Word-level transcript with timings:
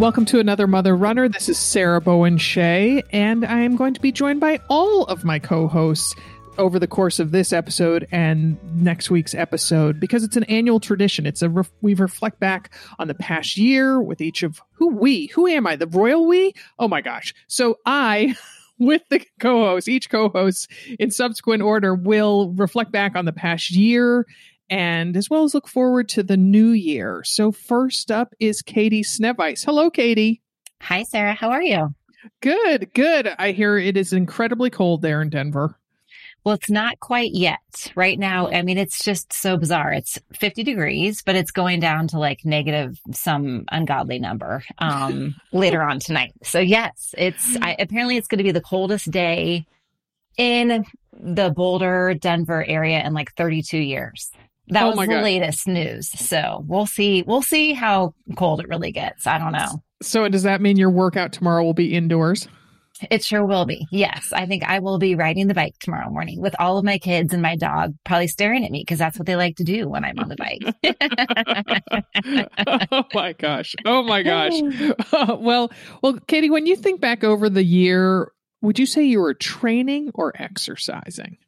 Welcome 0.00 0.24
to 0.24 0.40
another 0.40 0.66
Mother 0.66 0.96
Runner. 0.96 1.28
This 1.28 1.50
is 1.50 1.58
Sarah 1.58 2.00
Bowen 2.00 2.38
Shea, 2.38 3.02
and 3.12 3.44
I 3.44 3.58
am 3.58 3.76
going 3.76 3.92
to 3.92 4.00
be 4.00 4.10
joined 4.10 4.40
by 4.40 4.58
all 4.70 5.04
of 5.04 5.26
my 5.26 5.38
co 5.38 5.68
hosts 5.68 6.14
over 6.56 6.78
the 6.78 6.86
course 6.86 7.18
of 7.18 7.32
this 7.32 7.52
episode 7.52 8.08
and 8.10 8.56
next 8.74 9.10
week's 9.10 9.34
episode 9.34 10.00
because 10.00 10.24
it's 10.24 10.38
an 10.38 10.44
annual 10.44 10.80
tradition. 10.80 11.26
It's 11.26 11.42
a 11.42 11.52
we 11.82 11.92
reflect 11.92 12.40
back 12.40 12.72
on 12.98 13.08
the 13.08 13.14
past 13.14 13.58
year 13.58 14.00
with 14.00 14.22
each 14.22 14.42
of 14.42 14.62
who 14.72 14.88
we, 14.88 15.26
who 15.26 15.46
am 15.46 15.66
I, 15.66 15.76
the 15.76 15.86
royal 15.86 16.26
we? 16.26 16.54
Oh 16.78 16.88
my 16.88 17.02
gosh. 17.02 17.34
So 17.46 17.78
I 17.84 18.34
with 18.78 19.02
the 19.10 19.20
co-hosts, 19.38 19.86
each 19.86 20.08
co-host 20.08 20.70
in 20.98 21.10
subsequent 21.10 21.62
order 21.62 21.94
will 21.94 22.54
reflect 22.54 22.90
back 22.90 23.16
on 23.16 23.26
the 23.26 23.34
past 23.34 23.70
year 23.70 24.26
and 24.70 25.16
as 25.16 25.28
well 25.28 25.44
as 25.44 25.52
look 25.52 25.68
forward 25.68 26.08
to 26.10 26.22
the 26.22 26.36
new 26.36 26.70
year. 26.70 27.22
So 27.24 27.52
first 27.52 28.10
up 28.10 28.32
is 28.38 28.62
Katie 28.62 29.02
Snevice. 29.02 29.64
Hello, 29.64 29.90
Katie. 29.90 30.40
Hi, 30.80 31.02
Sarah. 31.02 31.34
How 31.34 31.50
are 31.50 31.62
you? 31.62 31.94
Good, 32.40 32.94
good. 32.94 33.34
I 33.38 33.50
hear 33.52 33.76
it 33.76 33.96
is 33.96 34.12
incredibly 34.12 34.70
cold 34.70 35.02
there 35.02 35.20
in 35.20 35.28
Denver. 35.28 35.76
Well, 36.44 36.54
it's 36.54 36.70
not 36.70 37.00
quite 37.00 37.32
yet. 37.32 37.92
Right 37.94 38.18
now, 38.18 38.48
I 38.48 38.62
mean, 38.62 38.78
it's 38.78 39.04
just 39.04 39.32
so 39.32 39.58
bizarre. 39.58 39.92
It's 39.92 40.18
50 40.32 40.62
degrees, 40.62 41.22
but 41.22 41.36
it's 41.36 41.50
going 41.50 41.80
down 41.80 42.08
to 42.08 42.18
like 42.18 42.46
negative 42.46 42.98
some 43.12 43.64
ungodly 43.70 44.18
number 44.18 44.62
um, 44.78 45.34
later 45.52 45.82
on 45.82 45.98
tonight. 45.98 46.32
So 46.42 46.58
yes, 46.58 47.14
it's 47.18 47.56
I, 47.60 47.76
apparently 47.78 48.16
it's 48.16 48.26
going 48.26 48.38
to 48.38 48.44
be 48.44 48.52
the 48.52 48.62
coldest 48.62 49.10
day 49.10 49.66
in 50.38 50.86
the 51.12 51.50
Boulder, 51.50 52.14
Denver 52.14 52.64
area 52.64 53.04
in 53.04 53.12
like 53.12 53.34
32 53.34 53.76
years. 53.76 54.30
That 54.70 54.84
Oh 54.84 54.88
was 54.96 55.08
the 55.08 55.14
God. 55.14 55.22
latest 55.24 55.66
news. 55.68 56.08
So 56.10 56.64
we'll 56.66 56.86
see. 56.86 57.22
We'll 57.22 57.42
see 57.42 57.72
how 57.72 58.14
cold 58.36 58.60
it 58.60 58.68
really 58.68 58.92
gets. 58.92 59.26
I 59.26 59.38
don't 59.38 59.52
know. 59.52 59.82
So 60.02 60.28
does 60.28 60.44
that 60.44 60.60
mean 60.60 60.76
your 60.76 60.90
workout 60.90 61.32
tomorrow 61.32 61.62
will 61.64 61.74
be 61.74 61.94
indoors? 61.94 62.48
It 63.10 63.24
sure 63.24 63.46
will 63.46 63.64
be. 63.64 63.86
Yes. 63.90 64.30
I 64.30 64.44
think 64.44 64.62
I 64.62 64.78
will 64.80 64.98
be 64.98 65.14
riding 65.14 65.46
the 65.46 65.54
bike 65.54 65.74
tomorrow 65.80 66.10
morning 66.10 66.38
with 66.38 66.54
all 66.58 66.76
of 66.76 66.84
my 66.84 66.98
kids 66.98 67.32
and 67.32 67.40
my 67.40 67.56
dog 67.56 67.94
probably 68.04 68.28
staring 68.28 68.62
at 68.64 68.70
me 68.70 68.82
because 68.82 68.98
that's 68.98 69.18
what 69.18 69.24
they 69.26 69.36
like 69.36 69.56
to 69.56 69.64
do 69.64 69.88
when 69.88 70.04
I'm 70.04 70.18
on 70.18 70.28
the 70.28 70.36
bike. 70.36 70.60
oh 72.92 73.04
my 73.14 73.32
gosh. 73.32 73.74
Oh 73.86 74.02
my 74.02 74.22
gosh. 74.22 74.52
Uh, 75.12 75.36
well, 75.40 75.70
well, 76.02 76.18
Katie, 76.26 76.50
when 76.50 76.66
you 76.66 76.76
think 76.76 77.00
back 77.00 77.24
over 77.24 77.48
the 77.48 77.64
year, 77.64 78.32
would 78.60 78.78
you 78.78 78.84
say 78.86 79.02
you 79.04 79.20
were 79.20 79.32
training 79.34 80.10
or 80.14 80.32
exercising? 80.40 81.38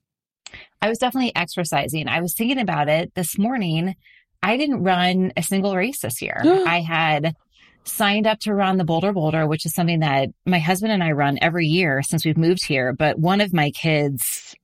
I 0.83 0.89
was 0.89 0.99
definitely 0.99 1.35
exercising. 1.35 2.09
I 2.09 2.21
was 2.21 2.35
thinking 2.35 2.59
about 2.59 2.89
it 2.89 3.15
this 3.15 3.39
morning. 3.39 3.95
I 4.43 4.57
didn't 4.57 4.83
run 4.83 5.33
a 5.37 5.43
single 5.43 5.77
race 5.77 6.01
this 6.01 6.21
year. 6.21 6.43
I 6.67 6.81
had 6.81 7.35
signed 7.85 8.27
up 8.27 8.41
to 8.41 8.55
run 8.55 8.77
the 8.77 8.85
Boulder 8.85 9.13
Boulder, 9.13 9.47
which 9.47 9.65
is 9.65 9.75
something 9.75 10.01
that 10.01 10.29
my 10.45 10.59
husband 10.59 10.93
and 10.93 11.03
I 11.03 11.13
run 11.13 11.39
every 11.41 11.67
year 11.67 12.03
since 12.03 12.25
we've 12.25 12.37
moved 12.37 12.67
here. 12.67 12.93
But 12.93 13.19
one 13.19 13.41
of 13.41 13.53
my 13.53 13.71
kids 13.71 14.55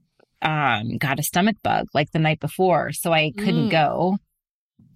um, 0.43 0.99
got 0.99 1.19
a 1.19 1.23
stomach 1.23 1.57
bug 1.63 1.87
like 1.95 2.11
the 2.13 2.19
night 2.19 2.41
before, 2.41 2.93
so 2.93 3.13
I 3.13 3.33
couldn't 3.37 3.69
Mm. 3.69 3.71
go. 3.71 4.19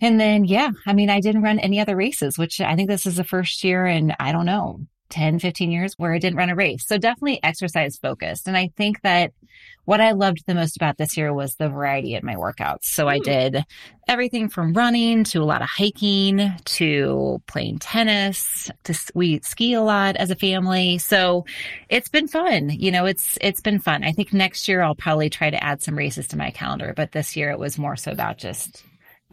And 0.01 0.19
then, 0.21 0.45
yeah, 0.45 0.71
I 0.87 0.93
mean, 0.95 1.11
I 1.11 1.21
didn't 1.21 1.43
run 1.43 1.61
any 1.61 1.79
other 1.79 1.95
races, 1.95 2.37
which 2.37 2.61
I 2.61 2.75
think 2.75 2.89
this 2.89 3.07
is 3.07 3.17
the 3.17 3.25
first 3.25 3.63
year 3.63 3.87
in, 3.87 4.13
I 4.19 4.33
don't 4.33 4.47
know, 4.47 4.81
10, 5.13 5.39
15 5.39 5.71
years 5.71 5.95
where 5.99 6.13
I 6.13 6.19
didn't 6.19 6.37
run 6.39 6.51
a 6.51 6.57
race. 6.57 6.87
So 6.87 6.99
definitely 6.99 7.41
exercise 7.45 7.97
focused. 7.99 8.49
And 8.49 8.57
I 8.57 8.71
think 8.77 9.03
that 9.03 9.33
what 9.85 10.01
I 10.01 10.13
loved 10.13 10.45
the 10.47 10.55
most 10.55 10.77
about 10.77 10.97
this 10.97 11.17
year 11.17 11.33
was 11.35 11.57
the 11.57 11.69
variety 11.69 12.15
in 12.15 12.25
my 12.25 12.35
workouts. 12.37 12.85
So 12.85 13.09
I 13.09 13.19
Hmm. 13.19 13.23
did 13.25 13.65
everything 14.09 14.49
from 14.49 14.73
running 14.73 15.25
to 15.25 15.43
a 15.43 15.45
lot 15.45 15.63
of 15.63 15.69
hiking 15.69 16.53
to 16.65 17.43
playing 17.47 17.79
tennis 17.79 18.71
to 18.85 18.95
we 19.15 19.41
ski 19.43 19.75
a 19.75 19.83
lot 19.83 20.17
as 20.17 20.31
a 20.31 20.37
family. 20.37 20.99
So 20.99 21.45
it's 21.89 22.09
been 22.09 22.29
fun. 22.29 22.71
You 22.71 22.91
know, 22.91 23.05
it's 23.07 23.39
it's 23.41 23.61
been 23.61 23.81
fun. 23.81 24.05
I 24.05 24.13
think 24.13 24.33
next 24.33 24.69
year 24.69 24.83
I'll 24.83 24.95
probably 24.95 25.31
try 25.31 25.51
to 25.51 25.63
add 25.63 25.83
some 25.83 25.97
races 25.99 26.29
to 26.29 26.37
my 26.39 26.51
calendar, 26.51 26.95
but 26.97 27.13
this 27.13 27.37
year 27.37 27.51
it 27.51 27.59
was 27.59 27.79
more 27.79 27.97
so 27.97 28.13
about 28.13 28.39
just 28.39 28.85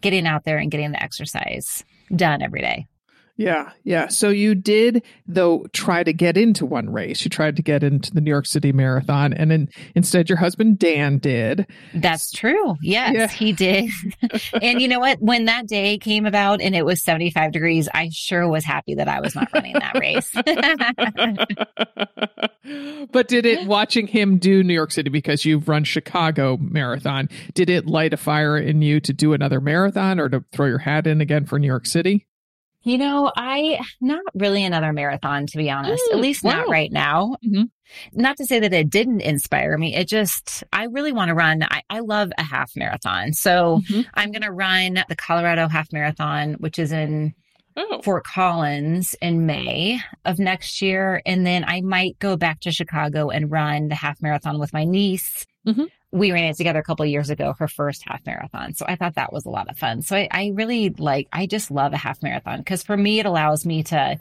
getting 0.01 0.28
out 0.28 0.45
there 0.45 0.57
and 0.57 0.72
getting 0.72 0.91
the 0.91 1.03
exercise 1.03 1.84
done 2.16 2.41
every 2.41 2.62
day. 2.62 2.88
Yeah, 3.39 3.72
yeah. 3.85 4.09
So 4.09 4.27
you 4.27 4.53
did, 4.53 5.01
though, 5.25 5.66
try 5.72 6.03
to 6.03 6.11
get 6.11 6.35
into 6.35 6.66
one 6.66 6.89
race. 6.89 7.23
You 7.23 7.29
tried 7.29 7.55
to 7.55 7.61
get 7.61 7.85
into 7.85 8.11
the 8.13 8.19
New 8.19 8.29
York 8.29 8.45
City 8.45 8.73
Marathon, 8.73 9.31
and 9.31 9.50
then 9.50 9.69
instead, 9.95 10.27
your 10.27 10.38
husband 10.38 10.77
Dan 10.77 11.19
did. 11.19 11.66
That's 11.94 12.31
true. 12.31 12.75
Yes, 12.81 13.13
Yeah. 13.16 13.27
he 13.29 13.53
did. 13.53 13.89
and 14.61 14.81
you 14.81 14.89
know 14.89 15.00
what? 15.00 15.22
When 15.22 15.45
that 15.45 15.67
day 15.67 15.97
came 16.00 16.25
about 16.25 16.59
and 16.61 16.75
it 16.75 16.85
was 16.85 17.01
75 17.01 17.53
degrees, 17.53 17.88
I 17.94 18.09
sure 18.11 18.45
was 18.45 18.66
happy 18.66 18.95
that 18.95 19.07
I 19.07 19.22
was 19.22 19.33
not 19.35 19.47
running 19.53 19.75
that 19.79 19.97
race. 19.97 20.29
but 23.11 23.27
did 23.29 23.45
it 23.45 23.66
watching 23.67 24.07
him 24.07 24.38
do 24.38 24.63
New 24.63 24.74
York 24.74 24.92
City 24.92 25.09
because 25.09 25.45
you've 25.45 25.69
run 25.69 25.83
Chicago 25.85 26.57
Marathon? 26.57 27.30
Did 27.53 27.69
it 27.69 27.88
light 27.88 28.13
a 28.13 28.18
fire 28.18 28.57
in 28.57 28.81
you 28.81 29.00
to 29.00 29.13
do 29.13 29.31
another 29.33 29.62
marathon 29.62 30.19
or 30.19 30.27
to 30.30 30.44
throw 30.51 30.65
your 30.68 30.77
hat 30.80 31.07
in 31.07 31.21
again 31.21 31.45
for 31.45 31.57
New 31.57 31.68
York 31.68 31.85
City? 31.85 32.25
You 32.84 32.98
know, 32.98 33.31
I 33.36 33.80
not 34.02 34.22
really 34.34 34.64
another 34.64 34.94
marathon 34.94 35.46
to 35.48 35.58
be 35.58 35.70
honest. 35.70 36.04
Mm, 36.12 36.16
At 36.16 36.22
least 36.22 36.44
not 36.44 36.68
wow. 36.68 36.72
right 36.72 36.92
now. 36.92 37.36
Mhm. 37.46 37.70
Not 38.14 38.38
to 38.38 38.46
say 38.46 38.60
that 38.60 38.72
it 38.74 38.90
didn't 38.90 39.22
inspire 39.22 39.78
me. 39.78 39.96
It 39.96 40.08
just 40.08 40.64
I 40.72 40.84
really 40.86 41.12
want 41.12 41.30
to 41.30 41.36
run. 41.36 41.64
I, 41.64 41.81
I 41.90 42.00
love 42.00 42.31
a 42.38 42.44
half 42.44 42.72
marathon. 42.76 43.34
So 43.34 43.81
Mhm. 43.90 44.06
I'm 44.14 44.31
gonna 44.31 44.52
run 44.52 45.04
the 45.10 45.16
Colorado 45.16 45.68
half 45.68 45.92
marathon, 45.92 46.54
which 46.60 46.80
is 46.80 46.92
in 46.92 47.34
Oh, 47.78 48.02
Fort 48.02 48.26
Collins 48.26 49.16
in 49.22 49.46
May 49.46 50.00
of 50.26 50.38
next 50.38 50.81
year. 50.81 51.22
And 51.26 51.46
then 51.46 51.64
I 51.66 51.80
might 51.80 52.20
go 52.20 52.36
back 52.36 52.60
to 52.62 52.72
Chicago 52.72 53.30
and 53.30 53.50
run 53.50 53.88
the 53.88 53.96
half 53.96 54.22
marathon 54.22 54.60
with 54.60 54.74
my 54.74 54.84
niece. 54.84 55.46
Mhm. 55.66 55.88
We 56.11 56.31
ran 56.31 56.45
it 56.45 56.57
together 56.57 56.79
a 56.79 56.83
couple 56.83 57.03
of 57.03 57.09
years 57.09 57.29
ago, 57.29 57.53
her 57.59 57.67
first 57.67 58.03
half 58.07 58.25
marathon. 58.25 58.73
So 58.73 58.85
I 58.88 58.95
thought 58.95 59.15
that 59.15 59.31
was 59.31 59.45
a 59.45 59.50
lot 59.50 59.69
of 59.69 59.77
fun. 59.77 60.01
So 60.01 60.15
I, 60.15 60.27
I 60.31 60.51
really 60.56 60.89
like, 60.89 61.27
I 61.31 61.45
just 61.45 61.69
love 61.69 61.94
a 61.94 61.97
half 61.97 62.23
marathon 62.23 62.59
because 62.59 62.81
for 62.83 62.97
me, 62.97 63.19
it 63.19 63.25
allows 63.27 63.65
me 63.65 63.83
to 63.83 64.19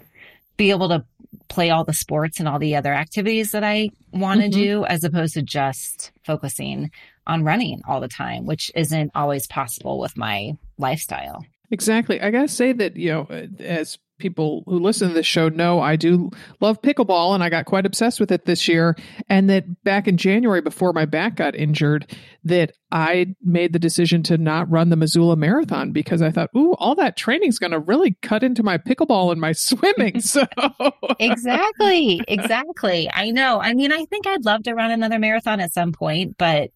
be 0.59 0.71
able 0.71 0.89
to 0.91 1.05
play 1.49 1.71
all 1.71 1.85
the 1.85 1.95
sports 1.95 2.41
and 2.41 2.49
all 2.49 2.59
the 2.59 2.77
other 2.77 2.93
activities 2.93 3.53
that 3.53 3.65
I 3.65 3.89
want 4.13 4.41
to 4.43 4.49
Mhm. 4.49 4.53
do 4.53 4.85
as 4.85 5.03
opposed 5.05 5.35
to 5.35 5.43
just 5.43 6.13
focusing 6.25 6.91
on 7.27 7.45
running 7.45 7.81
all 7.87 8.01
the 8.01 8.09
time, 8.09 8.45
which 8.45 8.71
isn't 8.75 9.11
always 9.15 9.47
possible 9.47 9.99
with 9.99 10.17
my 10.17 10.53
lifestyle. 10.79 11.45
Exactly. 11.71 12.21
I 12.21 12.31
gotta 12.31 12.49
say 12.49 12.73
that 12.73 12.97
you 12.97 13.13
know, 13.13 13.27
as 13.61 13.99
people 14.19 14.63
who 14.67 14.79
listen 14.79 15.09
to 15.09 15.15
this 15.15 15.27
show 15.27 15.49
know, 15.49 15.81
I 15.81 15.97
do 15.97 16.31
love 16.61 16.83
pickleball, 16.83 17.35
and 17.35 17.43
I 17.43 17.49
got 17.49 17.65
quite 17.67 17.87
obsessed 17.87 18.21
with 18.21 18.31
it 18.31 18.45
this 18.45 18.69
year. 18.69 18.97
And 19.29 19.49
that 19.51 19.85
back 19.85 20.09
in 20.09 20.17
January, 20.17 20.61
before 20.61 20.93
my 20.93 21.05
back 21.05 21.37
got 21.37 21.55
injured, 21.55 22.15
that 22.45 22.73
I 22.91 23.35
made 23.43 23.73
the 23.73 23.79
decision 23.79 24.23
to 24.25 24.39
not 24.39 24.71
run 24.71 24.89
the 24.89 24.97
Missoula 24.97 25.37
Marathon 25.37 25.93
because 25.93 26.23
I 26.23 26.31
thought, 26.31 26.51
ooh, 26.57 26.75
all 26.75 26.95
that 26.97 27.17
training's 27.17 27.59
going 27.59 27.73
to 27.73 27.79
really 27.79 28.17
cut 28.23 28.43
into 28.43 28.63
my 28.63 28.79
pickleball 28.79 29.33
and 29.33 29.41
my 29.41 29.53
swimming. 29.53 30.21
So 30.29 30.47
exactly. 31.19 32.21
Exactly. 32.29 33.11
I 33.13 33.31
know. 33.31 33.61
I 33.61 33.73
mean, 33.75 33.93
I 33.93 34.05
think 34.05 34.27
I'd 34.27 34.45
love 34.45 34.63
to 34.65 34.75
run 34.75 34.91
another 34.91 35.19
marathon 35.19 35.59
at 35.59 35.73
some 35.73 35.93
point, 35.93 36.37
but 36.39 36.71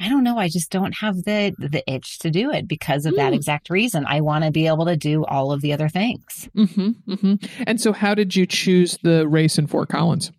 I 0.00 0.08
don't 0.08 0.24
know. 0.24 0.38
I 0.38 0.48
just 0.48 0.70
don't 0.70 0.92
have 0.98 1.16
the 1.24 1.54
the 1.58 1.82
itch 1.90 2.18
to 2.20 2.30
do 2.30 2.50
it 2.50 2.66
because 2.66 3.06
of 3.06 3.14
that 3.16 3.32
Mm. 3.32 3.36
exact 3.36 3.70
reason. 3.70 4.04
I 4.06 4.20
want 4.22 4.44
to 4.44 4.50
be 4.50 4.66
able 4.66 4.86
to 4.86 4.96
do 4.96 5.24
all 5.24 5.52
of 5.52 5.60
the 5.60 5.72
other 5.72 5.88
things. 5.88 6.48
Mm-hmm, 6.56 7.12
mm-hmm. 7.12 7.62
And 7.66 7.80
so, 7.80 7.92
how 7.92 8.14
did 8.14 8.34
you 8.34 8.44
choose 8.46 8.98
the 9.02 9.26
race 9.28 9.56
in 9.58 9.66
Fort 9.68 9.88
Collins? 9.88 10.32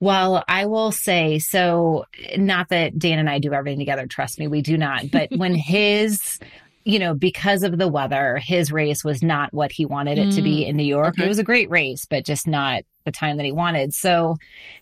Well, 0.00 0.44
I 0.48 0.66
will 0.66 0.92
say 0.92 1.38
so. 1.38 2.04
Not 2.36 2.68
that 2.70 2.98
Dan 2.98 3.18
and 3.20 3.30
I 3.30 3.38
do 3.38 3.54
everything 3.54 3.78
together. 3.78 4.06
Trust 4.06 4.38
me, 4.38 4.48
we 4.48 4.60
do 4.60 4.76
not. 4.76 5.10
But 5.10 5.30
when 5.30 5.54
his, 5.54 6.38
you 6.84 6.98
know, 6.98 7.14
because 7.14 7.62
of 7.62 7.78
the 7.78 7.88
weather, 7.88 8.36
his 8.36 8.70
race 8.70 9.02
was 9.02 9.22
not 9.22 9.52
what 9.54 9.72
he 9.72 9.86
wanted 9.86 10.18
it 10.18 10.32
to 10.32 10.42
be 10.42 10.66
in 10.66 10.76
New 10.76 10.84
York. 10.84 11.14
okay. 11.14 11.24
It 11.24 11.28
was 11.28 11.38
a 11.38 11.44
great 11.44 11.70
race, 11.70 12.04
but 12.04 12.24
just 12.26 12.46
not 12.46 12.82
the 13.04 13.10
time 13.12 13.36
that 13.38 13.44
he 13.46 13.52
wanted. 13.52 13.92
So 13.94 14.36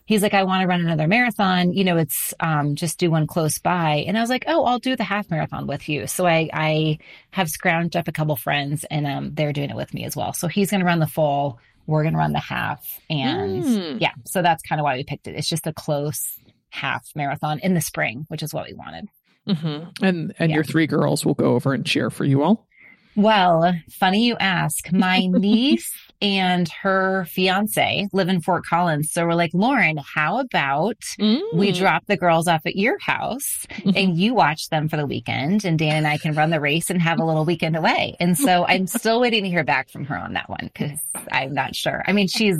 he's 0.05 0.21
like, 0.21 0.33
I 0.33 0.43
want 0.43 0.61
to 0.61 0.67
run 0.67 0.81
another 0.81 1.07
marathon. 1.07 1.73
You 1.73 1.83
know, 1.83 1.97
it's 1.97 2.33
um, 2.39 2.75
just 2.75 2.97
do 2.99 3.09
one 3.11 3.25
close 3.27 3.57
by. 3.59 4.03
And 4.07 4.17
I 4.17 4.21
was 4.21 4.29
like, 4.29 4.43
oh, 4.47 4.63
I'll 4.65 4.79
do 4.79 4.95
the 4.95 5.03
half 5.03 5.29
marathon 5.31 5.65
with 5.67 5.87
you. 5.89 6.07
So 6.07 6.25
I, 6.25 6.49
I 6.53 6.97
have 7.31 7.47
scrounged 7.47 7.95
up 7.97 8.07
a 8.07 8.11
couple 8.13 8.35
friends 8.35 8.85
and 8.91 9.05
um, 9.07 9.33
they're 9.33 9.53
doing 9.53 9.69
it 9.69 9.75
with 9.75 9.93
me 9.93 10.03
as 10.05 10.15
well. 10.15 10.33
So 10.33 10.47
he's 10.47 10.71
going 10.71 10.81
to 10.81 10.85
run 10.85 10.99
the 10.99 11.07
full. 11.07 11.59
We're 11.85 12.03
going 12.03 12.13
to 12.13 12.19
run 12.19 12.33
the 12.33 12.39
half. 12.39 12.99
And 13.09 13.63
Mm. 13.63 14.01
yeah, 14.01 14.11
so 14.25 14.41
that's 14.41 14.63
kind 14.63 14.79
of 14.79 14.83
why 14.83 14.95
we 14.95 15.03
picked 15.03 15.27
it. 15.27 15.35
It's 15.35 15.49
just 15.49 15.67
a 15.67 15.73
close 15.73 16.37
half 16.69 17.07
marathon 17.15 17.59
in 17.59 17.73
the 17.73 17.81
spring, 17.81 18.25
which 18.29 18.41
is 18.43 18.53
what 18.53 18.65
we 18.67 18.73
wanted. 18.73 19.07
Hmm 19.47 19.79
And 20.01 20.33
and 20.39 20.49
Yeah. 20.49 20.55
your 20.55 20.63
three 20.63 20.87
girls 20.87 21.25
will 21.25 21.33
go 21.35 21.53
over 21.55 21.73
and 21.73 21.85
cheer 21.85 22.09
for 22.09 22.25
you 22.25 22.43
all. 22.43 22.67
Well, 23.15 23.73
funny 23.91 24.25
you 24.25 24.35
ask. 24.39 24.91
My 24.91 25.25
niece 25.31 25.91
and 26.19 26.67
her 26.81 27.25
fiance 27.29 28.07
live 28.11 28.27
in 28.29 28.41
Fort 28.41 28.65
Collins. 28.65 29.11
So 29.11 29.25
we're 29.27 29.35
like, 29.35 29.51
Lauren, 29.53 29.97
how 29.97 30.39
about 30.39 30.97
we 31.19 31.71
Mm. 31.71 31.77
drop 31.77 32.05
the 32.07 32.17
girls 32.17 32.47
off 32.47 32.65
at 32.65 32.75
your 32.75 32.97
house 32.97 33.67
and 33.95 34.17
you 34.17 34.33
watch 34.33 34.69
them 34.69 34.89
for 34.89 34.97
the 34.97 35.05
weekend 35.05 35.63
and 35.65 35.77
Dan 35.77 35.97
and 35.97 36.07
I 36.07 36.17
can 36.17 36.33
run 36.33 36.49
the 36.49 36.59
race 36.61 36.89
and 36.89 36.99
have 37.01 37.19
a 37.19 37.25
little 37.25 37.45
weekend 37.45 37.75
away. 37.75 38.15
And 38.19 38.35
so 38.37 38.65
I'm 38.65 38.87
still 38.87 39.19
waiting 39.19 39.43
to 39.43 39.49
hear 39.49 39.63
back 39.63 39.89
from 39.89 40.05
her 40.05 40.17
on 40.17 40.33
that 40.33 40.49
one 40.49 40.71
because 40.73 40.99
I'm 41.31 41.53
not 41.53 41.75
sure. 41.75 42.01
I 42.07 42.13
mean, 42.13 42.27
she's 42.27 42.57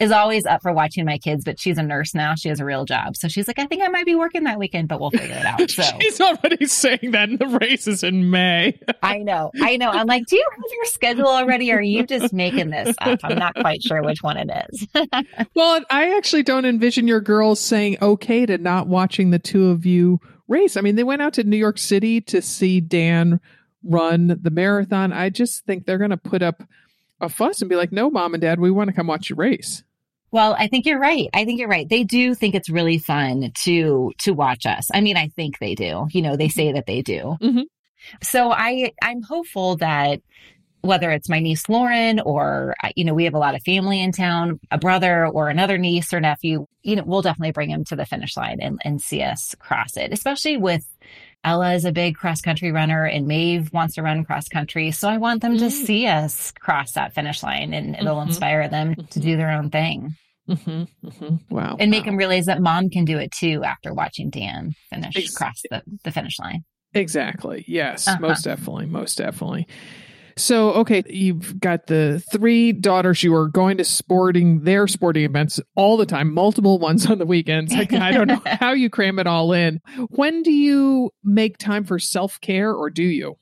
is 0.00 0.10
always 0.10 0.44
up 0.44 0.62
for 0.62 0.72
watching 0.72 1.04
my 1.04 1.18
kids, 1.18 1.44
but 1.44 1.60
she's 1.60 1.78
a 1.78 1.82
nurse 1.82 2.14
now. 2.14 2.34
She 2.34 2.48
has 2.48 2.60
a 2.60 2.64
real 2.64 2.84
job. 2.84 3.16
So 3.16 3.28
she's 3.28 3.46
like, 3.46 3.58
I 3.58 3.66
think 3.66 3.82
I 3.82 3.88
might 3.88 4.06
be 4.06 4.14
working 4.14 4.44
that 4.44 4.58
weekend, 4.58 4.88
but 4.88 5.00
we'll 5.00 5.10
figure 5.10 5.36
it 5.36 5.46
out. 5.46 5.60
So 5.74 5.82
She's 6.00 6.20
already 6.20 6.66
saying 6.66 7.12
that 7.12 7.30
in 7.30 7.36
the 7.36 7.46
race 7.46 7.88
is 7.88 8.04
in 8.04 8.30
May. 8.30 8.78
I 9.02 9.18
know, 9.18 9.50
I 9.60 9.76
know. 9.76 9.88
I'm 9.90 10.06
like, 10.06 10.26
do 10.26 10.36
you 10.36 10.46
have 10.50 10.72
your 10.72 10.84
schedule 10.84 11.26
already? 11.26 11.72
Or 11.72 11.78
are 11.78 11.82
you 11.82 12.06
just 12.06 12.32
making 12.32 12.70
this 12.70 12.94
up? 13.00 13.20
I'm 13.24 13.38
not 13.38 13.54
quite 13.56 13.82
sure 13.82 14.02
which 14.02 14.22
one 14.22 14.36
it 14.36 14.50
is. 14.70 14.86
Well, 15.54 15.80
I 15.90 16.16
actually 16.16 16.42
don't 16.42 16.64
envision 16.64 17.06
your 17.08 17.20
girls 17.20 17.60
saying 17.60 17.98
okay 18.02 18.46
to 18.46 18.58
not 18.58 18.88
watching 18.88 19.30
the 19.30 19.38
two 19.38 19.70
of 19.70 19.86
you 19.86 20.20
race. 20.48 20.76
I 20.76 20.80
mean, 20.80 20.96
they 20.96 21.04
went 21.04 21.22
out 21.22 21.34
to 21.34 21.44
New 21.44 21.56
York 21.56 21.78
City 21.78 22.20
to 22.22 22.42
see 22.42 22.80
Dan 22.80 23.40
run 23.84 24.38
the 24.40 24.50
marathon. 24.50 25.12
I 25.12 25.30
just 25.30 25.64
think 25.64 25.86
they're 25.86 25.98
going 25.98 26.10
to 26.10 26.16
put 26.16 26.42
up 26.42 26.62
a 27.20 27.28
fuss 27.28 27.60
and 27.60 27.68
be 27.68 27.76
like, 27.76 27.92
no, 27.92 28.10
mom 28.10 28.34
and 28.34 28.40
dad, 28.40 28.60
we 28.60 28.70
want 28.70 28.88
to 28.88 28.94
come 28.94 29.06
watch 29.06 29.30
your 29.30 29.36
race. 29.36 29.82
Well, 30.30 30.56
I 30.58 30.66
think 30.66 30.84
you're 30.84 30.98
right. 30.98 31.28
I 31.32 31.44
think 31.44 31.60
you're 31.60 31.68
right. 31.68 31.88
They 31.88 32.02
do 32.02 32.34
think 32.34 32.56
it's 32.56 32.68
really 32.68 32.98
fun 32.98 33.52
to 33.62 34.12
to 34.18 34.32
watch 34.32 34.66
us. 34.66 34.90
I 34.92 35.00
mean, 35.00 35.16
I 35.16 35.28
think 35.28 35.58
they 35.58 35.76
do. 35.76 36.08
You 36.10 36.22
know, 36.22 36.36
they 36.36 36.48
say 36.48 36.72
that 36.72 36.86
they 36.86 37.02
do. 37.02 37.36
Mhm. 37.40 37.64
So 38.20 38.50
I 38.50 38.92
I'm 39.00 39.22
hopeful 39.22 39.76
that 39.76 40.20
whether 40.80 41.10
it's 41.12 41.30
my 41.30 41.38
niece 41.38 41.68
Lauren 41.68 42.20
or 42.20 42.74
uh, 42.82 42.90
you 42.96 43.04
know, 43.04 43.14
we 43.14 43.24
have 43.24 43.34
a 43.34 43.38
lot 43.38 43.54
of 43.54 43.62
family 43.62 44.02
in 44.02 44.10
town, 44.12 44.58
a 44.72 44.76
brother 44.76 45.26
or 45.26 45.48
another 45.48 45.78
niece 45.78 46.12
or 46.12 46.20
nephew, 46.20 46.66
you 46.82 46.96
know, 46.96 47.04
we'll 47.06 47.22
definitely 47.22 47.52
bring 47.52 47.70
him 47.70 47.84
to 47.84 47.96
the 47.96 48.04
finish 48.04 48.36
line 48.36 48.58
and 48.60 48.80
and 48.84 49.00
see 49.00 49.22
us 49.22 49.54
cross 49.60 49.96
it. 49.96 50.12
Especially 50.12 50.56
with 50.56 50.84
Ella 51.44 51.74
is 51.74 51.84
a 51.84 51.92
big 51.92 52.16
cross 52.16 52.40
country 52.40 52.72
runner 52.72 53.04
and 53.04 53.26
Maeve 53.26 53.72
wants 53.72 53.94
to 53.96 54.02
run 54.02 54.24
cross 54.24 54.48
country. 54.48 54.90
So 54.90 55.08
I 55.08 55.18
want 55.18 55.42
them 55.42 55.58
to 55.58 55.66
Mm. 55.66 55.70
see 55.70 56.06
us 56.06 56.52
cross 56.52 56.92
that 56.92 57.14
finish 57.14 57.42
line 57.42 57.74
and 57.74 57.94
it'll 57.94 58.16
Mhm. 58.16 58.28
inspire 58.28 58.68
them 58.68 58.94
to 59.10 59.20
do 59.20 59.36
their 59.36 59.50
own 59.50 59.70
thing 59.70 60.16
Mm-hmm, 60.48 61.06
mm-hmm. 61.06 61.36
Wow. 61.54 61.76
and 61.78 61.90
make 61.90 62.00
wow. 62.02 62.06
them 62.06 62.16
realize 62.16 62.46
that 62.46 62.60
mom 62.62 62.88
can 62.90 63.04
do 63.04 63.18
it 63.18 63.30
too 63.30 63.62
after 63.64 63.92
watching 63.94 64.30
Dan 64.30 64.72
finish 64.90 65.16
Ex- 65.16 65.36
cross 65.36 65.60
the, 65.70 65.82
the 66.02 66.10
finish 66.10 66.38
line. 66.38 66.64
Exactly. 66.94 67.64
Yes, 67.68 68.06
Uh-huh. 68.08 68.18
most 68.20 68.44
definitely. 68.44 68.86
Most 68.86 69.18
definitely. 69.18 69.66
So, 70.36 70.72
okay, 70.72 71.04
you've 71.08 71.60
got 71.60 71.86
the 71.86 72.22
three 72.32 72.72
daughters. 72.72 73.22
You 73.22 73.34
are 73.34 73.48
going 73.48 73.76
to 73.76 73.84
sporting 73.84 74.64
their 74.64 74.86
sporting 74.88 75.24
events 75.24 75.60
all 75.76 75.96
the 75.96 76.06
time, 76.06 76.32
multiple 76.34 76.78
ones 76.78 77.06
on 77.06 77.18
the 77.18 77.26
weekends. 77.26 77.72
Like, 77.72 77.92
I 77.92 78.12
don't 78.12 78.26
know 78.26 78.42
how 78.46 78.72
you 78.72 78.90
cram 78.90 79.18
it 79.18 79.26
all 79.26 79.52
in. 79.52 79.80
When 80.10 80.42
do 80.42 80.52
you 80.52 81.10
make 81.22 81.58
time 81.58 81.84
for 81.84 81.98
self 81.98 82.40
care, 82.40 82.72
or 82.72 82.90
do 82.90 83.04
you? 83.04 83.36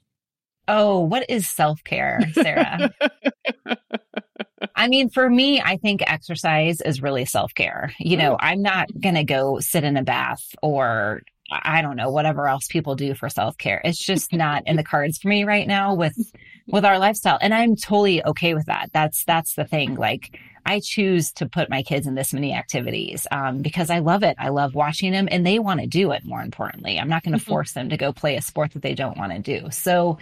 Oh, 0.68 1.00
what 1.00 1.24
is 1.28 1.48
self 1.48 1.82
care, 1.84 2.20
Sarah? 2.32 2.90
I 4.76 4.88
mean, 4.88 5.10
for 5.10 5.28
me, 5.28 5.60
I 5.60 5.76
think 5.76 6.02
exercise 6.06 6.80
is 6.80 7.02
really 7.02 7.24
self 7.24 7.54
care. 7.54 7.92
You 7.98 8.16
know, 8.16 8.36
I'm 8.38 8.62
not 8.62 8.88
going 9.00 9.14
to 9.14 9.24
go 9.24 9.60
sit 9.60 9.84
in 9.84 9.96
a 9.96 10.02
bath 10.02 10.42
or 10.62 11.22
I 11.50 11.82
don't 11.82 11.96
know, 11.96 12.10
whatever 12.10 12.48
else 12.48 12.66
people 12.66 12.94
do 12.94 13.14
for 13.14 13.28
self 13.28 13.58
care. 13.58 13.80
It's 13.84 14.02
just 14.02 14.32
not 14.32 14.62
in 14.66 14.76
the 14.76 14.84
cards 14.84 15.18
for 15.18 15.28
me 15.28 15.44
right 15.44 15.66
now 15.66 15.94
with, 15.94 16.16
with 16.66 16.84
our 16.84 16.98
lifestyle. 16.98 17.38
And 17.40 17.52
I'm 17.52 17.76
totally 17.76 18.24
okay 18.24 18.54
with 18.54 18.66
that. 18.66 18.90
That's, 18.92 19.24
that's 19.24 19.54
the 19.54 19.64
thing. 19.64 19.96
Like, 19.96 20.38
I 20.64 20.80
choose 20.80 21.32
to 21.32 21.48
put 21.48 21.68
my 21.68 21.82
kids 21.82 22.06
in 22.06 22.14
this 22.14 22.32
many 22.32 22.54
activities 22.54 23.26
um, 23.32 23.62
because 23.62 23.90
I 23.90 23.98
love 23.98 24.22
it. 24.22 24.36
I 24.38 24.50
love 24.50 24.76
watching 24.76 25.10
them 25.10 25.26
and 25.28 25.44
they 25.44 25.58
want 25.58 25.80
to 25.80 25.88
do 25.88 26.12
it 26.12 26.24
more 26.24 26.40
importantly. 26.40 27.00
I'm 27.00 27.08
not 27.08 27.24
going 27.24 27.36
to 27.36 27.44
Mhm. 27.44 27.48
force 27.48 27.72
them 27.72 27.88
to 27.88 27.96
go 27.96 28.12
play 28.12 28.36
a 28.36 28.42
sport 28.42 28.72
that 28.74 28.82
they 28.82 28.94
don't 28.94 29.19
want 29.19 29.32
to 29.32 29.40
do. 29.40 29.70
So 29.72 30.19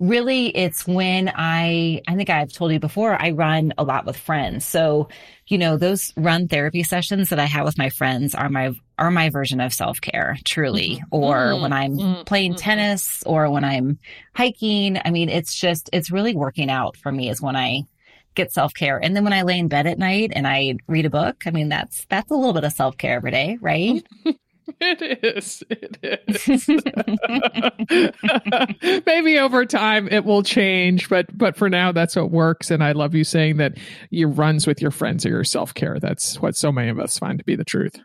really 0.00 0.48
it's 0.48 0.84
when 0.84 1.30
I, 1.32 2.02
I 2.08 2.16
think 2.16 2.28
I've 2.28 2.52
told 2.52 2.72
you 2.72 2.80
before, 2.80 3.20
I 3.22 3.30
run 3.30 3.72
a 3.78 3.84
lot 3.84 4.04
with 4.04 4.16
friends. 4.16 4.64
So, 4.64 5.08
you 5.46 5.58
know, 5.58 5.76
those 5.76 6.12
run 6.16 6.48
therapy 6.48 6.82
sessions 6.82 7.28
that 7.28 7.38
I 7.38 7.44
have 7.46 7.64
with 7.64 7.78
my 7.78 7.90
friends 7.90 8.34
are 8.34 8.48
my, 8.48 8.72
are 8.98 9.10
my 9.10 9.30
version 9.30 9.60
of 9.60 9.72
self 9.72 10.00
care 10.00 10.36
truly. 10.44 11.02
Or 11.10 11.52
Mm, 11.54 11.60
when 11.62 11.72
I'm 11.72 11.98
mm, 11.98 12.26
playing 12.26 12.54
mm, 12.54 12.58
tennis 12.58 13.22
or 13.24 13.50
when 13.50 13.64
I'm 13.64 13.98
hiking. 14.34 14.98
I 15.04 15.10
mean, 15.10 15.28
it's 15.28 15.54
just, 15.54 15.90
it's 15.92 16.10
really 16.10 16.34
working 16.34 16.70
out 16.70 16.96
for 16.96 17.10
me 17.12 17.28
is 17.28 17.40
when 17.40 17.56
I 17.56 17.82
get 18.34 18.52
self 18.52 18.74
care. 18.74 18.98
And 18.98 19.14
then 19.14 19.24
when 19.24 19.32
I 19.32 19.42
lay 19.42 19.58
in 19.58 19.68
bed 19.68 19.86
at 19.86 19.98
night 19.98 20.32
and 20.34 20.46
I 20.46 20.76
read 20.88 21.06
a 21.06 21.10
book, 21.10 21.42
I 21.46 21.50
mean, 21.50 21.68
that's, 21.68 22.06
that's 22.08 22.30
a 22.30 22.34
little 22.34 22.52
bit 22.52 22.64
of 22.64 22.72
self 22.72 22.96
care 22.96 23.16
every 23.16 23.30
day, 23.30 23.58
right? 23.60 24.04
It 24.80 25.22
is. 25.22 25.62
It 25.68 25.98
is. 26.02 26.58
Maybe 29.06 29.38
over 29.38 29.66
time 29.66 30.08
it 30.08 30.24
will 30.24 30.42
change, 30.42 31.08
but 31.10 31.36
but 31.36 31.56
for 31.56 31.68
now 31.68 31.92
that's 31.92 32.16
what 32.16 32.30
works. 32.30 32.70
And 32.70 32.82
I 32.82 32.92
love 32.92 33.14
you 33.14 33.24
saying 33.24 33.58
that 33.58 33.76
your 34.10 34.30
runs 34.30 34.66
with 34.66 34.80
your 34.80 34.90
friends 34.90 35.26
are 35.26 35.30
your 35.30 35.44
self 35.44 35.74
care. 35.74 35.98
That's 36.00 36.40
what 36.40 36.56
so 36.56 36.72
many 36.72 36.88
of 36.88 36.98
us 36.98 37.18
find 37.18 37.38
to 37.38 37.44
be 37.44 37.56
the 37.56 37.64
truth. 37.64 37.96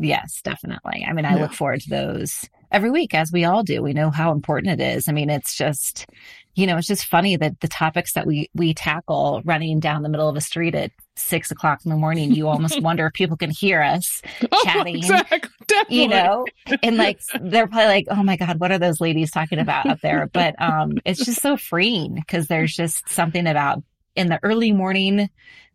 Yes, 0.00 0.40
definitely. 0.42 1.04
I 1.08 1.12
mean, 1.12 1.24
I 1.26 1.34
Yeah. 1.34 1.42
look 1.42 1.52
forward 1.52 1.80
to 1.82 1.90
those 1.90 2.48
every 2.72 2.90
week, 2.90 3.14
as 3.14 3.30
we 3.32 3.44
all 3.44 3.62
do. 3.62 3.82
We 3.82 3.92
know 3.92 4.10
how 4.10 4.32
important 4.32 4.80
it 4.80 4.82
is. 4.96 5.08
I 5.08 5.12
mean, 5.12 5.28
it's 5.30 5.56
just, 5.56 6.06
you 6.54 6.66
know, 6.66 6.76
it's 6.78 6.86
just 6.88 7.04
funny 7.06 7.36
that 7.36 7.60
the 7.60 7.68
topics 7.68 8.14
that 8.14 8.26
we 8.26 8.48
we 8.54 8.72
tackle 8.74 9.42
running 9.44 9.78
down 9.80 10.02
the 10.02 10.08
middle 10.08 10.28
of 10.28 10.36
a 10.36 10.40
street 10.40 10.74
at 10.74 10.90
six 11.16 11.50
o'clock 11.50 11.80
in 11.84 11.90
the 11.90 11.96
morning, 11.96 12.32
you 12.32 12.48
almost 12.48 12.80
wonder 12.82 13.06
if 13.06 13.12
people 13.12 13.36
can 13.36 13.50
hear 13.50 13.82
us, 13.82 14.22
Chatting, 14.64 15.04
Oh, 15.04 15.14
exactly. 15.14 15.50
Definitely. 15.66 15.96
you 16.02 16.08
know, 16.08 16.46
and 16.82 16.96
like 16.96 17.20
they're 17.42 17.66
probably 17.68 17.86
like, 17.86 18.06
"Oh 18.10 18.22
my 18.22 18.36
god, 18.36 18.58
what 18.58 18.72
are 18.72 18.78
those 18.78 19.00
ladies 19.00 19.30
talking 19.30 19.58
about 19.58 19.86
up 19.88 20.00
there?" 20.00 20.26
But 20.32 20.60
um, 20.60 20.98
it's 21.04 21.24
just 21.24 21.40
so 21.42 21.56
freeing 21.56 22.14
because 22.14 22.46
there's 22.48 22.74
just 22.74 23.08
something 23.08 23.46
about 23.46 23.82
in 24.16 24.28
the 24.28 24.40
early 24.42 24.72
morning 24.72 25.28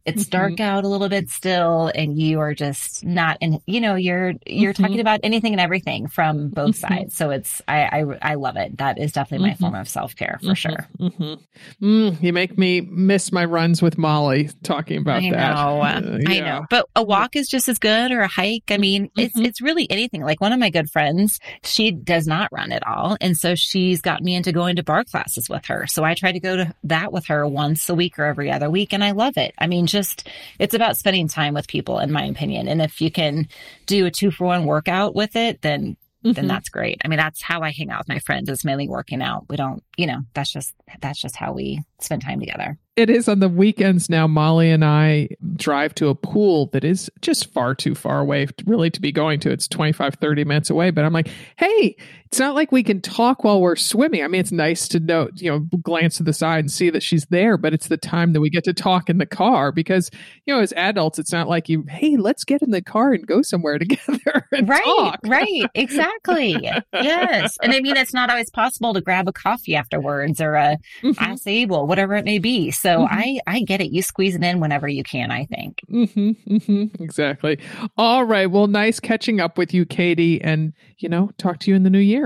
it's 0.06 0.26
dark 0.28 0.60
out 0.60 0.84
a 0.84 0.88
little 0.88 1.10
bit 1.10 1.30
still 1.30 1.92
and 1.96 2.18
you 2.20 2.40
are 2.40 2.54
just 2.54 3.04
not 3.04 3.38
and 3.42 3.60
you 3.66 3.82
know 3.82 3.96
you're 3.96 4.34
you're 4.46 4.74
Mhm. 4.74 4.78
talking 4.84 5.00
about 5.00 5.20
anything 5.24 5.54
and 5.54 5.60
everything 5.62 6.08
from 6.08 6.50
both 6.50 6.76
Mhm. 6.76 6.88
sides 6.88 7.16
so 7.16 7.32
it's 7.32 7.62
I, 7.68 7.82
I 7.82 8.32
i 8.32 8.36
love 8.36 8.56
it 8.56 8.78
that 8.78 8.98
is 9.00 9.12
definitely 9.12 9.50
my 9.50 9.56
Mhm. 9.56 9.60
form 9.60 9.76
of 9.76 9.90
self-care 9.90 10.40
for 10.42 10.52
Mhm. 10.52 10.58
sure 10.58 10.88
Mhm. 11.00 11.40
Mm, 11.82 12.22
you 12.24 12.34
make 12.34 12.58
me 12.58 12.82
miss 12.82 13.32
my 13.32 13.46
runs 13.46 13.82
with 13.82 13.98
Molly 13.98 14.50
talking 14.64 14.98
about 15.00 15.24
I 15.24 15.30
that. 15.32 15.56
know, 15.56 15.82
Uh, 15.82 16.20
I 16.28 16.40
know, 16.40 16.66
but 16.70 16.86
a 16.96 17.04
walk 17.04 17.36
is 17.36 17.48
just 17.48 17.68
as 17.68 17.80
good, 17.80 18.12
or 18.12 18.22
a 18.22 18.28
hike. 18.28 18.64
I 18.70 18.78
mean, 18.78 19.10
it's 19.18 19.38
it's 19.38 19.62
really 19.62 19.90
anything. 19.90 20.22
Like 20.24 20.42
one 20.42 20.54
of 20.54 20.60
my 20.60 20.70
good 20.70 20.90
friends, 20.90 21.40
she 21.64 21.92
does 21.92 22.28
not 22.28 22.50
run 22.52 22.72
at 22.72 22.86
all, 22.86 23.18
and 23.22 23.36
so 23.38 23.56
she's 23.56 24.02
got 24.02 24.22
me 24.22 24.36
into 24.36 24.52
going 24.52 24.76
to 24.78 24.84
bar 24.84 25.04
classes 25.04 25.50
with 25.50 25.66
her. 25.66 25.86
So 25.88 26.04
I 26.04 26.14
try 26.14 26.32
to 26.32 26.40
go 26.40 26.56
to 26.58 26.74
that 26.86 27.12
with 27.12 27.26
her 27.28 27.48
once 27.48 27.90
a 27.90 27.96
week 27.96 28.18
or 28.20 28.26
every 28.26 28.52
other 28.52 28.70
week, 28.70 28.94
and 28.94 29.04
I 29.04 29.12
love 29.12 29.38
it. 29.38 29.54
I 29.58 29.68
mean, 29.68 29.88
just 29.96 30.28
it's 30.60 30.74
about 30.76 30.98
spending 30.98 31.28
time 31.28 31.54
with 31.56 31.68
people, 31.68 31.98
in 32.00 32.12
my 32.12 32.26
opinion. 32.26 32.68
And 32.68 32.82
if 32.82 33.02
you 33.02 33.10
can 33.12 33.48
do 33.88 34.06
a 34.06 34.12
two 34.12 34.30
for 34.32 34.46
one 34.46 34.66
workout 34.66 35.16
with 35.16 35.36
it, 35.36 35.62
then 35.62 35.98
then 36.24 36.46
Mhm. 36.46 36.48
that's 36.48 36.70
great. 36.70 37.00
I 37.06 37.08
mean, 37.08 37.18
that's 37.18 37.44
how 37.44 37.62
I 37.62 37.70
hang 37.70 37.92
out 37.92 38.00
with 38.00 38.10
my 38.10 38.18
friends 38.18 38.50
is 38.50 38.66
mainly 38.66 38.88
working 38.88 39.22
out. 39.22 39.46
We 39.48 39.58
don't, 39.58 39.84
you 39.96 40.08
know, 40.08 40.22
that's 40.34 40.52
just 40.52 40.74
that's 41.00 41.22
just 41.22 41.36
how 41.36 41.54
we 41.54 41.84
spend 42.02 42.24
time 42.24 42.40
together. 42.40 42.80
It 42.96 43.12
is 43.12 43.28
on 43.30 43.42
the 43.42 43.50
weekends 43.50 44.10
now. 44.10 44.26
Molly 44.26 44.72
and 44.72 44.84
I 44.84 45.30
drive 45.56 45.94
to 45.96 46.08
a 46.08 46.16
pool 46.16 46.68
that 46.68 46.84
is 46.84 47.12
just 47.22 47.54
far 47.54 47.76
too 47.76 47.94
far 47.94 48.22
away, 48.22 48.48
really, 48.66 48.90
to 48.90 49.02
be 49.02 49.12
going 49.12 49.40
to. 49.42 49.52
It's 49.52 49.68
25, 49.68 50.16
30 50.16 50.46
minutes 50.46 50.72
away. 50.72 50.90
But 50.90 51.06
I'm 51.06 51.14
like, 51.14 51.30
hey, 51.58 51.96
it's 52.36 52.40
not 52.42 52.54
like 52.54 52.70
we 52.72 52.84
can 52.84 53.00
talk 53.00 53.46
while 53.46 53.62
we're 53.62 53.78
swimming. 53.78 54.22
I 54.22 54.28
mean, 54.28 54.42
it's 54.42 54.52
nice 54.52 54.90
to 54.90 55.00
know, 55.00 55.30
you 55.36 55.50
know, 55.50 55.60
glance 55.82 56.18
to 56.18 56.24
the 56.24 56.34
side 56.34 56.60
and 56.60 56.70
see 56.72 56.90
that 56.90 57.02
she's 57.02 57.26
there, 57.28 57.58
but 57.58 57.74
it's 57.74 57.88
the 57.88 57.96
time 57.96 58.34
that 58.34 58.42
we 58.42 58.50
get 58.50 58.66
to 58.66 58.74
talk 58.74 59.10
in 59.10 59.20
the 59.20 59.26
car 59.26 59.72
because, 59.72 60.12
you 60.46 60.54
know, 60.54 60.60
as 60.60 60.74
adults, 60.74 61.18
it's 61.18 61.32
not 61.32 61.48
like 61.48 61.70
you, 61.70 61.86
hey, 61.88 62.18
let's 62.18 62.44
get 62.44 62.62
in 62.62 62.72
the 62.72 62.82
car 62.82 63.14
and 63.14 63.26
go 63.26 63.42
somewhere 63.42 63.80
together 63.86 64.48
right 64.64 64.84
talk. 64.84 65.20
right 65.26 65.66
exactly 65.76 66.70
yes 66.94 67.58
and 67.62 67.74
i 67.74 67.80
mean 67.82 67.98
it's 67.98 68.14
not 68.14 68.30
always 68.30 68.50
possible 68.52 68.94
to 68.94 69.02
grab 69.02 69.28
a 69.28 69.34
coffee 69.34 69.76
afterwards 69.76 70.40
or 70.40 70.56
a 70.56 70.78
Mhm. 71.04 71.14
acai 71.16 71.88
whatever 71.88 72.16
it 72.16 72.24
may 72.26 72.40
be 72.40 72.72
so 72.72 73.00
Mhm. 73.00 73.08
i 73.12 73.40
i 73.48 73.62
get 73.62 73.82
it 73.82 73.92
you 73.92 74.02
squeeze 74.02 74.36
it 74.36 74.44
in 74.44 74.60
whenever 74.60 74.88
you 74.88 75.04
can 75.04 75.30
i 75.32 75.46
think 75.46 75.80
hmm 75.90 76.32
hmm 76.66 76.86
exactly. 77.00 77.60
All 77.98 78.24
right. 78.24 78.50
Well, 78.50 78.68
nice 78.68 79.00
catching 79.00 79.40
up 79.40 79.58
with 79.58 79.74
you, 79.74 79.86
Katie, 79.86 80.42
and 80.42 80.74
you 80.98 81.10
know, 81.10 81.30
talk 81.38 81.60
to 81.60 81.70
you 81.72 81.76
in 81.76 81.84
the 81.84 81.90
new 81.90 82.00
year. 82.00 82.25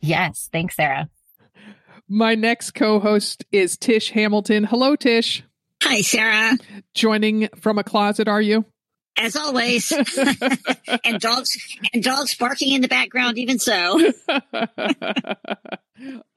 Yes 0.00 0.48
thanks 0.52 0.76
sarah 0.76 1.08
My 2.08 2.36
next 2.36 2.70
co-host 2.72 3.44
is 3.50 3.76
Tish 3.76 4.10
Hamilton. 4.10 4.62
Hello, 4.62 4.94
Tish. 4.94 5.42
Hi, 5.82 6.02
Sarah. 6.02 6.56
Joining 6.94 7.48
from 7.56 7.80
a 7.80 7.84
closet, 7.84 8.28
are 8.28 8.40
you? 8.40 8.64
As 9.18 9.34
always, 9.34 9.90
and 11.04 11.18
dogs 11.20 11.58
and 11.92 12.04
dogs 12.04 12.36
barking 12.36 12.74
in 12.74 12.80
the 12.82 12.86
background. 12.86 13.38
Even 13.38 13.58
so, 13.58 14.12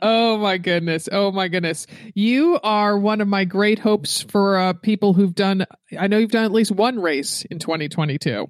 oh 0.01 0.38
my 0.38 0.58
goodness. 0.58 1.08
Oh 1.12 1.32
my 1.32 1.48
goodness. 1.50 1.86
You 2.16 2.60
are 2.63 2.98
one 2.98 3.22
of 3.22 3.28
my 3.28 3.46
great 3.46 3.78
hopes 3.80 4.22
for 4.22 4.58
uh, 4.58 4.74
people 4.74 5.13
who've 5.13 5.36
done. 5.36 5.66
I 6.00 6.08
know 6.08 6.18
you've 6.18 6.32
done 6.32 6.46
at 6.46 6.51
least 6.51 6.72
one 6.72 7.00
race 7.00 7.44
in 7.51 7.60
2022. 7.60 8.50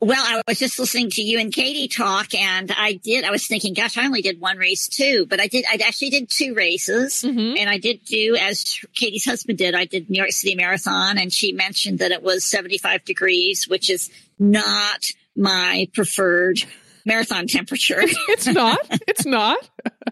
Well, 0.00 0.22
I 0.24 0.42
was 0.46 0.58
just 0.58 0.78
listening 0.78 1.10
to 1.10 1.22
you 1.22 1.40
and 1.40 1.52
Katie 1.52 1.88
talk, 1.88 2.32
and 2.34 2.70
I 2.76 2.94
did. 2.94 3.24
I 3.24 3.30
was 3.30 3.46
thinking, 3.46 3.74
gosh, 3.74 3.98
I 3.98 4.04
only 4.06 4.22
did 4.22 4.40
one 4.40 4.56
race 4.56 4.86
too, 4.86 5.26
but 5.28 5.40
I 5.40 5.48
did. 5.48 5.64
I 5.68 5.78
actually 5.86 6.10
did 6.10 6.30
two 6.30 6.54
races. 6.54 7.24
Mm-hmm. 7.26 7.56
And 7.58 7.68
I 7.68 7.78
did 7.78 8.04
do 8.04 8.36
as 8.40 8.78
Katie's 8.94 9.24
husband 9.24 9.58
did. 9.58 9.74
I 9.74 9.86
did 9.86 10.08
New 10.08 10.18
York 10.18 10.30
City 10.30 10.54
Marathon, 10.54 11.18
and 11.18 11.32
she 11.32 11.52
mentioned 11.52 11.98
that 11.98 12.12
it 12.12 12.22
was 12.22 12.44
75 12.44 13.04
degrees, 13.04 13.66
which 13.66 13.90
is 13.90 14.10
not 14.38 15.04
my 15.36 15.88
preferred 15.94 16.62
marathon 17.04 17.46
temperature. 17.48 18.02
It's 18.28 18.46
not. 18.46 18.78
It's 19.08 19.26
not. 19.26 19.58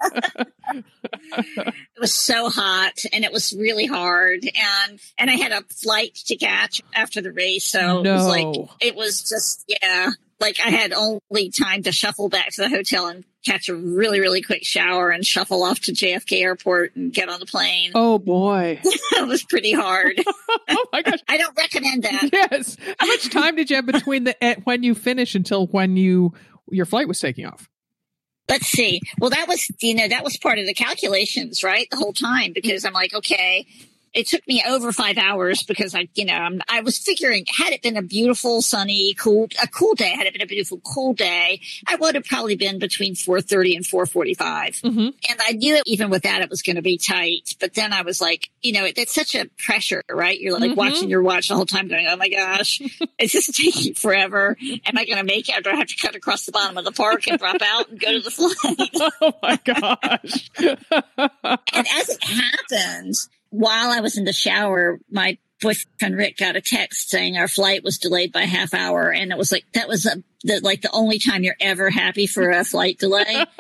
it 1.13 1.75
was 2.01 2.15
so 2.15 2.49
hot 2.51 3.03
and 3.13 3.25
it 3.25 3.33
was 3.33 3.53
really 3.59 3.87
hard 3.87 4.41
and 4.45 5.01
and 5.19 5.31
I 5.31 5.35
had 5.35 5.53
a 5.53 5.63
flight 5.75 6.15
to 6.27 6.37
catch 6.37 6.83
after 6.95 7.21
the 7.21 7.33
race 7.33 7.65
so 7.65 8.01
it 8.05 8.11
was 8.11 8.27
like 8.27 8.45
No. 8.47 8.71
it 8.81 8.95
was 8.95 9.23
just 9.29 9.65
yeah 9.69 10.11
like 10.41 10.59
I 10.65 10.69
had 10.69 10.93
only 10.93 11.51
time 11.51 11.83
to 11.85 11.93
shuffle 11.93 12.29
back 12.29 12.51
to 12.53 12.63
the 12.63 12.69
hotel 12.69 13.07
and 13.07 13.25
catch 13.45 13.69
a 13.69 13.75
really 13.75 14.21
really 14.21 14.43
quick 14.43 14.65
shower 14.65 15.11
and 15.11 15.25
shuffle 15.25 15.63
off 15.63 15.81
to 15.81 15.93
JFK 15.93 16.43
airport 16.43 16.95
and 16.97 17.13
get 17.13 17.29
on 17.29 17.41
the 17.41 17.47
plane 17.47 17.93
Oh 17.95 18.19
boy. 18.19 18.81
it 18.85 19.27
was 19.29 19.45
pretty 19.45 19.73
hard 19.73 20.21
Oh 20.69 20.87
my 20.93 21.03
gosh. 21.03 21.21
I 21.29 21.37
don't 21.39 21.57
recommend 21.57 22.03
that 22.03 22.29
Yes. 22.33 22.77
How 22.99 23.07
much 23.07 23.31
time 23.31 23.57
did 23.57 23.71
you 23.71 23.77
have 23.77 23.87
between 23.87 24.25
the 24.25 24.37
when 24.65 24.83
you 24.83 24.95
finish 24.95 25.35
until 25.35 25.67
when 25.69 25.97
you 25.97 26.33
your 26.71 26.87
flight 26.87 27.07
was 27.07 27.21
taking 27.21 27.47
off? 27.47 27.69
Let's 28.49 28.69
see. 28.69 29.01
Well, 29.19 29.31
that 29.31 29.49
was, 29.49 29.69
you 29.81 29.95
know, 29.95 30.09
that 30.09 30.23
was 30.23 30.37
part 30.37 30.59
of 30.59 30.67
the 30.67 30.75
calculations, 30.75 31.65
right? 31.65 31.89
The 31.91 31.97
whole 31.97 32.13
time 32.13 32.53
because 32.53 32.85
I'm 32.85 32.93
like, 32.93 33.13
okay, 33.15 33.67
it 34.17 34.27
took 34.27 34.47
me 34.49 34.63
over 34.67 34.91
five 34.93 35.19
hours 35.19 35.63
because 35.63 35.95
I, 35.95 36.09
you 36.15 36.25
know, 36.25 36.35
I'm, 36.35 36.61
I 36.69 36.81
was 36.81 36.99
figuring 36.99 37.45
had 37.57 37.73
it 37.73 37.83
been 37.83 37.97
a 37.97 38.03
beautiful, 38.03 38.63
sunny, 38.63 39.15
cool, 39.15 39.49
a 39.63 39.69
cool 39.69 39.95
day, 39.95 40.09
had 40.11 40.27
it 40.27 40.33
been 40.33 40.43
a 40.43 40.47
beautiful, 40.47 40.81
cool 40.81 41.13
day, 41.15 41.61
I 41.87 41.97
would 41.97 42.15
have 42.17 42.25
probably 42.25 42.57
been 42.57 42.79
between 42.79 43.15
430 43.15 43.77
and 43.77 43.87
445. 43.87 44.73
Mm-hmm. 44.77 44.99
And 45.31 45.41
I 45.47 45.53
knew 45.53 45.81
even 45.87 46.11
with 46.11 46.23
that, 46.23 46.41
it 46.43 46.51
was 46.51 46.63
going 46.63 46.77
to 46.77 46.83
be 46.83 46.99
tight. 46.99 47.55
But 47.61 47.75
then 47.75 47.93
I 47.93 48.03
was 48.03 48.21
like, 48.21 48.51
you 48.63 48.73
know, 48.73 48.85
it, 48.85 48.99
it's 48.99 49.15
such 49.15 49.35
a 49.35 49.47
pressure, 49.59 50.03
right? 50.11 50.41
You're 50.41 50.59
like 50.59 50.71
Mhm. 50.73 50.77
watching 50.77 51.09
your 51.11 51.23
watch 51.23 51.49
the 51.49 51.55
whole 51.55 51.67
time 51.67 51.87
going, 51.89 52.07
oh 52.09 52.17
my 52.17 52.29
gosh, 52.29 52.81
it's 53.19 53.33
just 53.35 53.55
taking 53.55 53.95
forever. 53.95 54.57
Am 54.87 54.97
I 54.99 55.05
going 55.05 55.19
to 55.19 55.25
make 55.25 55.49
it? 55.49 55.59
Or 55.59 55.61
do 55.61 55.71
I 55.71 55.77
have 55.77 55.89
to 55.89 55.97
cut 55.97 56.15
across 56.17 56.47
the 56.47 56.53
bottom 56.53 56.79
of 56.79 56.85
the 56.85 56.93
park 56.93 57.29
and 57.29 57.39
drop 57.39 57.61
out 57.63 57.91
and 57.91 58.01
go 58.01 58.13
to 58.13 58.21
the 58.21 58.31
flight? 58.31 59.13
Oh 59.23 59.33
my 59.43 59.59
gosh. 59.65 60.51
and 60.59 61.87
as 61.99 62.09
it 62.09 62.23
happened, 62.25 63.15
while 63.51 63.91
I 63.91 64.01
was 64.01 64.17
in 64.17 64.25
the 64.25 64.33
shower, 64.33 64.99
my 65.11 65.39
boyfriend 65.61 66.17
Rick 66.17 66.37
got 66.37 66.57
a 66.57 66.61
text 66.61 67.09
saying 67.09 67.37
our 67.37 67.49
flight 67.49 67.83
was 67.83 67.99
delayed 67.99 68.33
by 68.33 68.43
a 68.43 68.47
half 68.47 68.75
hour. 68.75 69.13
And 69.13 69.33
it 69.33 69.39
was 69.39 69.51
like, 69.51 69.65
that 69.73 69.89
was 69.89 70.07
a, 70.07 70.23
the, 70.43 70.61
like 70.61 70.83
the 70.83 70.91
only 70.93 71.19
time 71.19 71.43
you're 71.43 71.57
ever 71.61 71.89
happy 71.91 72.27
for 72.27 72.51
a 72.51 72.65
flight 72.65 72.99
delay. 72.99 73.45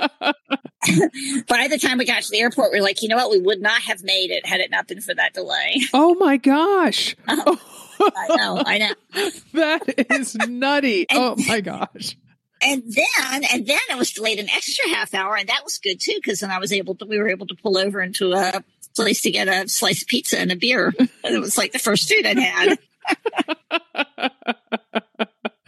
By 1.48 1.68
the 1.68 1.78
time 1.80 1.98
we 1.98 2.04
got 2.04 2.22
to 2.22 2.30
the 2.30 2.40
airport, 2.40 2.72
we 2.72 2.78
are 2.78 2.82
like, 2.82 3.02
you 3.02 3.08
know 3.08 3.16
what? 3.16 3.30
We 3.30 3.40
would 3.40 3.60
not 3.60 3.82
have 3.82 4.02
made 4.02 4.30
it 4.30 4.46
had 4.46 4.60
it 4.60 4.70
not 4.70 4.86
been 4.86 5.00
for 5.00 5.14
that 5.14 5.34
delay. 5.34 5.80
oh 5.92 6.14
my 6.14 6.36
gosh. 6.36 7.16
I 7.28 8.26
know, 8.36 8.62
I 8.64 8.78
know. 8.78 9.30
that 9.54 10.06
is 10.10 10.34
nutty. 10.34 11.06
Oh 11.10 11.34
my 11.48 11.60
gosh. 11.60 12.16
And 12.62 12.82
then, 12.86 13.44
and 13.52 13.66
then 13.66 13.78
it 13.90 13.98
was 13.98 14.12
delayed 14.12 14.38
an 14.38 14.48
extra 14.48 14.88
half 14.88 15.14
hour, 15.14 15.36
and 15.36 15.48
that 15.48 15.62
was 15.64 15.78
good 15.78 16.00
too, 16.00 16.14
because 16.16 16.40
then 16.40 16.50
I 16.50 16.58
was 16.58 16.72
able 16.72 16.94
to, 16.96 17.04
we 17.04 17.18
were 17.18 17.28
able 17.28 17.46
to 17.48 17.54
pull 17.54 17.76
over 17.76 18.00
into 18.00 18.32
a 18.32 18.62
place 18.96 19.22
to 19.22 19.30
get 19.30 19.48
a 19.48 19.68
slice 19.68 20.02
of 20.02 20.08
pizza 20.08 20.38
and 20.38 20.50
a 20.50 20.56
beer. 20.56 20.92
And 20.98 21.34
it 21.34 21.40
was 21.40 21.56
like 21.58 21.72
the 21.72 21.78
first 21.78 22.08
food 22.08 22.26
I'd 22.26 22.38
had. 22.38 22.78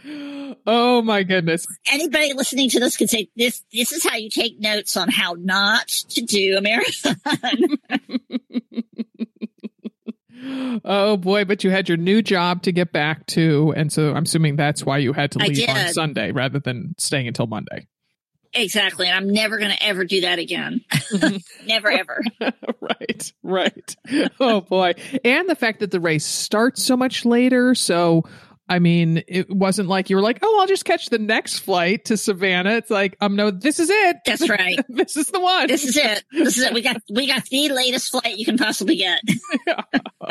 oh 0.67 1.01
my 1.01 1.23
goodness. 1.23 1.65
Anybody 1.91 2.33
listening 2.33 2.69
to 2.69 2.79
this 2.79 2.97
could 2.97 3.09
say 3.09 3.29
this. 3.35 3.63
This 3.71 3.91
is 3.91 4.03
how 4.03 4.15
you 4.15 4.29
take 4.29 4.59
notes 4.59 4.97
on 4.97 5.09
how 5.09 5.35
not 5.37 5.87
to 5.87 6.21
do 6.21 6.57
a 6.57 6.61
marathon. 6.61 7.15
Oh 10.85 11.17
boy, 11.17 11.45
but 11.45 11.63
you 11.63 11.69
had 11.69 11.89
your 11.89 11.97
new 11.97 12.21
job 12.21 12.63
to 12.63 12.71
get 12.71 12.93
back 12.93 13.25
to, 13.27 13.73
and 13.75 13.91
so 13.91 14.13
I'm 14.13 14.23
assuming 14.23 14.55
that's 14.55 14.85
why 14.85 14.97
you 14.99 15.11
had 15.11 15.31
to 15.31 15.39
leave 15.39 15.67
on. 15.67 15.93
Sunday 15.93 16.31
rather 16.31 16.59
than 16.59 16.95
staying 16.97 17.27
until 17.27 17.45
Monday. 17.45 17.87
Exactly, 18.53 19.07
and 19.07 19.15
I'm 19.15 19.31
never 19.31 19.57
going 19.57 19.71
to 19.71 19.83
ever 19.83 20.05
do 20.05 20.21
that 20.21 20.39
again. 20.39 20.81
never 21.65 21.89
ever. 21.91 22.21
right, 22.81 23.33
right. 23.43 23.95
Oh 24.39 24.61
boy. 24.61 24.93
And 25.23 25.49
the 25.49 25.55
fact 25.55 25.79
that 25.79 25.91
the 25.91 25.99
race 25.99 26.25
starts 26.25 26.83
so 26.83 26.97
much 26.97 27.25
later, 27.25 27.75
so 27.75 28.23
I 28.69 28.77
mean, 28.77 29.23
it 29.27 29.49
wasn't 29.49 29.89
like 29.89 30.11
you 30.11 30.15
were 30.15 30.21
like, 30.21 30.39
"Oh, 30.43 30.59
I'll 30.59 30.67
just 30.67 30.85
catch 30.85 31.07
the 31.07 31.17
next 31.17 31.59
flight 31.59 32.05
to 32.05 32.17
Savannah." 32.17 32.73
It's 32.73 32.91
like, 32.91 33.17
um, 33.19 33.35
no, 33.35 33.49
this 33.49 33.79
is 33.79 33.89
it. 33.89 34.17
That's 34.25 34.47
right. 34.47 34.79
this 34.89 35.17
is 35.17 35.27
the 35.27 35.39
one. 35.39 35.67
This 35.67 35.83
is 35.83 35.97
it. 35.97 36.23
This 36.31 36.55
is 36.55 36.63
it. 36.63 36.73
We 36.73 36.83
got 36.83 37.01
we 37.11 37.25
got 37.25 37.45
the 37.45 37.69
latest 37.69 38.11
flight 38.11 38.37
you 38.37 38.45
can 38.45 38.59
possibly 38.59 38.95
get. 38.95 39.21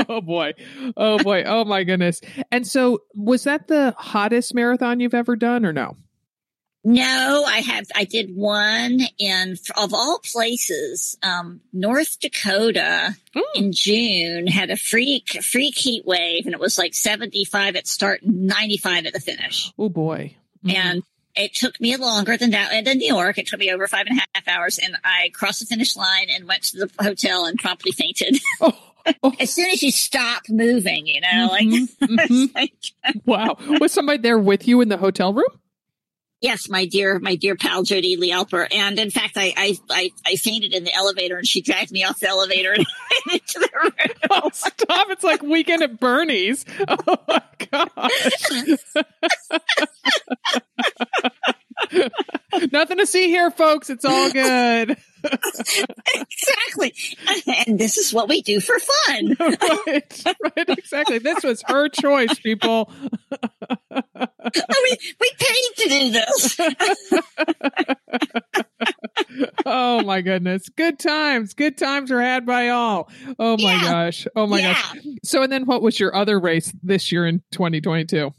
oh 0.08 0.20
boy. 0.20 0.52
Oh 0.96 1.18
boy. 1.18 1.42
Oh 1.44 1.64
my 1.64 1.82
goodness. 1.82 2.20
And 2.52 2.64
so, 2.64 3.00
was 3.16 3.42
that 3.44 3.66
the 3.66 3.92
hottest 3.98 4.54
marathon 4.54 5.00
you've 5.00 5.14
ever 5.14 5.34
done, 5.34 5.66
or 5.66 5.72
no? 5.72 5.96
No, 6.85 7.44
I 7.47 7.58
have. 7.58 7.87
I 7.94 8.04
did 8.04 8.35
one 8.35 9.00
in 9.18 9.56
of 9.76 9.92
all 9.92 10.20
places, 10.20 11.18
um, 11.23 11.61
North 11.73 12.18
Dakota 12.20 13.16
Mm. 13.35 13.42
in 13.56 13.73
June 13.73 14.47
had 14.47 14.70
a 14.70 14.76
freak 14.76 15.42
freak 15.42 15.76
heat 15.76 16.04
wave, 16.06 16.47
and 16.47 16.54
it 16.54 16.61
was 16.61 16.78
like 16.78 16.94
seventy 16.94 17.44
five 17.44 17.76
at 17.76 17.87
start, 17.87 18.23
and 18.23 18.47
ninety 18.47 18.76
five 18.76 19.06
at 19.06 19.12
the 19.12 19.20
finish. 19.20 19.70
Oh 19.78 19.88
boy. 19.88 20.35
Mhm. 20.64 20.75
And 20.75 21.02
it 21.37 21.54
took 21.54 21.80
me 21.80 21.97
longer 21.97 22.37
than 22.37 22.50
that. 22.50 22.73
And 22.73 22.87
in 22.88 22.99
New 22.99 23.14
York, 23.14 23.38
it 23.38 23.47
took 23.47 23.61
me 23.61 23.70
over 23.70 23.87
five 23.87 24.06
and 24.08 24.18
a 24.18 24.23
half 24.35 24.49
hours, 24.49 24.78
and 24.78 24.97
I 25.04 25.30
crossed 25.35 25.61
the 25.61 25.66
finish 25.66 25.94
line 25.97 26.28
and 26.30 26.47
went 26.49 26.62
to 26.64 26.78
the 26.78 26.90
hotel 27.02 27.44
and 27.44 27.58
promptly 27.58 27.92
fainted. 27.92 28.38
oh, 28.61 29.32
as 29.38 29.52
soon 29.54 29.70
as 29.70 29.82
you 29.82 29.90
stop 29.90 30.42
moving, 30.49 31.06
you 31.06 31.20
know, 31.20 31.49
like, 31.50 31.66
Mhm, 32.02 32.54
like 32.54 32.73
wow. 33.26 33.56
Was 33.80 33.92
somebody 33.92 34.18
there 34.23 34.38
with 34.38 34.66
you 34.66 34.80
in 34.80 34.88
the 34.88 34.97
hotel 34.97 35.32
room? 35.35 35.47
Yes, 36.40 36.68
my 36.68 36.87
dear, 36.87 37.18
my 37.18 37.35
dear 37.35 37.57
pal 37.57 37.83
Jody 37.83 38.16
Lee 38.16 38.30
Alper, 38.30 38.66
and 38.73 38.97
in 39.00 39.11
fact, 39.11 39.37
I, 39.37 39.52
I, 39.57 39.76
I, 39.90 40.11
I 40.25 40.37
fainted 40.37 40.73
in 40.73 40.85
the 40.85 40.95
elevator, 40.95 41.37
and 41.37 41.47
she 41.47 41.61
dragged 41.62 41.90
me 41.90 42.04
off 42.04 42.21
the 42.21 42.28
elevator 42.28 42.73
and 42.73 42.87
into 43.33 43.59
the 43.59 43.68
room. 43.83 43.92
Oh, 44.30 44.50
stop. 44.52 45.09
It's 45.11 45.25
like 45.25 45.42
weekend 45.42 45.83
at 45.83 45.99
Bernie's. 45.99 46.64
Oh 47.09 47.16
my 47.26 47.42
gosh. 47.71 48.85
Nothing 52.73 52.99
to 52.99 53.07
see 53.07 53.28
here, 53.28 53.50
folks. 53.50 53.88
It's 53.90 54.04
all 54.04 54.30
good. 54.30 54.97
exactly, 56.14 56.95
and 57.66 57.78
this 57.78 57.97
is 57.97 58.12
what 58.12 58.28
we 58.28 58.42
do 58.42 58.61
for 58.61 58.78
fun. 58.78 59.37
right, 59.38 60.25
right, 60.26 60.68
exactly. 60.68 61.18
This 61.18 61.42
was 61.42 61.62
her 61.66 61.88
choice, 61.88 62.38
people. 62.38 62.92
Oh, 63.30 64.83
we 64.85 64.97
we 65.21 65.27
do 65.88 66.11
this. 66.11 66.59
Oh 69.66 70.02
my 70.02 70.23
goodness. 70.23 70.68
Good 70.71 70.99
times. 70.99 71.52
Good 71.52 71.76
times 71.76 72.11
are 72.11 72.21
had 72.23 72.47
by 72.47 72.68
all. 72.68 73.11
Oh 73.38 73.57
my 73.59 73.75
Yeah. 73.75 73.83
gosh. 73.83 74.26
Oh 74.35 74.47
my 74.47 74.61
Yeah. 74.61 74.73
gosh. 74.73 74.97
So, 75.25 75.42
and 75.42 75.52
then 75.52 75.66
what 75.66 75.83
was 75.83 76.00
your 76.00 76.14
other 76.14 76.40
race 76.40 76.73
this 76.83 77.12
year 77.12 77.26
in 77.26 77.42
2022? 77.52 78.33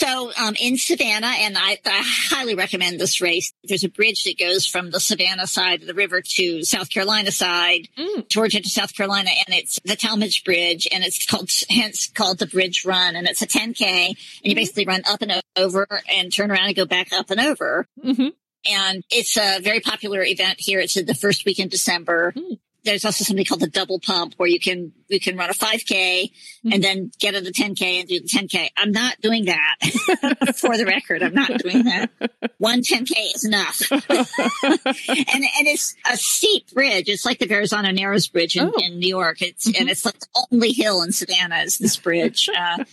So 0.00 0.32
um, 0.36 0.56
in 0.60 0.76
Savannah, 0.76 1.32
and 1.38 1.56
I, 1.56 1.78
I 1.86 2.02
highly 2.04 2.54
recommend 2.56 2.98
this 2.98 3.20
race. 3.20 3.52
There's 3.62 3.84
a 3.84 3.88
bridge 3.88 4.24
that 4.24 4.38
goes 4.38 4.66
from 4.66 4.90
the 4.90 4.98
Savannah 4.98 5.46
side 5.46 5.82
of 5.82 5.86
the 5.86 5.94
river 5.94 6.20
to 6.20 6.64
South 6.64 6.90
Carolina 6.90 7.30
side, 7.30 7.88
Mm. 7.96 8.28
Georgia 8.28 8.60
to 8.60 8.68
South 8.68 8.94
Carolina, 8.94 9.30
and 9.46 9.56
it's 9.56 9.78
the 9.84 9.94
Talmadge 9.94 10.42
Bridge, 10.44 10.88
and 10.90 11.04
it's 11.04 11.24
called 11.24 11.48
hence 11.70 12.10
called 12.12 12.38
the 12.38 12.46
Bridge 12.46 12.84
Run, 12.84 13.14
and 13.14 13.28
it's 13.28 13.40
a 13.42 13.46
10k, 13.46 14.08
and 14.08 14.16
you 14.42 14.54
basically 14.56 14.84
run 14.84 15.02
up 15.08 15.22
and 15.22 15.40
over 15.56 15.86
and 16.10 16.32
turn 16.32 16.50
around 16.50 16.66
and 16.66 16.76
go 16.76 16.86
back 16.86 17.12
up 17.12 17.30
and 17.30 17.40
over. 17.40 17.86
Mm-hmm. 18.04 18.28
And 18.66 19.04
it's 19.10 19.36
a 19.36 19.60
very 19.60 19.80
popular 19.80 20.22
event 20.22 20.56
here. 20.58 20.80
It's 20.80 20.94
the 20.94 21.14
first 21.14 21.44
week 21.44 21.58
in 21.60 21.68
December. 21.68 22.32
Hmm. 22.32 22.54
There's 22.84 23.04
also 23.04 23.24
something 23.24 23.44
called 23.44 23.60
the 23.60 23.66
double 23.68 23.98
pump 23.98 24.34
where 24.36 24.48
you 24.48 24.60
can, 24.60 24.92
you 25.08 25.18
can 25.20 25.36
run 25.36 25.50
a 25.50 25.54
5k 25.54 26.30
Hmm. 26.62 26.72
and 26.72 26.82
then 26.84 27.10
get 27.18 27.32
the 27.32 27.50
10k 27.50 28.00
and 28.00 28.08
do 28.08 28.20
the 28.20 28.26
10k. 28.28 28.68
I'm 28.76 28.90
not 28.92 29.20
doing 29.20 29.46
that 29.46 29.76
for 30.56 30.76
the 30.76 30.84
record. 30.86 31.22
I'm 31.22 31.34
not 31.34 31.58
doing 31.58 31.84
that. 31.84 32.10
One 32.58 32.80
10k 32.82 33.12
is 33.34 33.44
enough. 33.44 33.80
and, 33.90 34.00
and 34.08 35.66
it's 35.66 35.94
a 36.10 36.16
steep 36.16 36.70
bridge. 36.72 37.08
It's 37.08 37.24
like 37.24 37.38
the 37.38 37.46
Verrazano 37.46 37.90
Narrows 37.90 38.28
Bridge 38.28 38.56
in, 38.56 38.66
Oh. 38.66 38.72
in 38.82 38.98
New 38.98 39.08
York. 39.08 39.42
It's, 39.42 39.68
Mhm. 39.70 39.80
and 39.80 39.90
it's 39.90 40.04
like 40.04 40.18
the 40.18 40.26
only 40.52 40.72
hill 40.72 41.02
in 41.02 41.12
Savannah 41.12 41.58
is 41.60 41.78
this 41.78 41.96
bridge. 41.96 42.48
Uh, 42.56 42.84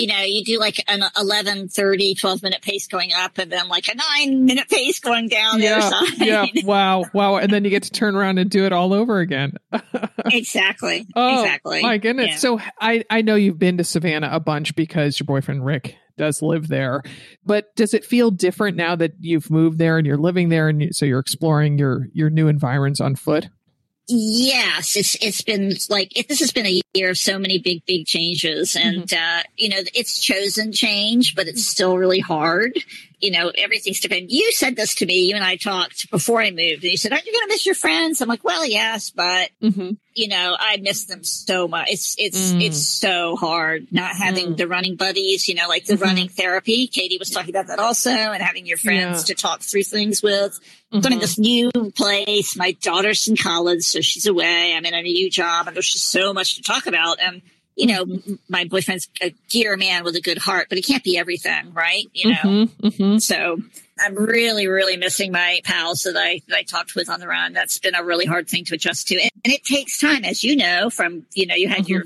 you 0.00 0.06
know, 0.06 0.20
you 0.22 0.42
do 0.44 0.58
like 0.58 0.82
an 0.88 1.02
11, 1.18 1.68
30, 1.68 2.14
12 2.14 2.42
minute 2.42 2.62
pace 2.62 2.86
going 2.86 3.12
up 3.14 3.38
and 3.38 3.52
then 3.52 3.68
like 3.68 3.88
a 3.88 3.94
nine 3.94 4.44
minute 4.46 4.68
pace 4.68 4.98
going 4.98 5.28
down 5.28 5.58
the 5.58 5.64
Yeah. 5.66 5.76
other 5.78 5.90
side. 6.06 6.18
Yeah. 6.26 6.46
Wow. 6.64 7.04
Wow. 7.12 7.36
And 7.36 7.52
then 7.52 7.64
you 7.64 7.70
get 7.70 7.82
to 7.84 7.90
turn 7.90 8.16
around 8.16 8.38
and 8.38 8.50
do 8.50 8.64
it 8.64 8.72
all 8.72 8.92
over 8.94 9.18
again. 9.20 9.54
exactly. 10.26 11.06
Oh, 11.14 11.40
exactly. 11.42 11.82
My 11.82 11.98
goodness. 11.98 12.28
Yeah. 12.30 12.36
So 12.36 12.60
I, 12.80 13.04
I 13.10 13.22
know 13.22 13.34
you've 13.34 13.58
been 13.58 13.78
to 13.78 13.84
Savannah 13.84 14.30
a 14.32 14.40
bunch 14.40 14.74
because 14.74 15.18
your 15.20 15.26
boyfriend 15.26 15.64
Rick 15.64 15.96
does 16.16 16.42
live 16.42 16.68
there. 16.68 17.02
But 17.44 17.74
does 17.76 17.94
it 17.94 18.04
feel 18.04 18.30
different 18.30 18.76
now 18.76 18.96
that 18.96 19.12
you've 19.20 19.50
moved 19.50 19.78
there 19.78 19.98
and 19.98 20.06
you're 20.06 20.16
living 20.16 20.48
there 20.48 20.68
and 20.68 20.82
you, 20.82 20.92
so 20.92 21.04
you're 21.06 21.18
exploring 21.18 21.78
your 21.78 22.06
your 22.12 22.30
new 22.30 22.48
environs 22.48 23.00
on 23.00 23.16
foot? 23.16 23.48
Yes, 24.12 24.96
it's 24.96 25.14
it's 25.22 25.42
been 25.42 25.72
like 25.88 26.16
it, 26.18 26.28
this 26.28 26.40
has 26.40 26.50
been 26.52 26.66
a 26.66 26.80
year 26.94 27.10
of 27.10 27.18
so 27.18 27.38
many 27.38 27.58
big 27.58 27.84
big 27.86 28.06
changes, 28.06 28.76
and 28.76 29.12
uh, 29.12 29.42
you 29.56 29.68
know 29.68 29.78
it's 29.94 30.20
chosen 30.20 30.72
change, 30.72 31.34
but 31.34 31.46
it's 31.48 31.64
still 31.64 31.96
really 31.96 32.20
hard. 32.20 32.78
You 33.20 33.30
know 33.32 33.52
everything's 33.56 34.00
different. 34.00 34.30
You 34.30 34.50
said 34.52 34.76
this 34.76 34.94
to 34.96 35.06
me. 35.06 35.28
You 35.28 35.34
and 35.36 35.44
I 35.44 35.56
talked 35.56 36.10
before 36.10 36.40
I 36.42 36.50
moved, 36.50 36.82
and 36.82 36.90
you 36.90 36.96
said, 36.96 37.12
"Aren't 37.12 37.26
you 37.26 37.32
going 37.32 37.46
to 37.48 37.52
miss 37.52 37.66
your 37.66 37.74
friends?" 37.74 38.20
I'm 38.20 38.28
like, 38.28 38.42
"Well, 38.44 38.64
yes, 38.66 39.10
but 39.10 39.50
Mm-hmm. 39.62 39.90
you 40.14 40.28
know 40.28 40.56
I 40.58 40.78
miss 40.78 41.04
them 41.04 41.22
so 41.22 41.68
much. 41.68 41.88
It's 41.90 42.14
it's 42.18 42.52
Mm. 42.52 42.62
it's 42.62 42.84
so 42.88 43.36
hard 43.36 43.86
not 43.92 44.16
having 44.16 44.54
Mm. 44.54 44.56
the 44.56 44.66
running 44.68 44.96
buddies. 44.96 45.48
You 45.48 45.54
know, 45.56 45.68
like 45.68 45.84
the 45.84 45.94
Mhm. 45.96 46.00
running 46.02 46.28
therapy. 46.28 46.86
Katie 46.86 47.18
was 47.18 47.30
talking 47.30 47.50
about 47.50 47.66
that 47.68 47.78
also, 47.78 48.10
and 48.10 48.42
having 48.42 48.66
your 48.66 48.78
friends 48.78 49.18
Yeah. 49.20 49.24
to 49.26 49.34
talk 49.34 49.60
through 49.62 49.84
things 49.84 50.22
with. 50.22 50.58
Mm-hmm. 50.92 51.06
I'm 51.06 51.12
in 51.12 51.18
this 51.20 51.38
new 51.38 51.70
place. 51.94 52.56
My 52.56 52.72
daughter's 52.72 53.28
in 53.28 53.36
college, 53.36 53.82
so 53.82 54.00
she's 54.00 54.26
away. 54.26 54.72
I'm 54.74 54.84
in 54.86 54.94
a 54.94 55.02
new 55.02 55.30
job, 55.30 55.68
and 55.68 55.76
there's 55.76 55.92
just 55.92 56.08
so 56.10 56.32
much 56.32 56.56
to 56.56 56.62
talk 56.62 56.79
about. 56.86 57.20
And 57.20 57.42
you 57.76 57.86
know, 57.86 58.04
Mm-hmm. 58.04 58.34
my 58.48 58.64
boyfriend's 58.64 59.08
a 59.22 59.34
gear 59.48 59.76
man 59.76 60.04
with 60.04 60.14
a 60.16 60.20
good 60.20 60.36
heart, 60.38 60.66
but 60.68 60.76
he 60.76 60.82
can't 60.82 61.04
be 61.04 61.16
everything, 61.16 61.72
right? 61.72 62.04
You 62.12 62.30
know. 62.30 62.36
Mm-hmm. 62.42 62.86
Mm-hmm. 62.86 63.18
So 63.18 63.58
I'm 63.98 64.14
really, 64.16 64.66
really 64.66 64.96
missing 64.96 65.32
my 65.32 65.60
pals 65.64 66.02
that 66.02 66.16
I 66.16 66.40
that 66.48 66.56
I 66.56 66.62
talked 66.62 66.94
with 66.94 67.08
on 67.08 67.20
the 67.20 67.28
run. 67.28 67.52
That's 67.54 67.78
been 67.78 67.94
a 67.94 68.04
really 68.04 68.26
hard 68.26 68.48
thing 68.48 68.64
to 68.66 68.74
adjust 68.74 69.08
to, 69.08 69.20
and, 69.20 69.30
and 69.44 69.54
it 69.54 69.64
takes 69.64 69.98
time, 69.98 70.24
as 70.24 70.42
you 70.44 70.56
know. 70.56 70.90
From 70.90 71.24
you 71.34 71.46
know, 71.46 71.54
you 71.54 71.68
had 71.68 71.84
Mm-hmm. 71.84 71.92
your 71.92 72.04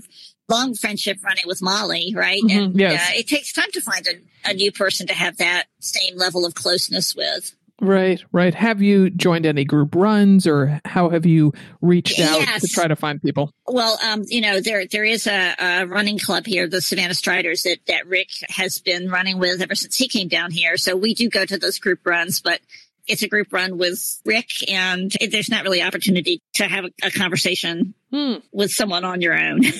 long 0.49 0.75
friendship 0.75 1.17
running 1.25 1.45
with 1.47 1.63
Molly, 1.63 2.13
right? 2.15 2.43
Mhm, 2.43 2.57
And 2.67 2.79
yes. 2.79 3.01
uh, 3.01 3.13
it 3.19 3.27
takes 3.27 3.53
time 3.53 3.71
to 3.73 3.81
find 3.81 4.07
a, 4.07 4.51
a 4.51 4.53
new 4.55 4.71
person 4.71 5.07
to 5.07 5.15
have 5.15 5.39
that 5.39 5.65
same 5.81 6.17
level 6.19 6.45
of 6.45 6.55
closeness 6.55 7.17
with. 7.17 7.57
Right, 7.81 8.23
right. 8.31 8.55
Have 8.55 8.83
you 8.83 9.11
joined 9.11 9.47
any 9.47 9.65
group 9.65 9.97
runs 9.97 10.47
or 10.47 10.81
how 10.85 11.11
have 11.11 11.27
you 11.27 11.53
reached 11.83 12.21
out 12.21 12.61
to 12.61 12.69
try 12.69 12.87
to 12.87 12.95
find 12.95 13.21
people? 13.21 13.51
Well, 13.67 13.99
um, 14.05 14.23
you 14.29 14.41
know, 14.41 14.61
there 14.61 14.87
there 14.87 15.05
is 15.05 15.27
a, 15.27 15.55
a 15.59 15.87
running 15.87 16.19
club 16.19 16.47
here, 16.47 16.69
the 16.69 16.81
Savannah 16.81 17.15
Striders, 17.15 17.65
that 17.65 17.79
that 17.89 18.07
Rick 18.07 18.29
has 18.49 18.79
been 18.79 19.11
running 19.11 19.39
with 19.39 19.61
ever 19.61 19.75
since 19.75 19.97
he 19.97 20.07
came 20.07 20.29
down 20.29 20.53
here. 20.53 20.77
So 20.77 20.95
we 20.95 21.15
do 21.15 21.29
go 21.29 21.45
to 21.45 21.59
those 21.59 21.81
group 21.81 22.07
runs, 22.07 22.41
but 22.41 22.61
it's 23.07 23.23
a 23.23 23.29
group 23.29 23.53
run 23.53 23.77
with 23.79 23.99
Rick, 24.25 24.49
and 24.71 25.13
it, 25.21 25.31
there's 25.33 25.49
not 25.49 25.65
really 25.65 25.83
opportunity 25.83 26.41
to 26.55 26.67
have 26.67 26.85
a, 26.87 26.91
a 27.05 27.11
conversation 27.11 27.95
Hmm. 28.13 28.35
with 28.53 28.71
someone 28.71 29.05
on 29.05 29.21
your 29.21 29.35
own. 29.37 29.61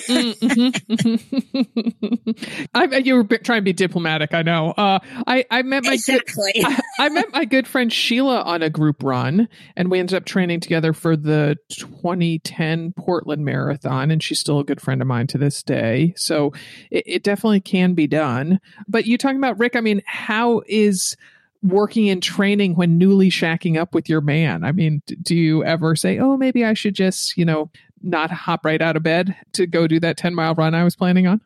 Mhm. 0.95 2.67
I, 2.73 2.97
you 2.97 3.15
were 3.15 3.23
trying 3.23 3.59
to 3.59 3.63
be 3.63 3.73
diplomatic. 3.73 4.33
I 4.33 4.41
know. 4.41 4.71
Uh, 4.71 4.99
I, 5.25 5.45
I 5.49 5.61
met 5.61 5.83
my 5.85 5.97
good, 6.05 6.21
I, 6.65 6.81
I 6.99 7.09
met 7.09 7.31
my 7.31 7.45
good 7.45 7.67
friend 7.67 7.91
Sheila 7.91 8.41
on 8.41 8.61
a 8.61 8.69
group 8.69 9.03
run, 9.03 9.47
and 9.75 9.89
we 9.89 9.99
ended 9.99 10.15
up 10.17 10.25
training 10.25 10.59
together 10.59 10.93
for 10.93 11.15
the 11.15 11.57
2010 11.69 12.93
Portland 12.97 13.45
Marathon. 13.45 14.11
And 14.11 14.21
she's 14.21 14.39
still 14.39 14.59
a 14.59 14.63
good 14.63 14.81
friend 14.81 15.01
of 15.01 15.07
mine 15.07 15.27
to 15.27 15.37
this 15.37 15.63
day. 15.63 16.13
So 16.17 16.51
it, 16.91 17.03
it 17.05 17.23
definitely 17.23 17.61
can 17.61 17.93
be 17.93 18.07
done. 18.07 18.59
But 18.87 19.05
you 19.05 19.17
talking 19.17 19.37
about 19.37 19.59
Rick? 19.59 19.75
I 19.75 19.81
mean, 19.81 20.01
how 20.05 20.61
is 20.67 21.15
working 21.63 22.09
and 22.09 22.21
training 22.21 22.75
when 22.75 22.97
newly 22.97 23.29
shacking 23.29 23.77
up 23.77 23.93
with 23.93 24.09
your 24.09 24.21
man? 24.21 24.63
I 24.63 24.71
mean, 24.71 25.01
do 25.21 25.35
you 25.35 25.63
ever 25.63 25.95
say, 25.95 26.19
"Oh, 26.19 26.37
maybe 26.37 26.65
I 26.65 26.73
should 26.73 26.95
just," 26.95 27.37
you 27.37 27.45
know, 27.45 27.69
not 28.01 28.31
hop 28.31 28.65
right 28.65 28.81
out 28.81 28.95
of 28.95 29.03
bed 29.03 29.35
to 29.53 29.65
go 29.67 29.87
do 29.87 29.99
that 30.01 30.17
10 30.17 30.35
mile 30.35 30.53
run 30.55 30.75
I 30.75 30.83
was 30.83 30.95
planning 30.95 31.27
on? 31.27 31.41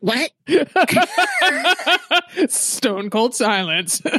what? 0.00 0.30
Stone 2.48 3.10
cold 3.10 3.34
silence. 3.34 4.02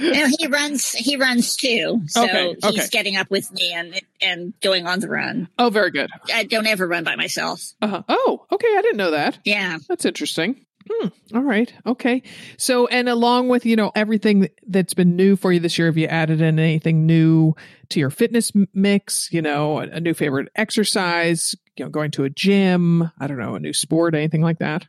No, 0.00 0.26
he 0.38 0.46
runs. 0.46 0.92
He 0.92 1.16
runs 1.16 1.56
too. 1.56 2.02
So 2.06 2.22
Okay, 2.22 2.54
he's 2.70 2.88
getting 2.88 3.16
up 3.16 3.28
with 3.32 3.50
me 3.52 3.72
and 3.72 4.00
and 4.22 4.54
going 4.60 4.86
on 4.86 5.00
the 5.00 5.08
run. 5.08 5.48
oh, 5.58 5.70
very 5.70 5.90
good. 5.90 6.08
I 6.32 6.44
don't 6.44 6.68
ever 6.68 6.86
run 6.86 7.02
by 7.02 7.16
myself. 7.16 7.72
Uh, 7.82 8.02
oh, 8.08 8.46
okay. 8.52 8.68
I 8.78 8.82
didn't 8.82 8.96
know 8.98 9.10
that. 9.10 9.40
Yeah. 9.44 9.78
That's 9.88 10.04
interesting. 10.04 10.64
Hmm. 10.90 11.08
All 11.34 11.42
right. 11.42 11.72
Okay. 11.86 12.22
So, 12.56 12.86
and 12.86 13.08
along 13.08 13.48
with, 13.48 13.66
you 13.66 13.76
know, 13.76 13.92
everything 13.94 14.48
that's 14.66 14.94
been 14.94 15.16
new 15.16 15.36
for 15.36 15.52
you 15.52 15.60
this 15.60 15.76
year, 15.78 15.88
have 15.88 15.98
you 15.98 16.06
added 16.06 16.40
in 16.40 16.58
anything 16.58 17.04
new 17.06 17.54
to 17.90 18.00
your 18.00 18.10
fitness 18.10 18.52
mix? 18.72 19.28
You 19.32 19.42
know, 19.42 19.80
a, 19.80 19.82
a 19.82 20.00
new 20.00 20.14
favorite 20.14 20.48
exercise, 20.56 21.54
you 21.76 21.84
know, 21.84 21.90
going 21.90 22.10
to 22.12 22.24
a 22.24 22.30
gym, 22.30 23.10
I 23.20 23.26
don't 23.26 23.38
know, 23.38 23.54
a 23.54 23.60
new 23.60 23.72
sport, 23.74 24.14
anything 24.14 24.42
like 24.42 24.58
that? 24.60 24.86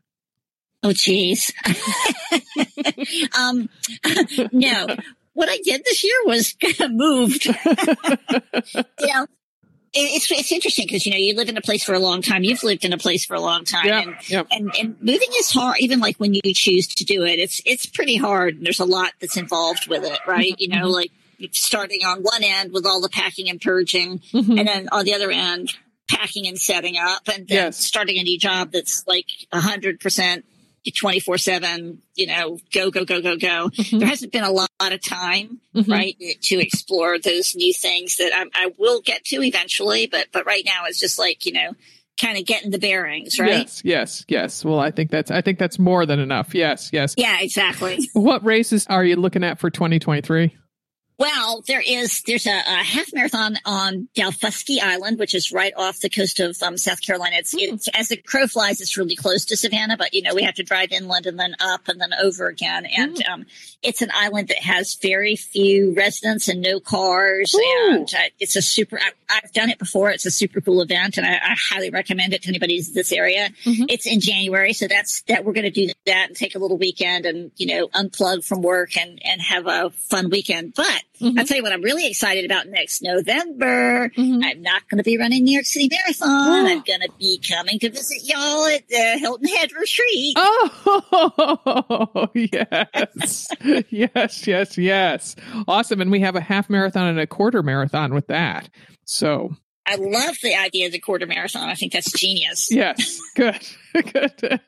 Oh, 0.84 0.94
geez. 0.94 1.52
um, 3.38 3.68
no, 4.54 4.88
what 5.34 5.50
I 5.50 5.58
did 5.64 5.84
this 5.84 6.04
year 6.04 6.16
was 6.26 6.56
moved. 6.90 7.48
it- 9.00 9.30
it's 9.94 10.32
it's 10.32 10.52
interesting 10.52 10.86
because 10.86 11.06
you 11.06 11.12
know 11.12 11.18
you 11.18 11.36
live 11.36 11.50
in 11.50 11.58
a 11.58 11.62
place 11.62 11.84
for 11.84 11.94
a 11.94 12.00
long 12.00 12.22
time. 12.22 12.44
You've 12.44 12.64
lived 12.64 12.86
in 12.86 12.94
a 12.94 12.98
place 12.98 13.26
for 13.26 13.36
a 13.36 13.42
long 13.42 13.64
time, 13.66 13.86
Yeah. 13.88 14.02
and, 14.02 14.16
Yeah. 14.28 14.44
and 14.52 14.72
and 14.80 14.96
moving 15.02 15.30
is 15.40 15.50
hard. 15.52 15.78
Even 15.80 16.00
like 16.00 16.18
when 16.18 16.34
you 16.34 16.42
choose 16.54 16.88
to 16.88 17.06
do 17.06 17.24
it, 17.24 17.40
it's 17.40 17.62
it's 17.66 17.86
pretty 17.86 18.16
hard. 18.16 18.58
And 18.58 18.66
there's 18.66 18.80
a 18.80 18.86
lot 18.86 19.12
that's 19.20 19.38
involved 19.38 19.88
with 19.88 20.04
it, 20.04 20.20
right? 20.28 20.56
You 20.58 20.68
know, 20.70 20.88
like 20.88 21.12
starting 21.52 22.04
on 22.06 22.22
one 22.22 22.44
end 22.44 22.74
with 22.74 22.86
all 22.86 23.02
the 23.02 23.10
packing 23.10 23.50
and 23.50 23.60
purging, 23.62 24.20
Mhm. 24.34 24.60
and 24.60 24.68
then 24.68 24.90
on 24.92 25.06
the 25.06 25.14
other 25.14 25.32
end 25.32 25.74
packing 26.10 26.48
and 26.48 26.60
setting 26.60 26.98
up, 26.98 27.28
and 27.28 27.48
then 27.48 27.56
Yes. 27.68 27.78
starting 27.78 28.18
a 28.18 28.24
new 28.24 28.38
job 28.38 28.72
that's 28.72 29.04
like 29.08 29.28
a 29.52 29.60
hundred 29.62 30.00
percent 30.00 30.44
24 30.98 31.38
seven, 31.38 32.02
you 32.16 32.28
know, 32.28 32.58
go, 32.74 32.92
go, 32.92 33.06
go, 33.06 33.22
go, 33.22 33.36
go. 33.38 33.70
Mhm. 33.70 34.00
There 34.00 34.08
hasn't 34.08 34.32
been 34.32 34.44
a 34.44 34.52
lot, 34.52 34.70
lot 34.82 34.94
of 34.94 35.02
time, 35.02 35.60
Mhm. 35.76 35.88
right, 35.88 36.16
to 36.42 36.56
explore 36.60 37.20
those 37.20 37.56
new 37.56 37.74
things 37.74 38.18
that 38.18 38.32
I, 38.34 38.46
I 38.66 38.72
will 38.78 39.02
get 39.02 39.24
to 39.26 39.42
eventually. 39.44 40.08
But, 40.08 40.28
but 40.32 40.46
right 40.46 40.64
now 40.66 40.86
it's 40.88 41.00
just 41.00 41.20
like, 41.20 41.46
you 41.46 41.54
know, 41.54 41.72
kind 42.20 42.38
of 42.38 42.46
getting 42.46 42.70
the 42.72 42.80
bearings, 42.80 43.40
right? 43.40 43.50
Yes, 43.50 43.82
yes, 43.86 44.26
yes. 44.28 44.66
Well, 44.66 44.80
I 44.80 44.92
think 44.92 45.10
that's 45.10 45.32
I 45.32 45.40
think 45.42 45.58
that's 45.58 45.80
more 45.80 46.06
than 46.06 46.20
enough. 46.20 46.54
Yes, 46.54 46.90
yes. 46.92 47.14
Yeah, 47.18 47.38
exactly. 47.40 48.10
What 48.14 48.44
races 48.44 48.86
are 48.90 49.06
you 49.06 49.16
looking 49.16 49.44
at 49.44 49.58
for 49.60 49.70
2023? 49.70 50.54
Well, 51.20 51.66
there 51.68 51.84
is 51.86 52.22
there's 52.22 52.48
a, 52.48 52.58
a 52.58 52.84
half 52.84 53.14
marathon 53.14 53.58
on 53.66 54.08
Daufuskie 54.16 54.80
Island, 54.82 55.20
which 55.20 55.36
is 55.36 55.52
right 55.52 55.74
off 55.76 56.00
the 56.00 56.10
coast 56.10 56.40
of 56.40 56.56
um, 56.64 56.78
South 56.78 57.02
Carolina. 57.02 57.36
It's, 57.40 57.54
it's 57.54 57.90
as 57.90 58.08
the 58.08 58.16
crow 58.16 58.48
flies, 58.48 58.80
it's 58.80 58.96
really 58.96 59.18
close 59.18 59.44
to 59.48 59.58
Savannah, 59.58 59.98
but 59.98 60.14
you 60.14 60.22
know 60.22 60.34
we 60.34 60.44
have 60.44 60.56
to 60.56 60.64
drive 60.64 60.94
inland 60.94 61.26
and 61.26 61.38
then 61.38 61.56
up 61.60 61.90
and 61.90 62.00
then 62.00 62.12
over 62.24 62.48
again. 62.48 62.86
And 62.86 63.22
um, 63.28 63.46
it's 63.84 64.02
an 64.02 64.12
island 64.14 64.48
that 64.48 64.60
has 64.60 64.98
very 65.02 65.36
few 65.36 65.94
residents 65.94 66.48
and 66.48 66.62
no 66.62 66.80
cars, 66.80 67.54
Ooh. 67.54 67.88
and 67.90 68.14
uh, 68.14 68.30
it's 68.40 68.56
a 68.56 68.62
super. 68.62 68.98
I, 68.98 69.12
I've 69.30 69.52
done 69.52 69.70
it 69.70 69.78
before. 69.78 70.12
It's 70.12 70.26
a 70.26 70.32
super 70.32 70.62
cool 70.62 70.82
event, 70.82 71.18
and 71.18 71.28
I, 71.28 71.34
I 71.34 71.56
highly 71.70 71.90
recommend 71.90 72.34
it 72.34 72.44
to 72.44 72.48
anybody 72.50 72.78
in 72.78 72.84
this 72.94 73.12
area. 73.12 73.50
Mhm. 73.66 73.88
It's 73.90 74.08
in 74.08 74.22
January, 74.22 74.72
so 74.72 74.88
that's 74.88 75.24
that. 75.24 75.44
We're 75.44 75.54
going 75.54 75.66
to 75.66 75.70
do 75.70 75.92
that 76.06 76.28
and 76.30 76.36
take 76.38 76.56
a 76.56 76.60
little 76.60 76.78
weekend 76.78 77.26
and 77.26 77.52
you 77.58 77.68
know 77.68 77.88
unplug 77.90 78.46
from 78.46 78.62
work 78.62 78.96
and 78.96 79.20
and 79.26 79.42
have 79.42 79.68
a 79.68 79.90
fun 79.90 80.30
weekend. 80.30 80.76
But 80.76 81.04
Mhm. 81.22 81.38
I'll 81.40 81.46
tell 81.46 81.58
you 81.58 81.64
what 81.64 81.74
I'm 81.74 81.82
really 81.82 82.08
excited 82.08 82.46
about 82.46 82.68
next 82.68 83.02
November. 83.02 84.10
Mhm. 84.18 84.44
I'm 84.44 84.62
not 84.62 84.88
going 84.90 84.98
to 85.00 85.04
be 85.04 85.18
running 85.18 85.44
New 85.44 85.54
York 85.54 85.66
City 85.66 85.90
Marathon. 85.92 86.66
I'm 86.68 86.82
going 86.82 87.02
to 87.02 87.10
be 87.20 87.40
coming 87.48 87.80
to 87.80 87.90
visit 87.90 88.20
y'all 88.24 88.66
at 88.68 88.88
the 88.88 89.18
Hilton 89.20 89.48
Head 89.48 89.72
Retreat. 89.74 90.36
Oh, 90.38 92.30
yes. 92.34 93.48
yes, 93.90 94.48
yes, 94.48 94.78
yes. 94.78 95.36
Awesome. 95.68 96.02
And 96.02 96.12
we 96.12 96.20
have 96.22 96.36
a 96.36 96.42
half 96.42 96.70
marathon 96.70 97.08
and 97.08 97.20
a 97.20 97.28
quarter 97.28 97.64
marathon 97.64 98.14
with 98.14 98.28
that. 98.28 98.70
So, 99.06 99.56
I 99.92 99.96
love 99.96 100.38
the 100.44 100.56
idea 100.56 100.86
of 100.86 100.92
the 100.92 101.00
quarter 101.00 101.26
marathon. 101.26 101.68
I 101.68 101.74
think 101.74 101.94
that's 101.94 102.12
genius. 102.12 102.68
yes, 102.72 103.20
good. 103.36 103.60
good. 104.14 104.62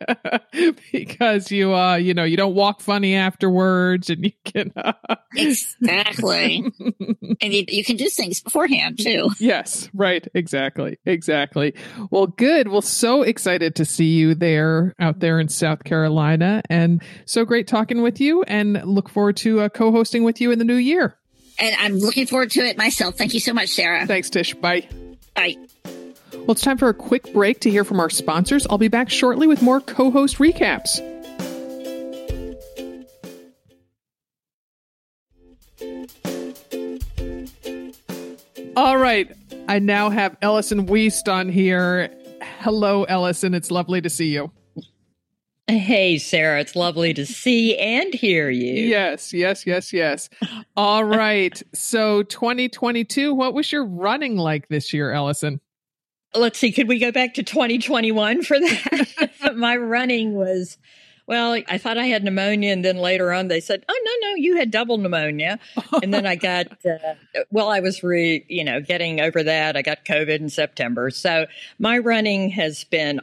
because 0.92 1.52
you 1.52 1.76
uh 1.76 1.96
you 1.96 2.14
know, 2.16 2.24
you 2.24 2.36
don't 2.38 2.56
walk 2.56 2.82
funny 2.82 3.14
afterwards 3.16 4.10
and 4.10 4.26
you 4.26 4.32
can 4.44 4.72
uh, 4.76 4.94
Exactly. 5.36 6.64
and 7.42 7.54
you, 7.54 7.66
you 7.68 7.84
can 7.84 7.98
do 7.98 8.10
things 8.10 8.42
beforehand 8.42 9.00
too. 9.00 9.30
Yes, 9.40 9.90
right. 9.94 10.28
Exactly. 10.34 10.98
Exactly. 11.06 11.76
Well, 12.10 12.28
good. 12.28 12.68
Well, 12.68 12.82
so 12.82 13.22
excited 13.22 13.76
to 13.76 13.86
see 13.86 14.06
you 14.16 14.34
there 14.36 14.96
out 15.00 15.20
there 15.20 15.40
in 15.40 15.50
South 15.50 15.84
Carolina 15.84 16.64
and 16.70 17.02
so 17.26 17.46
great 17.46 17.68
talking 17.68 18.02
with 18.02 18.20
you 18.20 18.44
and 18.44 18.82
look 18.86 19.08
forward 19.10 19.38
to 19.38 19.62
uh, 19.62 19.70
co-hosting 19.70 20.24
with 20.24 20.42
you 20.42 20.52
in 20.52 20.58
the 20.60 20.66
new 20.66 20.76
year. 20.76 21.16
And 21.60 21.76
I'm 21.80 22.00
looking 22.00 22.26
forward 22.26 22.50
to 22.52 22.62
it 22.62 22.76
myself. 22.78 23.18
Thank 23.18 23.36
you 23.36 23.40
so 23.40 23.54
much, 23.54 23.70
Sarah. 23.70 24.08
Thanks, 24.08 24.32
Tish. 24.32 24.56
Bye. 24.56 24.88
Bye. 25.36 25.56
Well, 26.34 26.52
it's 26.52 26.62
time 26.62 26.78
for 26.78 26.90
a 26.90 26.94
quick 26.94 27.32
break 27.34 27.60
to 27.62 27.70
hear 27.70 27.84
from 27.84 28.00
our 28.00 28.10
sponsors. 28.10 28.66
I'll 28.70 28.78
be 28.78 28.88
back 28.88 29.10
shortly 29.10 29.48
with 29.48 29.62
more 29.62 29.82
co-host 29.82 30.38
recaps. 30.38 31.00
All 38.76 38.98
right. 38.98 39.30
I 39.68 39.80
now 39.80 40.10
have 40.10 40.38
Ellison 40.42 40.88
Weist 40.88 41.32
on 41.32 41.50
here. 41.50 42.10
Hello, 42.60 43.04
Ellison. 43.04 43.54
It's 43.54 43.72
lovely 43.72 44.02
to 44.02 44.10
see 44.10 44.28
you. 44.28 44.52
Hey, 45.72 46.18
Sarah, 46.18 46.60
it's 46.60 46.76
lovely 46.76 47.14
to 47.14 47.26
see 47.26 47.78
and 47.78 48.14
hear 48.14 48.50
you. 48.50 48.74
Yes, 48.74 49.32
yes, 49.32 49.66
yes, 49.66 49.94
yes. 49.94 50.30
All 50.76 51.04
right. 51.06 51.62
So 51.74 52.24
2022, 52.24 53.34
what 53.34 53.54
was 53.54 53.72
your 53.72 53.86
running 53.86 54.36
like 54.36 54.68
this 54.68 54.92
year, 54.92 55.14
Ellison? 55.14 55.62
Let's 56.36 56.60
see, 56.60 56.74
could 56.74 56.90
we 56.90 57.00
go 57.00 57.14
back 57.14 57.36
to 57.36 57.44
2021 57.44 58.44
for 58.44 58.60
that? 58.60 59.30
My 59.56 59.78
running 59.78 60.34
was, 60.34 60.78
well, 61.26 61.54
I 61.54 61.78
thought 61.78 61.98
I 61.98 62.08
had 62.08 62.26
pneumonia, 62.26 62.74
and 62.74 62.84
then 62.84 62.98
later 62.98 63.32
on 63.32 63.48
they 63.48 63.62
said, 63.62 63.86
oh, 63.88 64.02
no, 64.06 64.30
no, 64.30 64.36
you 64.36 64.58
had 64.58 64.72
double 64.72 64.98
pneumonia. 64.98 65.58
And 66.04 66.14
then 66.14 66.26
I 66.26 66.36
got, 66.36 66.68
uh, 66.86 67.16
well, 67.50 67.70
I 67.70 67.80
was 67.80 68.04
re, 68.04 68.46
you 68.50 68.66
know, 68.66 68.82
getting 68.82 69.22
over 69.22 69.42
that. 69.42 69.78
I 69.78 69.84
got 69.84 70.04
COVID 70.04 70.42
in 70.42 70.50
September. 70.50 71.12
So 71.12 71.46
my 71.80 71.98
running 71.98 72.50
has 72.50 72.84
been 72.84 73.22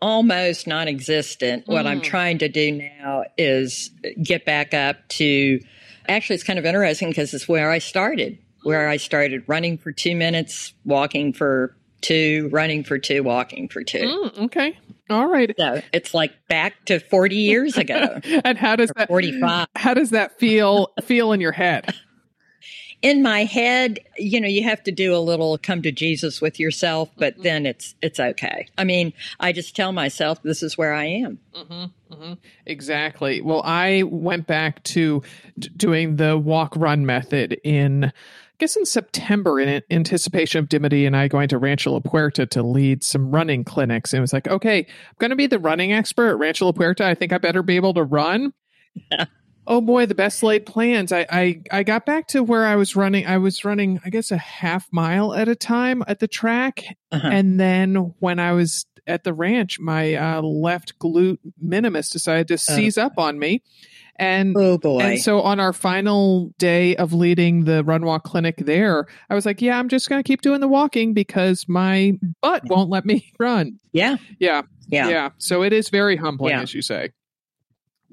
almost 0.00 0.66
non 0.66 0.88
existent. 0.88 1.64
What 1.66 1.86
I'm 1.86 2.00
trying 2.00 2.38
to 2.38 2.48
do 2.48 2.72
now 2.72 3.24
is 3.36 3.90
get 4.22 4.44
back 4.44 4.74
up 4.74 5.08
to, 5.10 5.60
actually, 6.08 6.34
it's 6.34 6.44
kind 6.44 6.58
of 6.58 6.64
interesting 6.64 7.08
because 7.08 7.34
it's 7.34 7.48
where 7.48 7.70
I 7.70 7.78
started, 7.78 8.38
where 8.62 8.88
I 8.88 8.96
started 8.96 9.44
running 9.46 9.78
for 9.78 9.92
two 9.92 10.16
minutes, 10.16 10.74
walking 10.84 11.32
for 11.32 11.76
two, 12.00 12.48
running 12.52 12.84
for 12.84 12.98
two, 12.98 13.22
walking 13.22 13.68
for 13.68 13.82
two. 13.82 13.98
Mm, 13.98 14.38
okay. 14.46 14.78
All 15.10 15.26
right. 15.26 15.52
So 15.58 15.82
it's 15.92 16.14
like 16.14 16.32
back 16.48 16.84
to 16.86 17.00
40 17.00 17.36
years 17.36 17.76
ago, 17.76 18.20
And 18.44 18.56
how 18.56 18.76
does 18.76 18.92
that 18.96 19.08
45. 19.08 19.66
How 19.76 19.94
does 19.94 20.10
that 20.10 20.38
feel 20.38 20.92
feel 21.02 21.32
in 21.32 21.40
your 21.40 21.52
head? 21.52 21.94
In 23.02 23.22
my 23.22 23.44
head, 23.44 24.00
you 24.18 24.40
know, 24.40 24.48
you 24.48 24.62
have 24.64 24.82
to 24.84 24.92
do 24.92 25.14
a 25.14 25.18
little 25.18 25.56
come 25.56 25.80
to 25.82 25.92
Jesus 25.92 26.40
with 26.40 26.60
yourself, 26.60 27.10
but 27.16 27.34
mm-hmm. 27.34 27.42
then 27.42 27.66
it's 27.66 27.94
it's 28.02 28.20
okay. 28.20 28.66
I 28.76 28.84
mean, 28.84 29.12
I 29.38 29.52
just 29.52 29.74
tell 29.74 29.92
myself 29.92 30.42
this 30.42 30.62
is 30.62 30.76
where 30.76 30.92
I 30.92 31.04
am. 31.04 31.38
Mm-hmm. 31.54 32.14
Mm-hmm. 32.14 32.32
Exactly. 32.66 33.40
Well, 33.40 33.62
I 33.64 34.02
went 34.02 34.46
back 34.46 34.82
to 34.84 35.22
d- 35.58 35.70
doing 35.76 36.16
the 36.16 36.36
walk 36.36 36.74
run 36.76 37.06
method 37.06 37.58
in, 37.64 38.04
I 38.04 38.12
guess, 38.58 38.76
in 38.76 38.84
September 38.84 39.60
in 39.60 39.82
anticipation 39.90 40.58
of 40.58 40.68
Dimity 40.68 41.06
and 41.06 41.16
I 41.16 41.28
going 41.28 41.48
to 41.48 41.58
Rancho 41.58 41.92
La 41.92 42.00
Puerta 42.00 42.46
to 42.46 42.62
lead 42.62 43.04
some 43.04 43.30
running 43.30 43.64
clinics. 43.64 44.12
And 44.12 44.18
it 44.18 44.22
was 44.22 44.32
like, 44.32 44.48
okay, 44.48 44.80
I'm 44.80 45.16
going 45.18 45.30
to 45.30 45.36
be 45.36 45.46
the 45.46 45.58
running 45.58 45.92
expert 45.92 46.30
at 46.30 46.38
Rancho 46.38 46.66
La 46.66 46.72
Puerta. 46.72 47.06
I 47.06 47.14
think 47.14 47.32
I 47.32 47.38
better 47.38 47.62
be 47.62 47.76
able 47.76 47.94
to 47.94 48.02
run. 48.02 48.52
Oh 49.70 49.80
boy, 49.80 50.04
the 50.04 50.16
best 50.16 50.42
laid 50.42 50.66
plans. 50.66 51.12
I, 51.12 51.26
I 51.30 51.62
I 51.70 51.82
got 51.84 52.04
back 52.04 52.26
to 52.28 52.42
where 52.42 52.66
I 52.66 52.74
was 52.74 52.96
running. 52.96 53.24
I 53.26 53.38
was 53.38 53.64
running, 53.64 54.00
I 54.04 54.10
guess, 54.10 54.30
a 54.32 54.36
half 54.36 54.88
mile 54.92 55.32
at 55.32 55.46
a 55.48 55.54
time 55.54 56.02
at 56.08 56.18
the 56.18 56.26
track, 56.28 56.82
Uh-huh. 57.12 57.28
and 57.30 57.58
then 57.60 57.94
when 58.18 58.40
I 58.40 58.50
was 58.52 58.84
at 59.06 59.22
the 59.24 59.32
ranch, 59.32 59.78
my 59.78 60.14
uh, 60.14 60.42
left 60.42 60.98
glute 60.98 61.38
minimus 61.60 62.10
decided 62.10 62.48
to 62.48 62.58
seize 62.58 62.98
up 62.98 63.12
on 63.16 63.38
me, 63.38 63.62
and 64.16 64.56
Oh 64.58 64.76
boy. 64.76 64.98
and 65.00 65.20
so 65.20 65.40
on 65.40 65.60
our 65.60 65.72
final 65.72 66.52
day 66.58 66.96
of 66.96 67.12
leading 67.12 67.64
the 67.64 67.84
run 67.84 68.04
walk 68.04 68.24
clinic 68.24 68.56
there, 68.58 69.06
I 69.30 69.34
was 69.36 69.46
like, 69.46 69.62
yeah, 69.62 69.78
I'm 69.78 69.88
just 69.88 70.08
gonna 70.08 70.24
keep 70.24 70.42
doing 70.42 70.60
the 70.60 70.68
walking 70.68 71.14
because 71.14 71.68
my 71.68 72.14
butt 72.42 72.64
won't 72.68 72.90
let 72.90 73.06
me 73.06 73.32
run. 73.38 73.78
yeah, 73.92 74.16
Yeah, 74.40 74.62
yeah, 74.88 75.08
yeah. 75.08 75.28
So 75.38 75.62
it 75.62 75.72
is 75.72 75.90
very 75.90 76.16
humbling, 76.16 76.50
Yeah. 76.54 76.62
as 76.62 76.74
you 76.74 76.82
say. 76.82 77.10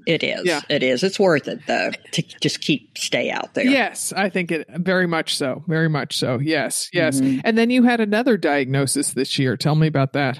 It 0.08 0.24
is. 0.24 0.46
Yeah. 0.46 0.62
It 0.70 0.84
is. 0.84 1.04
It's 1.04 1.20
worth 1.20 1.48
it 1.48 1.60
though 1.68 1.92
to 2.14 2.22
just 2.42 2.62
keep 2.62 2.98
stay 2.98 3.30
out 3.30 3.54
there. 3.54 3.66
Yes, 3.66 4.14
I 4.14 4.30
think 4.30 4.52
it 4.52 4.66
very 4.70 5.06
much 5.06 5.36
so. 5.36 5.64
Very 5.68 5.90
much 5.90 6.18
so. 6.18 6.40
Yes, 6.40 6.90
yes. 6.94 7.20
Mhm. 7.20 7.42
And 7.44 7.58
then 7.58 7.70
you 7.70 7.84
had 7.84 8.00
another 8.00 8.38
diagnosis 8.38 9.12
this 9.12 9.38
year. 9.38 9.58
Tell 9.58 9.76
me 9.76 9.88
about 9.88 10.14
that. 10.14 10.40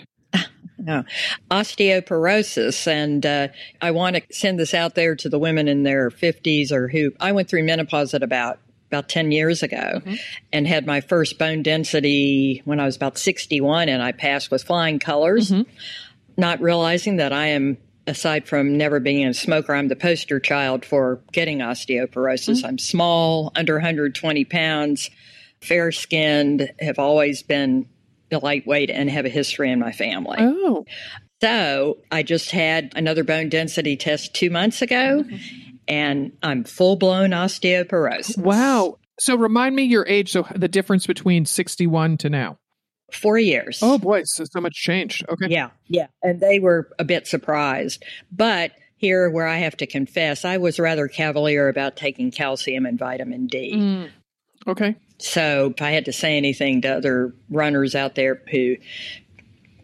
Yeah. 0.80 1.04
Osteoporosis. 1.52 2.88
And 2.88 3.26
uh, 3.26 3.50
I 3.82 3.92
want 3.92 4.16
to 4.16 4.22
send 4.32 4.58
this 4.58 4.74
out 4.74 4.96
there 4.96 5.16
to 5.18 5.28
the 5.28 5.38
women 5.40 5.68
in 5.68 5.84
their 5.84 6.10
50s 6.10 6.72
or 6.72 6.88
who 6.88 7.12
I 7.20 7.34
went 7.34 7.50
through 7.50 7.64
menopause 7.64 8.14
at 8.14 8.24
about 8.24 8.60
about 8.90 9.10
10 9.10 9.34
years 9.34 9.64
ago 9.64 10.02
and 10.54 10.66
had 10.66 10.86
my 10.86 11.02
first 11.02 11.38
bone 11.38 11.62
density 11.62 12.62
when 12.64 12.80
I 12.80 12.86
was 12.86 12.96
about 12.96 13.18
61 13.18 13.90
and 13.90 14.02
I 14.02 14.14
passed 14.14 14.50
with 14.50 14.64
flying 14.64 14.98
colors, 14.98 15.52
not 16.38 16.62
realizing 16.62 17.18
that 17.18 17.34
I 17.34 17.48
am 17.48 17.78
aside 18.08 18.48
from 18.48 18.78
never 18.78 19.00
being 19.00 19.28
a 19.28 19.34
smoker, 19.34 19.76
I'm 19.76 19.90
the 19.90 19.96
poster 19.96 20.40
child 20.40 20.86
for 20.86 21.22
getting 21.32 21.60
osteoporosis. 21.60 22.58
Mm-hmm. 22.58 22.66
I'm 22.66 22.78
small, 22.78 23.52
under 23.56 23.76
120 23.76 24.46
pounds, 24.46 25.10
fair 25.62 25.92
skinned, 25.92 26.72
have 26.80 26.98
always 26.98 27.44
been 27.44 27.88
lightweight 28.32 28.90
and 28.90 29.10
have 29.10 29.26
a 29.26 29.30
history 29.30 29.72
in 29.72 29.80
my 29.80 29.92
family. 29.92 30.38
Oh, 30.40 30.86
So 31.42 31.98
I 32.12 32.24
just 32.24 32.52
had 32.52 32.94
another 32.96 33.24
bone 33.24 33.50
density 33.50 33.96
test 33.96 34.34
two 34.34 34.50
months 34.50 34.82
ago, 34.82 35.24
mm-hmm. 35.24 35.36
and 35.88 36.32
I'm 36.42 36.64
full 36.64 36.96
blown 36.96 37.32
osteoporosis. 37.32 38.38
wow. 38.38 38.98
So 39.20 39.36
remind 39.36 39.76
me 39.76 39.84
your 39.84 40.06
age. 40.08 40.32
So 40.32 40.46
the 40.56 40.68
difference 40.68 41.08
between 41.08 41.46
61 41.46 42.18
to 42.18 42.30
now. 42.30 42.60
Four 43.12 43.38
years. 43.38 43.80
Oh 43.82 43.98
boy, 43.98 44.24
so, 44.26 44.44
so 44.44 44.60
much 44.60 44.74
changed. 44.74 45.26
Okay. 45.30 45.48
yeah, 45.50 45.70
yeah. 45.88 46.08
And 46.22 46.40
they 46.40 46.60
were 46.60 46.90
a 47.00 47.06
bit 47.06 47.26
surprised. 47.28 48.04
But 48.32 48.72
here, 48.98 49.30
where 49.30 49.48
I 49.48 49.58
have 49.58 49.78
to 49.78 49.88
confess, 49.88 50.44
I 50.44 50.58
was 50.58 50.80
rather 50.80 51.08
cavalier 51.08 51.70
about 51.70 51.96
taking 51.96 52.32
calcium 52.32 52.86
and 52.86 53.00
vitamin 53.00 53.48
D. 53.48 53.74
Mm. 53.76 54.10
Okay. 54.68 54.96
So 55.20 55.74
if 55.76 55.82
I 55.82 55.92
had 55.92 56.06
to 56.06 56.14
say 56.14 56.38
anything 56.38 56.82
to 56.82 56.90
other 56.90 57.34
runners 57.50 57.96
out 57.96 58.16
there 58.16 58.42
who 58.52 58.76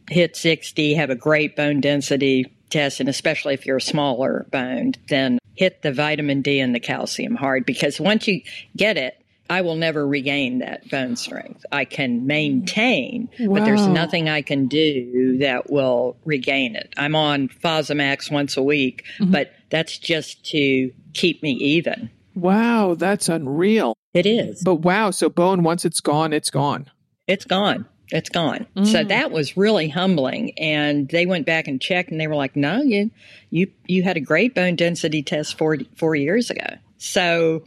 hit 0.09 0.35
60, 0.35 0.95
have 0.95 1.09
a 1.09 1.15
great 1.15 1.55
bone 1.55 1.79
density 1.79 2.51
test, 2.69 2.99
and 2.99 3.07
especially 3.07 3.53
if 3.53 3.65
you're 3.65 3.77
a 3.77 3.81
smaller 3.81 4.45
boned, 4.51 4.97
then 5.09 5.39
hit 5.55 5.81
the 5.81 5.93
vitamin 5.93 6.41
D 6.41 6.59
and 6.59 6.73
the 6.73 6.79
calcium 6.79 7.35
hard 7.35 7.65
because 7.65 7.99
once 7.99 8.27
you 8.27 8.41
get 8.75 8.97
it, 8.97 9.22
I 9.53 9.61
will 9.61 9.75
never 9.75 10.07
regain 10.07 10.59
that 10.59 10.89
bone 10.89 11.15
strength. 11.15 11.63
I 11.71 11.85
can 11.85 12.25
maintain, 12.25 13.29
but 13.37 13.65
there's 13.65 13.85
nothing 13.85 14.27
I 14.27 14.41
can 14.41 14.65
do 14.65 15.37
that 15.37 15.69
will 15.69 16.17
regain 16.25 16.75
it. 16.75 16.91
I'm 16.97 17.15
on 17.15 17.49
Fosamax 17.49 18.31
once 18.31 18.57
a 18.57 18.63
week, 18.63 19.03
mm-hmm. 19.19 19.31
but 19.31 19.53
that's 19.69 19.99
just 19.99 20.43
to 20.51 20.91
keep 21.13 21.43
me 21.43 21.51
even. 21.51 22.09
Wow, 22.33 22.95
that's 22.95 23.29
unreal. 23.29 23.95
It 24.15 24.25
is. 24.25 24.63
But 24.63 24.77
wow, 24.77 25.11
so 25.11 25.29
bone 25.29 25.61
once 25.61 25.85
it's 25.85 25.99
gone, 25.99 26.33
it's 26.33 26.49
gone. 26.49 26.89
It's 27.27 27.45
gone. 27.45 27.85
It's 28.09 28.29
gone. 28.29 28.65
So 28.75 29.03
mm. 29.03 29.07
that 29.09 29.29
was 29.29 29.55
really 29.55 29.87
humbling. 29.87 30.57
And 30.57 31.07
they 31.09 31.27
went 31.27 31.45
back 31.45 31.67
and 31.67 31.79
checked, 31.79 32.09
and 32.09 32.19
they 32.19 32.25
were 32.25 32.35
like, 32.35 32.55
"No, 32.55 32.81
you, 32.81 33.11
you, 33.51 33.71
you 33.85 34.01
had 34.01 34.17
a 34.17 34.19
great 34.19 34.55
bone 34.55 34.75
density 34.75 35.21
test 35.21 35.59
four 35.59 35.77
four 35.95 36.15
years 36.15 36.49
ago." 36.49 36.77
So, 36.97 37.63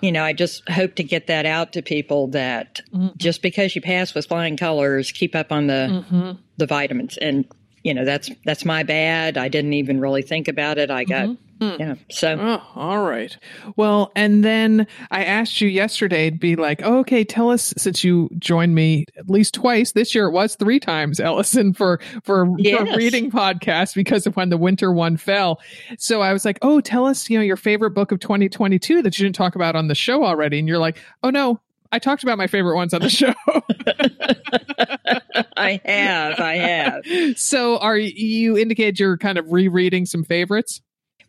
you 0.00 0.12
know, 0.12 0.24
I 0.24 0.32
just 0.32 0.68
hope 0.68 0.94
to 0.96 1.04
get 1.04 1.26
that 1.26 1.46
out 1.46 1.72
to 1.74 1.82
people 1.82 2.28
that 2.28 2.80
mm-hmm. 2.92 3.08
just 3.16 3.42
because 3.42 3.74
you 3.74 3.82
pass 3.82 4.14
with 4.14 4.26
flying 4.26 4.56
colors, 4.56 5.12
keep 5.12 5.34
up 5.34 5.52
on 5.52 5.66
the 5.66 6.04
mm-hmm. 6.08 6.32
the 6.56 6.66
vitamins. 6.66 7.18
And 7.18 7.46
you 7.82 7.94
know, 7.94 8.04
that's 8.04 8.30
that's 8.44 8.64
my 8.64 8.82
bad. 8.82 9.38
I 9.38 9.48
didn't 9.48 9.72
even 9.72 10.00
really 10.00 10.22
think 10.22 10.48
about 10.48 10.78
it. 10.78 10.90
I 10.90 11.04
got 11.04 11.28
mm-hmm. 11.28 11.68
hmm. 11.68 11.80
yeah. 11.80 11.94
So 12.10 12.36
Oh, 12.38 12.62
all 12.74 13.02
right. 13.02 13.36
Well, 13.76 14.12
and 14.14 14.44
then 14.44 14.86
I 15.10 15.24
asked 15.24 15.60
you 15.60 15.68
yesterday 15.68 16.30
to 16.30 16.36
be 16.36 16.56
like, 16.56 16.82
oh, 16.84 16.98
okay, 16.98 17.24
tell 17.24 17.50
us 17.50 17.72
since 17.76 18.04
you 18.04 18.28
joined 18.38 18.74
me 18.74 19.06
at 19.16 19.30
least 19.30 19.54
twice 19.54 19.92
this 19.92 20.14
year. 20.14 20.26
It 20.26 20.32
was 20.32 20.56
three 20.56 20.78
times, 20.80 21.20
Ellison, 21.20 21.72
for 21.72 22.00
for, 22.22 22.46
for 22.46 22.54
Yes. 22.58 22.96
reading 22.96 23.30
podcast 23.30 23.94
because 23.94 24.26
of 24.26 24.36
when 24.36 24.50
the 24.50 24.58
winter 24.58 24.92
one 24.92 25.16
fell. 25.16 25.60
So 25.98 26.20
I 26.20 26.32
was 26.32 26.44
like, 26.44 26.58
oh, 26.62 26.80
tell 26.80 27.06
us, 27.06 27.30
you 27.30 27.38
know, 27.38 27.44
your 27.44 27.56
favorite 27.56 27.92
book 27.92 28.12
of 28.12 28.20
2022 28.20 29.02
that 29.02 29.18
you 29.18 29.24
didn't 29.24 29.36
talk 29.36 29.54
about 29.54 29.74
on 29.74 29.88
the 29.88 29.94
show 29.94 30.24
already. 30.24 30.58
And 30.58 30.68
you're 30.68 30.78
like, 30.78 30.98
oh 31.22 31.30
no, 31.30 31.60
I 31.92 31.98
talked 31.98 32.22
about 32.22 32.38
my 32.38 32.46
favorite 32.46 32.76
ones 32.76 32.94
on 32.94 33.00
the 33.00 33.10
show. 33.10 33.34
I 35.56 35.80
have, 35.84 36.38
I 36.38 36.54
have. 36.54 37.38
so 37.38 37.78
are 37.78 37.96
you 37.96 38.56
indicated 38.56 39.00
you're 39.00 39.18
kind 39.18 39.38
of 39.38 39.50
rereading 39.50 40.06
some 40.06 40.24
favorites? 40.24 40.80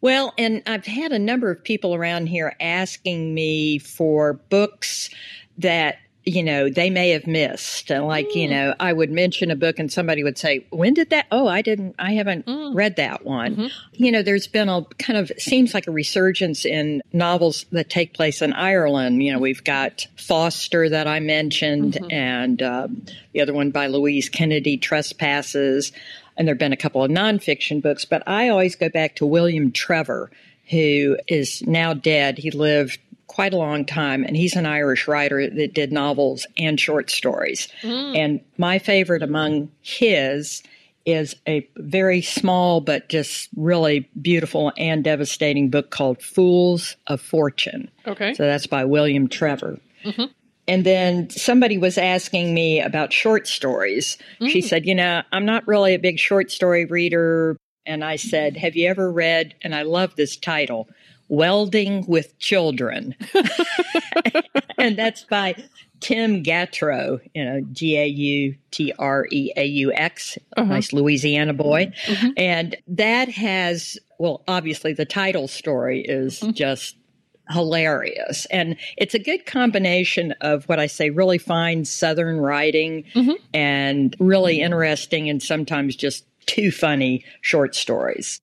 Well, 0.02 0.34
and 0.38 0.64
I've 0.66 0.86
had 0.86 1.12
a 1.12 1.20
number 1.20 1.52
of 1.52 1.64
people 1.64 1.96
around 1.96 2.28
here 2.28 2.56
asking 2.60 3.34
me 3.34 3.80
for 3.80 4.34
books 4.50 5.10
that 5.60 5.98
you 6.24 6.44
know 6.44 6.70
they 6.70 6.90
may 6.90 7.10
have 7.10 7.26
missed. 7.26 7.90
Like 7.90 8.36
you 8.36 8.48
mm. 8.48 8.52
know 8.52 8.76
i 8.80 8.92
would 8.94 9.12
mention 9.12 9.52
a 9.52 9.56
book 9.56 9.80
and 9.80 9.92
somebody 9.92 10.24
would 10.24 10.38
say 10.38 10.66
when 10.70 10.94
did 10.94 11.10
that? 11.10 11.28
Oh 11.32 11.48
i 11.48 11.62
didn't 11.62 11.96
i 11.98 12.14
haven't 12.14 12.46
mm. 12.46 12.76
read 12.76 12.98
that 12.98 13.26
one. 13.26 13.56
Mm-hmm. 13.56 13.68
You 13.94 14.12
know 14.12 14.22
there's 14.22 14.48
been 14.48 14.70
a 14.70 14.84
kind 15.00 15.18
of 15.18 15.32
seems 15.38 15.74
like 15.74 15.88
a 15.88 15.92
resurgence 15.92 16.66
in 16.66 17.02
novels 17.12 17.66
that 17.72 17.90
take 17.90 18.14
place 18.14 18.42
in 18.42 18.54
ireland. 18.54 19.24
You 19.24 19.32
know 19.32 19.38
mm-hmm. 19.38 19.44
we've 19.44 19.64
got 19.64 20.08
foster 20.16 20.90
that 20.90 21.08
i 21.08 21.20
mentioned 21.20 21.94
mm-hmm. 21.94 22.12
and 22.12 22.62
um, 22.62 23.06
the 23.34 23.42
other 23.42 23.54
one 23.54 23.72
by 23.72 23.88
louise 23.88 24.30
kennedy 24.30 24.78
trespasses. 24.78 25.92
And 26.38 26.48
there 26.48 26.56
have 26.56 26.60
been 26.60 26.74
a 26.74 26.78
couple 26.78 27.04
of 27.04 27.12
nonfiction 27.12 27.82
books, 27.82 28.06
but 28.06 28.24
I 28.26 28.50
always 28.50 28.76
go 28.76 28.90
back 28.90 29.18
to 29.18 29.26
William 29.26 29.72
Trevor, 29.72 30.32
who 30.70 31.18
is 31.28 31.62
now 31.68 31.94
dead. 31.94 32.38
He 32.38 32.52
lived 32.52 33.00
quite 33.32 33.54
a 33.54 33.58
long 33.58 33.86
time, 33.86 34.26
and 34.26 34.36
he's 34.36 34.58
an 34.58 34.66
Irish 34.66 35.08
writer 35.08 35.50
that 35.50 35.74
did 35.74 35.94
novels 35.94 36.46
and 36.58 36.78
short 36.78 37.10
stories. 37.10 37.70
Hmm. 37.82 38.14
And 38.14 38.42
my 38.58 38.78
favorite 38.78 39.24
among 39.24 39.72
his 39.82 40.62
is 41.06 41.34
a 41.48 41.66
very 41.78 42.22
small 42.22 42.82
but 42.82 43.08
just 43.08 43.48
really 43.56 44.10
beautiful 44.22 44.74
and 44.76 45.02
devastating 45.02 45.70
book 45.70 45.92
called 45.92 46.22
Fools 46.22 46.98
of 47.08 47.22
Fortune. 47.22 47.90
Okay. 48.06 48.34
So 48.34 48.44
that's 48.44 48.68
by 48.68 48.84
William 48.84 49.30
Trevor. 49.30 49.80
Mm-hmm. 50.04 50.26
And 50.68 50.86
then 50.86 51.30
somebody 51.30 51.78
was 51.78 51.98
asking 51.98 52.54
me 52.54 52.82
about 52.82 53.14
short 53.14 53.48
stories. 53.48 54.18
She 54.46 54.60
hmm. 54.60 54.68
said, 54.68 54.86
You 54.86 54.96
know, 54.96 55.24
I'm 55.32 55.46
not 55.46 55.66
really 55.70 55.96
a 55.96 56.00
big 56.00 56.20
short 56.20 56.52
story 56.52 56.84
reader. 56.84 57.56
And 57.86 58.04
I 58.04 58.18
said, 58.18 58.58
Have 58.58 58.76
you 58.76 58.90
ever 58.90 59.10
read, 59.10 59.56
and 59.64 59.74
I 59.74 59.84
love 59.84 60.18
this 60.18 60.36
title, 60.36 60.90
Welding 61.32 62.06
with 62.08 62.38
Children? 62.40 63.16
and 64.78 64.98
that's 64.98 65.24
by 65.24 65.56
Tim 66.02 66.44
Gautreaux, 66.44 67.22
you 67.34 67.46
know, 67.46 67.62
G 67.72 67.98
A 67.98 68.06
U 68.06 68.56
T 68.72 68.94
R 69.00 69.28
E 69.32 69.54
A 69.56 69.66
U 69.66 69.94
X, 69.94 70.38
uh-huh. 70.58 70.68
nice 70.68 70.92
Louisiana 70.92 71.54
boy. 71.54 71.94
Mm-hmm. 72.06 72.30
And 72.36 72.76
that 72.88 73.30
has, 73.30 73.98
well, 74.20 74.44
obviously 74.48 74.92
the 74.94 75.06
title 75.06 75.48
story 75.48 76.02
is 76.02 76.42
mm-hmm. 76.42 76.52
just 76.52 76.98
hilarious. 77.50 78.46
And 78.48 78.76
it's 78.98 79.14
a 79.14 79.20
good 79.20 79.46
combination 79.46 80.34
of 80.42 80.66
what 80.66 80.80
I 80.80 80.88
say 80.88 81.12
really 81.12 81.38
fine 81.38 81.86
Southern 81.86 82.42
writing 82.42 83.06
mm-hmm. 83.14 83.34
and 83.54 84.16
really 84.20 84.60
interesting 84.60 85.30
and 85.30 85.42
sometimes 85.42 85.96
just 85.96 86.26
too 86.46 86.72
funny 86.72 87.24
short 87.42 87.76
stories. 87.76 88.42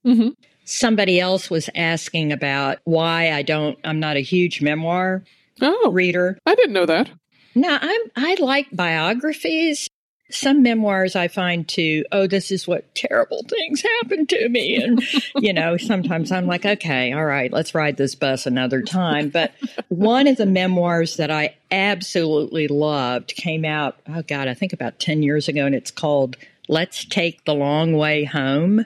Somebody 0.69 1.19
else 1.19 1.51
was 1.51 1.71
asking 1.75 2.33
about 2.33 2.79
why 2.85 3.33
I 3.33 3.43
don't, 3.43 3.79
I'm 3.85 4.01
not 4.01 4.17
a 4.17 4.21
huge 4.21 4.61
memoir 4.61 5.25
Oh, 5.61 5.91
reader. 5.91 6.39
I 6.47 6.55
didn't 6.55 6.73
know 6.73 6.87
that. 6.87 7.11
No, 7.55 7.79
I'm 7.81 8.01
I 8.17 8.37
like 8.41 8.69
biographies. 8.73 9.89
Some 10.31 10.63
memoirs 10.63 11.17
I 11.17 11.29
find 11.29 11.67
too, 11.67 12.05
oh, 12.13 12.27
this 12.27 12.51
is 12.51 12.69
what 12.69 12.95
terrible 12.95 13.43
things 13.49 13.83
happened 13.83 14.29
to 14.29 14.49
me. 14.51 14.77
And, 14.77 15.03
you 15.37 15.55
know, 15.55 15.79
sometimes 15.79 16.31
I'm 16.31 16.47
like, 16.47 16.67
okay, 16.67 17.15
all 17.15 17.25
right, 17.25 17.51
let's 17.51 17.75
ride 17.75 17.97
this 17.97 18.15
bus 18.15 18.45
another 18.45 18.83
time. 18.83 19.31
But 19.31 19.53
one 19.89 20.27
of 20.27 20.37
the 20.37 20.45
memoirs 20.45 21.17
that 21.17 21.31
I 21.31 21.57
absolutely 21.71 22.69
loved 22.69 23.35
came 23.37 23.65
out, 23.65 23.97
oh 24.07 24.23
God, 24.23 24.49
I 24.49 24.55
think 24.55 24.75
about 24.75 24.99
10 24.99 25.23
years 25.23 25.49
ago, 25.49 25.65
and 25.65 25.75
it's 25.75 25.91
called 25.91 26.37
Let's 26.69 27.07
Take 27.07 27.47
the 27.47 27.55
Long 27.55 27.95
Way 27.95 28.25
Home. 28.25 28.85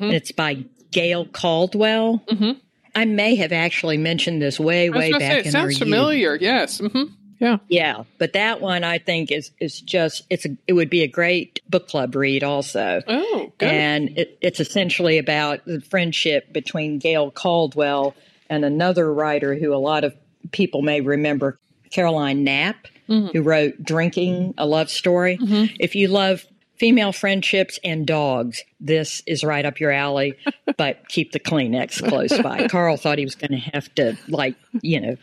And 0.00 0.12
it's 0.14 0.32
by 0.32 0.64
Gail 0.92 1.26
Caldwell. 1.26 2.22
Mm-hmm. 2.28 2.58
I 2.94 3.04
may 3.06 3.36
have 3.36 3.52
actually 3.52 3.96
mentioned 3.96 4.40
this 4.40 4.60
way, 4.60 4.90
way 4.90 5.10
gonna 5.10 5.20
say, 5.24 5.28
back 5.28 5.38
it 5.38 5.46
in 5.46 5.52
sounds 5.52 5.78
familiar. 5.78 6.36
Yes. 6.36 6.78
hmm 6.78 7.04
Yeah. 7.38 7.56
Yeah, 7.68 8.04
but 8.18 8.34
that 8.34 8.60
one 8.60 8.84
I 8.84 8.98
think 8.98 9.32
is 9.32 9.50
is 9.58 9.80
just 9.80 10.24
it's 10.30 10.44
a, 10.44 10.56
it 10.68 10.74
would 10.74 10.90
be 10.90 11.02
a 11.02 11.08
great 11.08 11.60
book 11.68 11.88
club 11.88 12.14
read 12.14 12.44
also. 12.44 13.00
Oh, 13.08 13.52
good. 13.58 13.68
And 13.68 14.18
it, 14.18 14.38
it's 14.40 14.60
essentially 14.60 15.18
about 15.18 15.64
the 15.64 15.80
friendship 15.80 16.52
between 16.52 16.98
Gail 16.98 17.30
Caldwell 17.30 18.14
and 18.48 18.64
another 18.64 19.12
writer 19.12 19.54
who 19.54 19.74
a 19.74 19.76
lot 19.80 20.04
of 20.04 20.14
people 20.52 20.82
may 20.82 21.00
remember, 21.00 21.58
Caroline 21.90 22.44
Knapp, 22.44 22.86
mm-hmm. 23.08 23.28
who 23.28 23.42
wrote 23.42 23.82
Drinking, 23.82 24.54
a 24.58 24.66
Love 24.66 24.90
Story. 24.90 25.38
Mm-hmm. 25.38 25.76
If 25.80 25.94
you 25.94 26.08
love 26.08 26.44
female 26.82 27.12
friendships 27.12 27.78
and 27.84 28.04
dogs, 28.08 28.64
this 28.80 29.22
is 29.24 29.44
right 29.44 29.64
up 29.64 29.78
your 29.78 29.92
alley, 29.92 30.34
but 30.76 31.06
keep 31.08 31.30
the 31.30 31.38
Kleenex 31.38 32.04
close 32.08 32.36
by. 32.42 32.66
Carl 32.66 32.96
thought 32.96 33.18
he 33.18 33.24
was 33.24 33.36
going 33.36 33.52
to 33.52 33.56
have 33.72 33.94
to, 33.94 34.18
like, 34.26 34.56
you 34.80 35.00
know, 35.00 35.16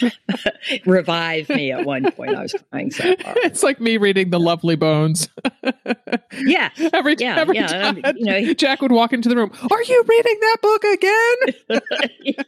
revive 0.86 1.48
me 1.48 1.72
at 1.72 1.84
one 1.84 2.08
point. 2.12 2.36
I 2.36 2.42
was 2.42 2.54
crying 2.70 2.92
so 2.92 3.02
hard. 3.02 3.16
it's 3.38 3.64
like 3.64 3.80
me 3.80 3.96
reading 3.96 4.30
The 4.30 4.38
Lovely 4.38 4.76
Bones. 4.76 5.28
Yeah. 6.38 6.70
every 6.92 7.16
Yeah, 7.18 7.38
every 7.40 7.56
yeah, 7.56 7.66
time 7.66 8.00
um, 8.04 8.14
you 8.16 8.24
know- 8.26 8.54
Jack 8.54 8.80
would 8.80 8.92
walk 8.92 9.12
into 9.12 9.28
the 9.28 9.34
room. 9.34 9.50
Are 9.72 9.82
you 9.82 10.04
reading 10.06 10.38
that 10.40 10.56
book 10.62 10.84
again? 10.84 11.82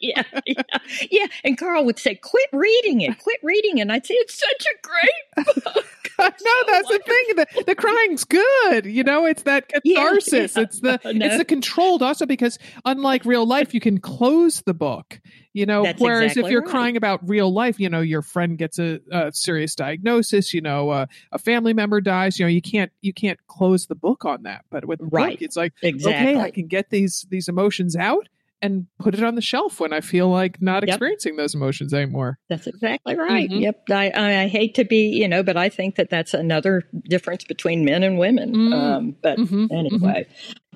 yeah, 0.00 0.22
yeah, 0.46 0.62
yeah. 1.10 1.26
And 1.42 1.58
Carl 1.58 1.84
would 1.84 1.98
say, 1.98 2.14
"Quit 2.14 2.48
reading 2.52 3.00
it. 3.00 3.18
Quit 3.18 3.40
reading 3.42 3.78
it." 3.78 3.82
And 3.82 3.92
I'd 3.92 4.06
say, 4.06 4.14
"It's 4.14 4.38
such 4.38 4.64
a 4.66 4.86
great 4.86 5.64
book." 5.64 6.03
no, 6.18 6.26
that's 6.68 6.88
the 6.88 7.00
thing. 7.04 7.36
The, 7.36 7.64
the 7.66 7.74
crying's 7.74 8.24
good. 8.24 8.86
You 8.86 9.04
know, 9.04 9.26
it's 9.26 9.42
that 9.44 9.68
catharsis. 9.68 10.56
yeah. 10.56 10.62
It's 10.62 10.80
the 10.80 11.00
No. 11.12 11.26
it's 11.26 11.38
the 11.38 11.44
controlled 11.44 12.02
also 12.02 12.26
because 12.26 12.58
unlike 12.84 13.24
real 13.24 13.46
life, 13.46 13.74
you 13.74 13.80
can 13.80 13.98
close 13.98 14.62
the 14.66 14.74
book. 14.74 15.20
You 15.52 15.66
know, 15.66 15.84
That's 15.84 16.00
whereas 16.00 16.32
exactly 16.32 16.42
if 16.48 16.50
you're 16.52 16.62
right. 16.62 16.70
crying 16.70 16.96
about 16.96 17.28
real 17.28 17.52
life, 17.52 17.78
you 17.78 17.88
know, 17.88 18.00
your 18.00 18.22
friend 18.22 18.58
gets 18.58 18.80
a, 18.80 18.98
a 19.12 19.30
serious 19.32 19.76
diagnosis. 19.76 20.52
You 20.52 20.60
know, 20.60 20.90
uh, 20.90 21.06
a 21.30 21.38
family 21.38 21.72
member 21.72 22.00
dies. 22.00 22.40
You 22.40 22.46
know, 22.46 22.50
you 22.50 22.60
can't 22.62 22.90
you 23.02 23.12
can't 23.12 23.38
close 23.46 23.86
the 23.86 23.94
book 23.94 24.24
on 24.24 24.42
that. 24.42 24.64
But 24.70 24.86
with 24.86 24.98
Right. 25.02 25.34
book, 25.34 25.42
it's 25.42 25.56
like 25.56 25.72
Exactly. 25.82 26.32
okay, 26.34 26.40
I 26.40 26.50
can 26.50 26.66
get 26.66 26.90
these 26.90 27.24
these 27.30 27.48
emotions 27.48 27.94
out 27.94 28.28
and 28.62 28.86
put 28.98 29.14
it 29.14 29.22
on 29.22 29.34
the 29.34 29.42
shelf 29.42 29.80
when 29.80 29.92
I 29.92 30.00
feel 30.00 30.28
like 30.28 30.60
not 30.62 30.86
Yep. 30.86 30.94
experiencing 30.94 31.36
those 31.36 31.54
emotions 31.54 31.92
anymore. 31.92 32.38
That's 32.48 32.66
exactly 32.66 33.14
right. 33.16 33.50
Mhm. 33.50 33.60
Yep. 33.60 33.82
I, 33.90 34.10
I, 34.10 34.42
I 34.42 34.48
hate 34.48 34.74
to 34.76 34.84
be, 34.84 35.08
you 35.08 35.28
know, 35.28 35.42
but 35.42 35.56
I 35.56 35.68
think 35.68 35.96
that 35.96 36.08
that's 36.10 36.32
another 36.34 36.82
difference 37.08 37.44
between 37.44 37.84
men 37.84 38.02
and 38.02 38.18
women. 38.18 38.54
Mm. 38.54 38.72
Um, 38.72 39.16
but 39.22 39.38
Mhm, 39.38 39.68
anyway, 39.70 40.26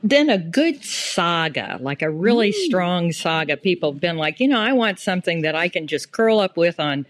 then 0.03 0.29
a 0.31 0.39
good 0.39 0.85
saga, 0.85 1.79
like 1.81 2.03
a 2.03 2.11
really 2.11 2.53
strong 2.53 3.11
saga. 3.13 3.57
People 3.57 3.93
have 3.93 4.01
been 4.01 4.17
like, 4.17 4.39
you 4.41 4.49
know, 4.49 4.61
I 4.61 4.73
want 4.73 4.99
something 4.99 5.43
that 5.43 5.55
I 5.57 5.69
can 5.69 5.87
just 5.87 6.13
curl 6.13 6.39
up 6.41 6.57
with 6.57 6.79
on, 6.79 7.07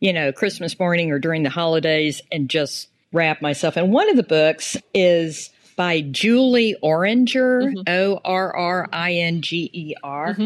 you 0.00 0.12
know, 0.12 0.32
Christmas 0.32 0.78
morning 0.78 1.10
or 1.10 1.18
during 1.18 1.42
the 1.42 1.50
holidays 1.50 2.22
and 2.30 2.48
just 2.48 2.88
wrap 3.12 3.42
myself. 3.42 3.76
And 3.76 3.92
one 3.92 4.08
of 4.08 4.16
the 4.16 4.22
books 4.22 4.76
is 4.94 5.50
by 5.76 6.00
Julie 6.02 6.76
Orringer, 6.82 7.74
O 7.88 8.20
R 8.24 8.54
R 8.56 8.88
I 8.92 9.12
N 9.14 9.42
G 9.42 9.70
E 9.72 9.94
R. 10.02 10.36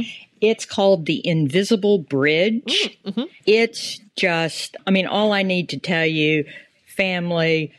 It's 0.41 0.67
called 0.67 1.07
The 1.07 1.27
Invisible 1.27 1.99
Bridge. 1.99 2.99
It's 3.47 4.01
just, 4.17 4.77
I 4.87 4.91
mean, 4.91 5.07
all 5.07 5.33
I 5.33 5.43
need 5.43 5.71
to 5.71 5.79
tell 5.79 6.05
you 6.07 6.45
family, 6.87 7.73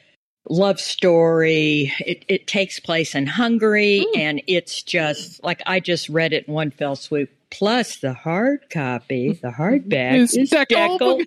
love 0.50 0.80
story. 0.80 1.94
It, 2.00 2.24
it 2.28 2.48
takes 2.48 2.80
place 2.80 3.16
in 3.16 3.28
Hungary, 3.28 4.06
and 4.16 4.42
it's 4.48 4.82
just 4.82 5.44
like 5.44 5.62
I 5.66 5.80
just 5.80 6.10
read 6.10 6.34
it 6.34 6.48
in 6.48 6.54
one 6.54 6.72
fell 6.72 6.96
swoop. 6.96 7.30
Plus, 7.50 7.98
the 7.98 8.14
hard 8.14 8.70
copy, 8.70 9.34
the 9.42 9.50
hardback, 9.50 10.16
Is 10.20 10.36
is 10.36 10.50
deckle. 10.50 10.98
deckle 10.98 11.22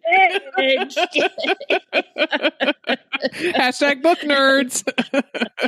Hashtag 3.23 4.03
book 4.03 4.19
nerds. 4.21 4.83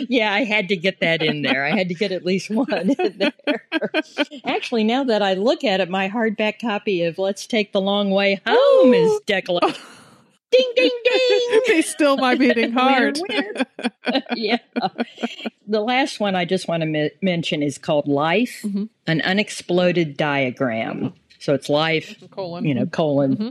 yeah, 0.08 0.32
I 0.32 0.44
had 0.44 0.68
to 0.68 0.76
get 0.76 1.00
that 1.00 1.22
in 1.22 1.42
there. 1.42 1.64
I 1.64 1.70
had 1.70 1.88
to 1.88 1.94
get 1.94 2.12
at 2.12 2.24
least 2.24 2.50
one 2.50 2.90
in 2.90 3.18
there. 3.18 3.64
Actually, 4.44 4.84
now 4.84 5.04
that 5.04 5.22
I 5.22 5.34
look 5.34 5.64
at 5.64 5.80
it, 5.80 5.90
my 5.90 6.08
hardback 6.08 6.60
copy 6.60 7.02
of 7.04 7.18
Let's 7.18 7.46
Take 7.46 7.72
the 7.72 7.80
Long 7.80 8.10
Way 8.10 8.40
Home 8.46 8.94
is 8.94 9.20
decollage. 9.26 9.78
ding, 10.50 10.72
ding, 10.76 10.90
ding. 11.04 11.60
they 11.66 11.82
still 11.82 12.16
my 12.16 12.34
beating 12.34 12.72
heart. 12.74 13.18
Yeah. 14.34 14.58
The 15.66 15.80
last 15.80 16.20
one 16.20 16.36
I 16.36 16.44
just 16.44 16.68
want 16.68 16.82
to 16.82 16.86
mi- 16.86 17.10
mention 17.22 17.62
is 17.62 17.78
called 17.78 18.06
Life, 18.06 18.60
mm-hmm. 18.64 18.84
an 19.06 19.20
unexploded 19.22 20.16
diagram. 20.16 21.14
So 21.38 21.54
it's 21.54 21.68
life, 21.68 22.14
Colon. 22.30 22.64
you 22.64 22.74
know, 22.74 22.86
colon, 22.86 23.36
mm-hmm. 23.36 23.48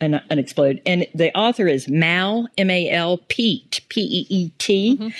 And 0.00 0.20
unexploded. 0.30 0.82
And 0.86 1.06
the 1.14 1.36
author 1.36 1.66
is 1.66 1.88
Mal, 1.88 2.48
M 2.58 2.70
A 2.70 2.90
L, 2.90 3.18
Pete, 3.28 3.80
P 3.88 4.00
E 4.02 4.26
E 4.28 4.50
T. 4.58 5.12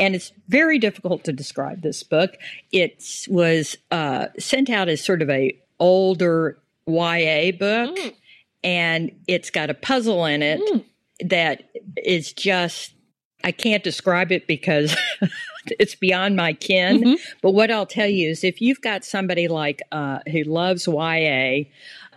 And 0.00 0.14
it's 0.14 0.32
very 0.48 0.78
difficult 0.78 1.24
to 1.24 1.32
describe 1.32 1.82
this 1.82 2.02
book. 2.02 2.36
It 2.72 3.04
was 3.28 3.76
uh, 3.90 4.26
sent 4.38 4.70
out 4.70 4.88
as 4.88 5.04
sort 5.04 5.22
of 5.22 5.30
a 5.30 5.56
older 5.78 6.58
YA 6.86 7.52
book, 7.52 7.96
and 8.64 9.12
it's 9.28 9.50
got 9.50 9.70
a 9.70 9.74
puzzle 9.74 10.24
in 10.24 10.42
it 10.42 10.60
that 11.20 11.64
is 12.04 12.32
just 12.32 12.94
I 13.44 13.52
can't 13.52 13.82
describe 13.82 14.30
it 14.30 14.46
because 14.46 14.96
it's 15.78 15.94
beyond 15.94 16.36
my 16.36 16.52
kin. 16.52 17.18
But 17.42 17.52
what 17.52 17.70
I'll 17.70 17.86
tell 17.86 18.06
you 18.06 18.30
is 18.30 18.44
if 18.44 18.60
you've 18.60 18.80
got 18.80 19.04
somebody 19.04 19.48
like 19.48 19.82
uh, 19.90 20.20
who 20.30 20.44
loves 20.44 20.86
YA, 20.86 21.64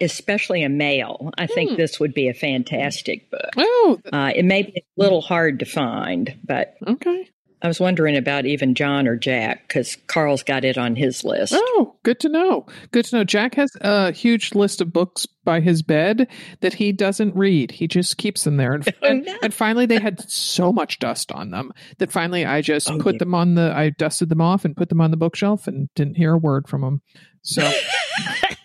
especially 0.02 0.64
a 0.64 0.70
male, 0.70 1.32
I 1.38 1.48
think 1.48 1.78
this 1.78 2.00
would 2.00 2.14
be 2.14 2.28
a 2.28 2.34
fantastic 2.34 3.30
book. 3.30 3.50
Oh, 3.58 4.00
Uh, 4.12 4.32
it 4.36 4.46
may 4.46 4.64
be 4.64 4.78
a 4.78 5.02
little 5.02 5.22
hard 5.22 5.60
to 5.60 5.66
find, 5.66 6.36
but 6.44 6.76
okay. 6.88 7.30
I 7.62 7.68
was 7.68 7.80
wondering 7.80 8.16
about 8.16 8.46
even 8.46 8.76
John 8.76 9.08
or 9.08 9.16
Jack 9.16 9.68
because 9.68 9.96
Carl's 10.08 10.44
got 10.44 10.64
it 10.66 10.78
on 10.78 10.96
his 10.96 11.24
list. 11.24 11.54
Oh, 11.56 11.96
good 12.04 12.20
to 12.20 12.30
know. 12.30 12.68
Good 12.92 13.06
to 13.06 13.16
know. 13.16 13.24
Jack 13.24 13.56
has 13.56 13.72
a 13.82 14.12
huge 14.12 14.54
list 14.54 14.82
of 14.82 14.94
books 14.94 15.26
by 15.46 15.62
his 15.62 15.82
bed 15.82 16.28
that 16.60 16.74
he 16.74 16.92
doesn't 16.92 17.36
read. 17.36 17.72
He 17.72 17.88
just 17.88 18.18
keeps 18.18 18.44
them 18.44 18.58
there. 18.58 18.74
And, 18.74 18.94
and, 19.02 19.30
and 19.42 19.54
finally, 19.54 19.88
they 19.88 20.00
had 20.00 20.30
so 20.30 20.72
much 20.72 21.00
dust 21.00 21.32
on 21.32 21.50
them 21.50 21.72
that 21.98 22.12
finally 22.12 22.46
I 22.46 22.62
just 22.62 22.92
Oh, 22.92 23.00
put 23.00 23.14
dear. 23.14 23.20
them 23.20 23.34
on 23.34 23.56
the, 23.56 23.74
I 23.76 23.90
dusted 23.92 24.30
them 24.30 24.42
off 24.42 24.64
and 24.66 24.76
put 24.78 24.90
them 24.90 25.02
on 25.02 25.10
the 25.10 25.18
bookshelf 25.18 25.66
and 25.68 25.90
didn't 25.96 26.18
hear 26.18 26.34
a 26.34 26.38
word 26.38 26.68
from 26.68 26.82
them. 26.82 27.02
So, 27.42 27.68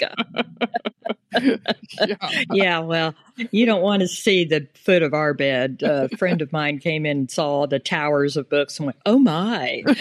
yeah. 0.00 0.14
yeah, 2.52 2.78
well, 2.80 3.14
you 3.50 3.66
don't 3.66 3.82
want 3.82 4.00
to 4.00 4.08
see 4.08 4.44
the 4.44 4.66
foot 4.74 5.02
of 5.02 5.14
our 5.14 5.34
bed. 5.34 5.82
a 5.82 6.08
friend 6.16 6.42
of 6.42 6.52
mine 6.52 6.78
came 6.78 7.06
in 7.06 7.18
and 7.18 7.30
saw 7.30 7.66
the 7.66 7.78
towers 7.78 8.36
of 8.36 8.48
books 8.48 8.78
and 8.78 8.86
went, 8.86 8.98
"Oh 9.06 9.18
my!" 9.18 9.82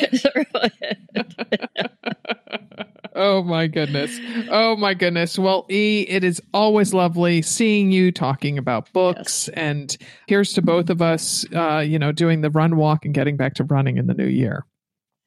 Oh 3.15 3.43
my 3.43 3.67
goodness. 3.67 4.17
Oh 4.49 4.77
my 4.77 4.93
goodness. 4.93 5.38
Well, 5.38 5.65
E, 5.69 6.05
it 6.08 6.23
is 6.23 6.41
always 6.53 6.93
lovely 6.93 7.41
seeing 7.41 7.91
you 7.91 8.13
talking 8.13 8.58
about 8.58 8.93
books. 8.93 9.49
And 9.49 9.95
here's 10.27 10.53
to 10.53 10.62
both 10.62 10.89
of 10.89 11.01
us, 11.01 11.45
uh, 11.53 11.79
you 11.79 11.99
know, 11.99 12.13
doing 12.13 12.39
the 12.39 12.49
run 12.49 12.77
walk 12.77 13.03
and 13.03 13.13
getting 13.13 13.36
back 13.36 13.55
to 13.55 13.65
running 13.65 13.97
in 13.97 14.08
the 14.08 14.13
new 14.13 14.25
year. 14.27 14.65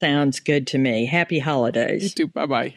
Sounds 0.00 0.40
good 0.40 0.66
to 0.68 0.78
me. 0.78 1.04
Happy 1.04 1.38
holidays. 1.38 2.02
You 2.02 2.08
too. 2.08 2.28
Bye 2.28 2.46
bye. 2.46 2.74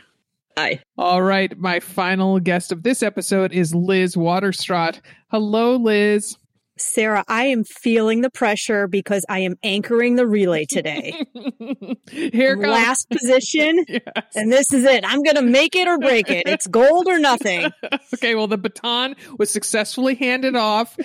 All 0.98 1.22
right. 1.22 1.58
My 1.58 1.80
final 1.80 2.40
guest 2.40 2.72
of 2.72 2.84
this 2.84 3.04
episode 3.04 3.52
is 3.52 3.76
Liz 3.76 4.16
Waterstraat. 4.16 5.02
Hello, 5.30 5.76
Liz. 5.76 6.38
Sarah, 6.78 7.24
I 7.28 7.46
am 7.46 7.64
feeling 7.64 8.22
the 8.22 8.30
pressure 8.30 8.88
because 8.88 9.26
I 9.30 9.40
am 9.40 9.56
anchoring 9.64 10.16
the 10.16 10.28
relay 10.28 10.66
today. 10.66 11.14
Here 12.12 12.56
comes. 12.56 12.68
Last 12.68 13.10
position, 13.10 13.86
Yes. 13.88 14.04
and 14.36 14.52
this 14.52 14.74
is 14.74 14.84
it. 14.84 15.06
I'm 15.08 15.24
going 15.24 15.38
to 15.38 15.42
make 15.42 15.76
it 15.76 15.88
or 15.88 15.98
break 15.98 16.30
it. 16.30 16.44
It's 16.48 16.68
gold 16.68 17.08
or 17.08 17.20
nothing. 17.20 17.72
Okay, 18.14 18.36
well, 18.36 18.48
the 18.48 18.58
baton 18.58 19.16
was 19.38 19.50
successfully 19.50 20.16
handed 20.16 20.56
off. 20.56 20.96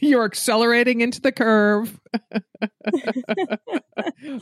You're 0.00 0.24
accelerating 0.24 1.00
into 1.02 1.20
the 1.20 1.30
curve. 1.32 2.00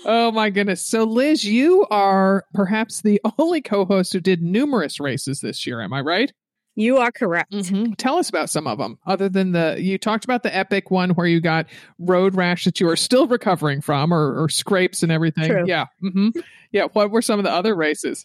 oh, 0.05 0.31
my 0.31 0.51
goodness. 0.51 0.87
So, 0.87 1.05
Liz, 1.05 1.45
you 1.45 1.87
are 1.91 2.45
perhaps 2.55 3.03
the 3.03 3.21
only 3.39 3.61
co 3.61 3.85
host 3.85 4.13
who 4.13 4.21
did 4.21 4.41
numerous 4.43 5.01
races 5.01 5.41
this 5.41 5.67
year. 5.67 5.81
Am 5.81 5.93
I 5.93 6.01
right? 6.01 6.33
You 6.75 6.97
are 6.99 7.13
correct. 7.13 7.53
Mhm. 7.53 7.97
Tell 7.99 8.17
us 8.17 8.29
about 8.31 8.49
some 8.49 8.67
of 8.67 8.79
them, 8.79 8.99
other 9.07 9.29
than 9.29 9.53
the, 9.53 9.77
you 9.79 9.99
talked 9.99 10.25
about 10.25 10.43
the 10.43 10.55
epic 10.57 10.91
one 10.91 11.11
where 11.11 11.27
you 11.27 11.41
got 11.41 11.67
road 11.99 12.35
rash 12.35 12.65
that 12.65 12.81
you 12.81 12.89
are 12.89 12.97
still 12.97 13.27
recovering 13.27 13.81
from 13.83 14.13
or, 14.13 14.43
or 14.43 14.49
scrapes 14.49 15.03
and 15.03 15.13
everything. 15.13 15.49
True. 15.49 15.65
Yeah. 15.67 15.87
hmm 16.01 16.29
Yeah. 16.71 16.85
What 16.95 17.11
were 17.11 17.21
some 17.23 17.39
of 17.39 17.45
the 17.45 17.53
other 17.53 17.75
races? 17.77 18.25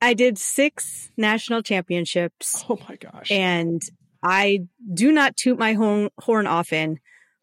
I 0.00 0.14
did 0.14 0.38
six 0.38 1.10
national 1.16 1.62
championships, 1.62 2.64
Oh, 2.68 2.78
my 2.88 2.96
gosh. 2.96 3.30
and 3.30 3.82
I 4.22 4.60
do 4.94 5.10
not 5.12 5.36
toot 5.36 5.58
my 5.58 5.72
horn, 5.74 6.10
horn 6.18 6.46
often, 6.46 7.00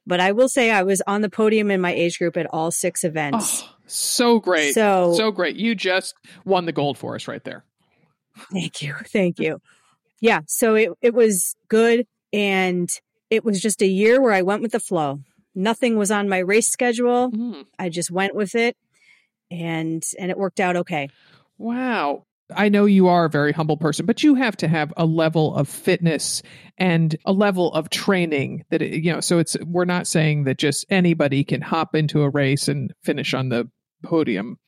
but 0.08 0.20
I 0.20 0.32
will 0.32 0.48
say 0.50 0.72
I 0.72 0.84
was 0.84 1.02
on 1.06 1.22
the 1.22 1.30
podium 1.30 1.70
in 1.72 1.82
my 1.82 1.92
age 1.94 2.18
group 2.20 2.38
at 2.38 2.48
all 2.52 2.72
six 2.72 3.04
events. 3.04 3.64
Oh, 3.66 3.70
so 3.86 4.40
great. 4.40 4.74
So- 4.74 5.14
so 5.16 5.30
great. 5.32 5.56
You 5.58 5.76
just 5.76 6.16
won 6.46 6.66
the 6.66 6.72
gold 6.72 6.98
for 6.98 7.16
us 7.16 7.28
right 7.28 7.44
there. 7.44 7.64
Thank 8.54 8.82
you. 8.82 8.96
Thank 9.08 9.40
you. 9.40 9.60
Yeah. 10.22 10.42
So 10.48 10.76
it, 10.76 10.90
it 11.02 11.14
was 11.14 11.56
good. 11.68 12.06
And 12.34 12.90
it 13.30 13.44
was 13.46 13.62
just 13.62 13.82
a 13.82 13.88
year 13.88 14.22
where 14.22 14.34
I 14.34 14.42
went 14.42 14.62
with 14.62 14.72
the 14.72 14.80
flow. 14.80 15.20
Nothing 15.56 15.98
was 15.98 16.12
on 16.12 16.30
my 16.30 16.40
race 16.40 16.70
schedule. 16.70 17.32
Mhm. 17.32 17.66
I 17.80 17.90
just 17.90 18.12
went 18.12 18.36
with 18.36 18.56
it 18.56 18.76
and 19.50 20.04
and 20.20 20.30
it 20.32 20.38
worked 20.38 20.60
out 20.60 20.76
okay. 20.78 21.10
Wow. 21.58 22.26
I 22.56 22.70
know 22.70 22.86
you 22.86 23.08
are 23.08 23.26
a 23.26 23.30
very 23.30 23.52
humble 23.52 23.76
person, 23.76 24.06
but 24.06 24.24
you 24.24 24.36
have 24.36 24.56
to 24.58 24.68
have 24.70 24.94
a 24.96 25.06
level 25.06 25.54
of 25.56 25.68
fitness 25.68 26.42
and 26.78 27.14
a 27.26 27.34
level 27.34 27.74
of 27.74 27.90
training 27.90 28.64
that, 28.70 28.82
it- 28.82 29.04
you 29.04 29.12
know, 29.12 29.20
so 29.20 29.38
it's, 29.40 29.58
we're 29.66 29.84
not 29.84 30.08
saying 30.08 30.46
that 30.46 30.58
just 30.58 30.86
anybody 30.90 31.44
can 31.44 31.62
hop 31.62 31.94
into 31.94 32.22
a 32.22 32.30
race 32.30 32.70
and 32.70 32.94
finish 33.04 33.34
on 33.34 33.50
the 33.50 33.70
podium 34.02 34.60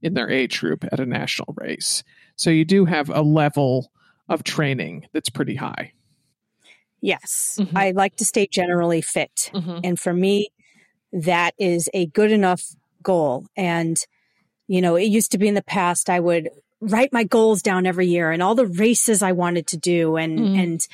in 0.00 0.14
their 0.14 0.30
age 0.30 0.60
group 0.60 0.84
at 0.92 1.00
a 1.00 1.06
national 1.06 1.54
race. 1.56 2.04
So 2.36 2.50
you 2.50 2.64
do 2.64 2.84
have 2.84 3.08
a 3.10 3.22
level 3.22 3.90
of 4.28 4.44
training 4.44 5.06
that's 5.12 5.28
pretty 5.28 5.54
high. 5.56 5.92
Yes. 7.00 7.58
Mhm. 7.60 7.76
I 7.76 7.90
like 7.90 8.16
to 8.16 8.24
stay 8.24 8.46
generally 8.46 9.02
fit. 9.02 9.50
And 9.52 9.98
for 10.00 10.14
me, 10.14 10.48
that 11.12 11.54
is 11.58 11.88
a 11.92 12.06
good 12.06 12.32
enough 12.32 12.62
goal. 13.02 13.46
And, 13.56 13.96
you 14.66 14.80
know, 14.80 14.96
it 14.96 15.04
used 15.04 15.30
to 15.32 15.38
be 15.38 15.46
in 15.48 15.54
the 15.54 15.62
past, 15.62 16.08
I 16.08 16.20
would 16.20 16.48
write 16.80 17.12
my 17.12 17.24
goals 17.24 17.60
down 17.62 17.86
every 17.86 18.06
year 18.06 18.30
and 18.30 18.42
all 18.42 18.54
the 18.54 18.66
races 18.66 19.22
I 19.22 19.32
wanted 19.32 19.66
to 19.68 19.76
do 19.76 20.16
and, 20.16 20.38
Mhm. 20.38 20.58
and 20.62 20.88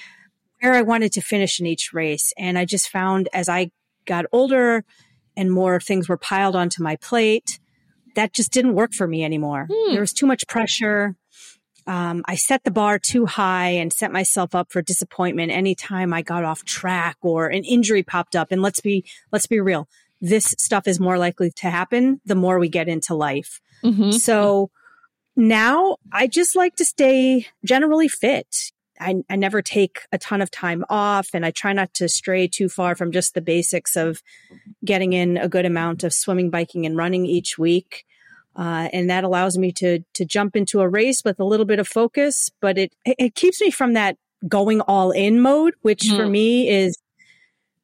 where 0.60 0.74
I 0.74 0.82
wanted 0.82 1.12
to 1.12 1.20
finish 1.20 1.60
in 1.60 1.66
each 1.66 1.92
race. 1.92 2.32
And 2.36 2.58
I 2.58 2.64
just 2.64 2.88
found 2.88 3.28
as 3.32 3.48
I 3.48 3.70
got 4.04 4.26
older 4.32 4.84
and 5.36 5.50
more 5.52 5.78
things 5.80 6.08
were 6.08 6.16
piled 6.16 6.56
onto 6.56 6.82
my 6.82 6.96
plate, 6.96 7.60
that 8.16 8.32
just 8.32 8.50
didn't 8.52 8.74
work 8.74 8.92
for 8.92 9.06
me 9.06 9.24
anymore. 9.24 9.68
Hmm. 9.70 9.92
There 9.92 10.00
was 10.00 10.12
too 10.12 10.26
much 10.26 10.46
pressure. 10.48 11.14
Um, 11.90 12.22
I 12.26 12.36
set 12.36 12.62
the 12.62 12.70
bar 12.70 13.00
too 13.00 13.26
high 13.26 13.70
and 13.70 13.92
set 13.92 14.12
myself 14.12 14.54
up 14.54 14.70
for 14.70 14.80
disappointment 14.80 15.50
anytime 15.50 16.12
I 16.12 16.22
got 16.22 16.44
off 16.44 16.64
track 16.64 17.16
or 17.20 17.48
an 17.48 17.64
injury 17.64 18.04
popped 18.04 18.36
up. 18.36 18.52
And 18.52 18.62
let's 18.62 18.80
be 18.80 19.04
let's 19.32 19.48
be 19.48 19.58
real, 19.58 19.88
this 20.20 20.54
stuff 20.56 20.86
is 20.86 21.00
more 21.00 21.18
likely 21.18 21.50
to 21.56 21.68
happen 21.68 22.20
the 22.24 22.36
more 22.36 22.60
we 22.60 22.68
get 22.68 22.86
into 22.86 23.16
life. 23.16 23.60
Mm-hmm. 23.82 24.12
So 24.12 24.70
now 25.34 25.96
I 26.12 26.28
just 26.28 26.54
like 26.54 26.76
to 26.76 26.84
stay 26.84 27.48
generally 27.64 28.06
fit. 28.06 28.70
I, 29.00 29.24
I 29.28 29.34
never 29.34 29.60
take 29.60 30.02
a 30.12 30.18
ton 30.18 30.42
of 30.42 30.50
time 30.52 30.84
off 30.88 31.30
and 31.34 31.44
I 31.44 31.50
try 31.50 31.72
not 31.72 31.92
to 31.94 32.08
stray 32.08 32.46
too 32.46 32.68
far 32.68 32.94
from 32.94 33.10
just 33.10 33.34
the 33.34 33.40
basics 33.40 33.96
of 33.96 34.22
getting 34.84 35.12
in 35.12 35.38
a 35.38 35.48
good 35.48 35.66
amount 35.66 36.04
of 36.04 36.12
swimming, 36.12 36.50
biking, 36.50 36.86
and 36.86 36.96
running 36.96 37.26
each 37.26 37.58
week. 37.58 38.04
Uh, 38.56 38.88
and 38.92 39.08
that 39.08 39.24
allows 39.24 39.56
me 39.56 39.72
to 39.72 40.00
to 40.14 40.24
jump 40.24 40.56
into 40.56 40.80
a 40.80 40.88
race 40.88 41.22
with 41.24 41.38
a 41.40 41.44
little 41.44 41.66
bit 41.66 41.78
of 41.78 41.86
focus, 41.88 42.50
but 42.60 42.76
it 42.78 42.92
it 43.04 43.34
keeps 43.34 43.60
me 43.60 43.70
from 43.70 43.92
that 43.94 44.16
going 44.48 44.80
all 44.82 45.10
in 45.12 45.40
mode, 45.40 45.74
which 45.82 46.08
for 46.08 46.24
Hmm. 46.24 46.32
me 46.32 46.68
is 46.68 46.98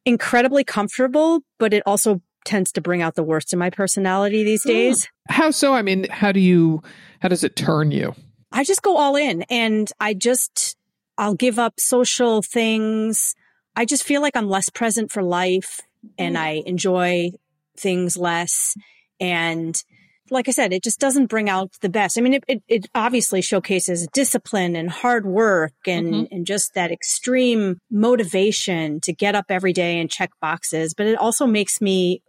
incredibly 0.05 0.63
comfortable, 0.63 1.41
but 1.57 1.73
it 1.73 1.83
also 1.85 2.21
tends 2.45 2.71
to 2.71 2.81
bring 2.81 3.01
out 3.01 3.15
the 3.15 3.23
worst 3.23 3.51
in 3.53 3.59
my 3.59 3.69
personality 3.69 4.43
these 4.43 4.63
days. 4.63 5.09
How 5.29 5.51
so? 5.51 5.73
I 5.73 5.81
mean, 5.81 6.07
how 6.09 6.31
do 6.31 6.39
you, 6.39 6.81
how 7.19 7.27
does 7.27 7.43
it 7.43 7.55
turn 7.57 7.91
you? 7.91 8.15
I 8.51 8.63
just 8.63 8.81
go 8.81 8.95
all 8.95 9.17
in 9.17 9.41
and 9.49 9.91
I 9.99 10.13
just, 10.13 10.77
I'll 11.17 11.35
give 11.35 11.59
up 11.59 11.79
social 11.79 12.41
things. 12.41 13.35
I 13.75 13.83
just 13.83 14.03
feel 14.03 14.21
like 14.21 14.37
I'm 14.37 14.47
less 14.49 14.69
present 14.69 15.11
for 15.11 15.21
life 15.21 15.81
and 16.17 16.37
I 16.37 16.63
enjoy 16.65 17.31
things 17.75 18.15
less. 18.15 18.77
And 19.19 19.83
like 20.29 20.47
I 20.47 20.51
said, 20.51 20.73
it 20.73 20.83
just 20.83 20.99
doesn't 20.99 21.27
bring 21.27 21.49
out 21.49 21.71
the 21.81 21.89
best. 21.89 22.17
I 22.17 22.21
mean, 22.21 22.33
it, 22.33 22.43
it, 22.47 22.63
it 22.67 22.87
obviously 22.95 23.41
showcases 23.41 24.07
discipline 24.13 24.75
and 24.75 24.89
hard 24.89 25.25
work 25.25 25.73
and, 25.85 26.07
Mhm. 26.07 26.27
and 26.31 26.45
just 26.45 26.73
that 26.73 26.91
extreme 26.91 27.79
motivation 27.89 28.99
to 29.01 29.13
get 29.13 29.35
up 29.35 29.45
every 29.49 29.73
day 29.73 29.99
and 29.99 30.09
check 30.09 30.31
boxes. 30.41 30.93
But 30.93 31.07
it 31.07 31.17
also 31.17 31.45
makes 31.45 31.81
me 31.81 32.21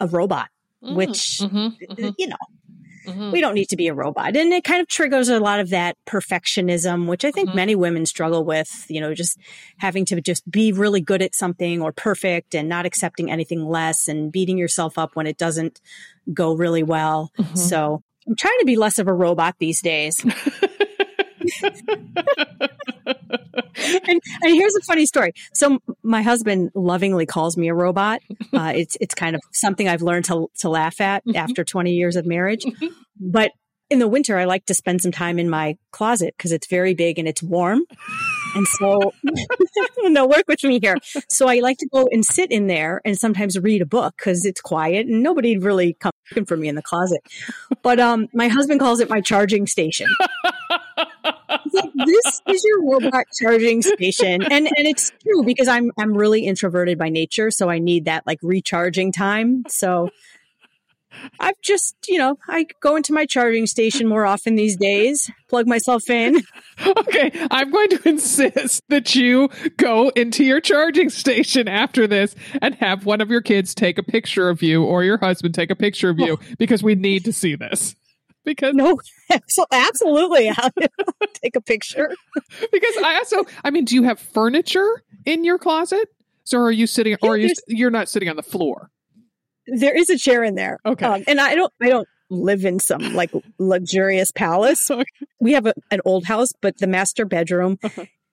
a 0.00 0.06
robot, 0.06 0.48
which, 0.80 1.40
Mhm, 1.42 1.76
you 2.18 2.26
know, 2.28 2.36
mhm. 3.06 3.32
we 3.32 3.40
don't 3.40 3.54
need 3.54 3.68
to 3.70 3.76
be 3.76 3.88
a 3.88 3.94
robot. 3.94 4.36
And 4.36 4.52
it 4.52 4.64
kind 4.64 4.80
of 4.80 4.88
triggers 4.88 5.28
a 5.28 5.40
lot 5.40 5.60
of 5.60 5.70
that 5.70 5.96
perfectionism, 6.06 7.06
which 7.06 7.24
I 7.24 7.30
think 7.30 7.50
Mhm. 7.50 7.54
many 7.54 7.74
women 7.74 8.06
struggle 8.06 8.44
with, 8.44 8.84
you 8.88 9.00
know, 9.00 9.14
just 9.14 9.38
having 9.78 10.04
to 10.06 10.20
just 10.20 10.48
be 10.50 10.72
really 10.72 11.00
good 11.00 11.22
at 11.22 11.34
something 11.34 11.80
or 11.82 11.92
perfect 11.92 12.54
and 12.54 12.68
not 12.68 12.86
accepting 12.86 13.30
anything 13.30 13.64
less 13.66 14.08
and 14.08 14.30
beating 14.32 14.58
yourself 14.58 14.98
up 14.98 15.14
when 15.16 15.26
it 15.26 15.38
doesn't 15.38 15.80
go 16.34 16.54
really 16.54 16.82
well. 16.82 17.30
Mhm. 17.38 17.56
So 17.58 18.02
I'm 18.26 18.36
trying 18.36 18.58
to 18.58 18.66
be 18.66 18.76
less 18.76 18.98
of 18.98 19.06
a 19.08 19.14
robot 19.14 19.54
these 19.60 19.80
days. 19.80 20.16
and, 23.86 24.20
and 24.42 24.54
here's 24.54 24.74
a 24.76 24.80
funny 24.82 25.06
story. 25.06 25.32
So 25.54 25.78
my 26.02 26.22
husband 26.22 26.70
lovingly 26.74 27.26
calls 27.26 27.56
me 27.56 27.68
a 27.68 27.74
robot. 27.74 28.22
Uh, 28.52 28.72
it's 28.74 28.96
it's 29.02 29.14
kind 29.14 29.36
of 29.36 29.42
something 29.52 29.86
I've 29.86 30.00
learned 30.00 30.24
to 30.26 30.48
to 30.60 30.70
laugh 30.70 31.00
at 31.00 31.22
after 31.34 31.62
20 31.62 31.92
years 31.92 32.16
of 32.16 32.24
marriage. 32.24 32.64
But 33.20 33.50
in 33.90 33.98
the 33.98 34.08
winter, 34.08 34.38
I 34.38 34.44
like 34.44 34.66
to 34.66 34.74
spend 34.74 35.02
some 35.02 35.12
time 35.12 35.38
in 35.38 35.48
my 35.50 35.76
closet 35.90 36.34
because 36.36 36.52
it's 36.52 36.66
very 36.66 36.94
big 36.94 37.18
and 37.18 37.28
it's 37.28 37.42
warm. 37.42 37.82
And 38.54 38.66
so, 38.66 39.12
no, 40.04 40.26
work 40.26 40.44
with 40.48 40.64
me 40.64 40.80
here. 40.80 40.96
So 41.28 41.48
I 41.48 41.60
like 41.60 41.78
to 41.78 41.88
go 41.92 42.08
and 42.10 42.24
sit 42.24 42.50
in 42.50 42.66
there 42.66 43.00
and 43.04 43.18
sometimes 43.18 43.58
read 43.58 43.82
a 43.82 43.86
book 43.86 44.14
because 44.16 44.44
it's 44.44 44.60
quiet 44.60 45.06
and 45.06 45.22
nobody 45.22 45.58
really 45.58 45.94
comes 45.94 46.14
looking 46.30 46.46
for 46.46 46.56
me 46.56 46.68
in 46.68 46.74
the 46.74 46.82
closet. 46.82 47.20
But 47.82 48.00
um, 48.00 48.28
my 48.32 48.48
husband 48.48 48.80
calls 48.80 49.00
it 49.00 49.10
my 49.10 49.20
charging 49.20 49.66
station. 49.66 50.08
Like, 51.76 51.92
this 52.06 52.42
is 52.48 52.64
your 52.64 52.84
robot 52.84 53.24
charging 53.38 53.82
station, 53.82 54.42
and 54.42 54.66
and 54.66 54.86
it's 54.86 55.12
true 55.22 55.44
because 55.44 55.68
I'm 55.68 55.90
I'm 55.98 56.12
really 56.14 56.46
introverted 56.46 56.98
by 56.98 57.08
nature, 57.08 57.50
so 57.50 57.68
I 57.68 57.78
need 57.78 58.06
that 58.06 58.26
like 58.26 58.38
recharging 58.42 59.12
time. 59.12 59.64
So 59.68 60.10
I've 61.40 61.60
just 61.62 61.96
you 62.08 62.18
know 62.18 62.38
I 62.48 62.66
go 62.80 62.96
into 62.96 63.12
my 63.12 63.26
charging 63.26 63.66
station 63.66 64.06
more 64.06 64.26
often 64.26 64.56
these 64.56 64.76
days, 64.76 65.30
plug 65.48 65.66
myself 65.66 66.08
in. 66.10 66.42
Okay, 66.86 67.30
I'm 67.50 67.70
going 67.70 67.88
to 67.88 68.06
insist 68.06 68.82
that 68.90 69.14
you 69.14 69.48
go 69.78 70.10
into 70.10 70.44
your 70.44 70.60
charging 70.60 71.08
station 71.08 71.68
after 71.68 72.06
this 72.06 72.34
and 72.60 72.74
have 72.74 73.06
one 73.06 73.22
of 73.22 73.30
your 73.30 73.40
kids 73.40 73.74
take 73.74 73.96
a 73.96 74.02
picture 74.02 74.50
of 74.50 74.62
you 74.62 74.84
or 74.84 75.02
your 75.02 75.16
husband 75.16 75.54
take 75.54 75.70
a 75.70 75.74
picture 75.74 76.10
of 76.10 76.18
you 76.18 76.34
oh. 76.34 76.54
because 76.58 76.82
we 76.82 76.94
need 76.94 77.24
to 77.24 77.32
see 77.32 77.54
this. 77.56 77.96
Because 78.46 78.74
No, 78.74 78.98
absolutely, 79.72 80.48
I'll 80.56 80.70
take 81.34 81.56
a 81.56 81.60
picture. 81.60 82.10
because 82.72 82.96
I 83.04 83.16
also 83.16 83.44
I 83.64 83.70
mean, 83.70 83.84
do 83.84 83.94
you 83.94 84.04
have 84.04 84.18
furniture 84.18 85.02
in 85.26 85.44
your 85.44 85.58
closet? 85.58 86.08
So 86.44 86.60
are 86.60 86.72
you 86.72 86.86
sitting 86.86 87.16
or 87.22 87.34
are 87.34 87.36
you 87.36 87.52
you're 87.66 87.90
not 87.90 88.08
sitting 88.08 88.28
on 88.30 88.36
the 88.36 88.42
floor? 88.42 88.90
There 89.66 89.94
is 89.94 90.08
a 90.10 90.16
chair 90.16 90.44
in 90.44 90.54
there. 90.54 90.78
Okay. 90.86 91.04
Um, 91.04 91.24
and 91.26 91.40
I 91.40 91.56
don't 91.56 91.72
I 91.82 91.88
don't 91.88 92.08
live 92.30 92.64
in 92.64 92.78
some 92.78 93.14
like 93.14 93.30
luxurious 93.58 94.30
palace. 94.30 94.90
Okay. 94.96 95.04
We 95.40 95.52
have 95.52 95.66
a, 95.66 95.74
an 95.90 96.00
old 96.04 96.24
house, 96.24 96.48
but 96.62 96.78
the 96.78 96.86
master 96.86 97.24
bedroom 97.26 97.78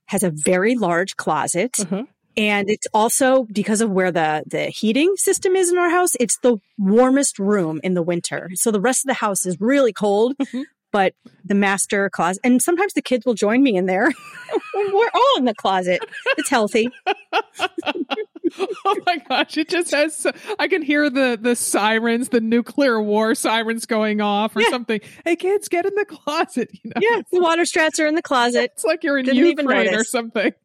has 0.05 0.23
a 0.23 0.31
very 0.31 0.75
large 0.75 1.15
closet. 1.17 1.71
Uh-huh. 1.79 2.03
And 2.35 2.69
it's 2.69 2.87
also 2.93 3.45
because 3.51 3.81
of 3.81 3.91
where 3.91 4.11
the, 4.11 4.43
the 4.47 4.65
heating 4.65 5.13
system 5.17 5.55
is 5.55 5.71
in 5.71 5.77
our 5.77 5.89
house, 5.89 6.15
it's 6.19 6.37
the 6.39 6.57
warmest 6.77 7.37
room 7.39 7.79
in 7.83 7.93
the 7.93 8.01
winter. 8.01 8.49
So 8.55 8.71
the 8.71 8.81
rest 8.81 9.03
of 9.05 9.07
the 9.07 9.13
house 9.15 9.45
is 9.45 9.57
really 9.59 9.93
cold, 9.93 10.35
Mhm. 10.37 10.63
but 10.91 11.13
the 11.45 11.53
master 11.55 12.09
closet, 12.09 12.39
and 12.43 12.61
sometimes 12.61 12.93
the 12.93 13.01
kids 13.01 13.25
will 13.25 13.33
join 13.35 13.61
me 13.61 13.75
in 13.75 13.85
there. 13.85 14.11
We're 14.75 15.09
all 15.13 15.37
in 15.37 15.45
the 15.45 15.53
closet. 15.55 15.99
It's 16.37 16.49
healthy. 16.49 16.89
oh 18.85 18.95
my 19.05 19.17
gosh, 19.29 19.57
it 19.57 19.69
just 19.69 19.91
has 19.91 20.15
so- 20.15 20.31
I 20.59 20.67
can 20.67 20.81
hear 20.81 21.09
the 21.09 21.37
the 21.41 21.55
sirens, 21.55 22.29
the 22.29 22.41
nuclear 22.41 23.01
war 23.01 23.35
sirens 23.35 23.85
going 23.85 24.21
off 24.21 24.55
or 24.55 24.61
Yeah. 24.61 24.69
something. 24.69 25.01
Hey 25.25 25.35
kids, 25.35 25.67
get 25.67 25.85
in 25.85 25.93
the 25.95 26.05
closet, 26.05 26.69
you 26.73 26.91
know. 26.95 27.01
Yeah. 27.01 27.21
The 27.31 27.39
Waterstraats 27.39 27.99
are 27.99 28.07
in 28.07 28.15
the 28.15 28.21
closet. 28.21 28.71
It's 28.75 28.83
like 28.83 29.03
you're 29.03 29.17
in 29.17 29.25
Didn't 29.25 29.45
Ukraine 29.45 29.93
or 29.95 30.03
something. 30.03 30.51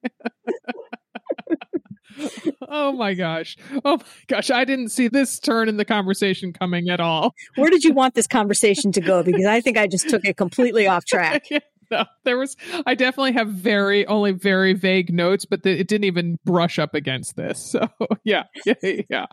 oh 2.68 2.93
my 2.93 3.14
gosh. 3.14 3.57
Oh 3.85 3.99
my 3.99 4.05
gosh. 4.26 4.51
I 4.51 4.64
didn't 4.64 4.89
see 4.89 5.09
this 5.09 5.39
turn 5.39 5.68
in 5.68 5.76
the 5.76 5.85
conversation 5.85 6.53
coming 6.53 6.89
at 6.89 7.01
all. 7.01 7.35
Where 7.57 7.70
did 7.70 7.85
you 7.85 7.93
want 7.93 8.14
this 8.14 8.26
conversation 8.26 8.93
to 8.93 9.01
go? 9.01 9.22
Because 9.22 9.47
I 9.47 9.61
think 9.61 9.79
I 9.79 9.87
just 9.87 10.09
took 10.09 10.24
it 10.24 10.37
completely 10.37 10.87
off 10.87 11.05
track. 11.05 11.47
no, 11.91 12.05
there 12.24 12.37
was, 12.37 12.57
I 12.87 12.95
definitely 12.95 13.33
have 13.33 13.49
very, 13.49 14.07
only 14.07 14.33
very 14.33 14.74
vague 14.74 15.12
notes, 15.12 15.45
but 15.45 15.62
the, 15.62 15.70
it 15.70 15.89
didn't 15.89 16.05
even 16.05 16.39
brush 16.45 16.79
up 16.79 16.95
against 16.95 17.37
this. 17.37 17.70
So 17.70 17.89
yeah, 18.24 18.45
yeah, 18.66 19.03
yeah. 19.09 19.26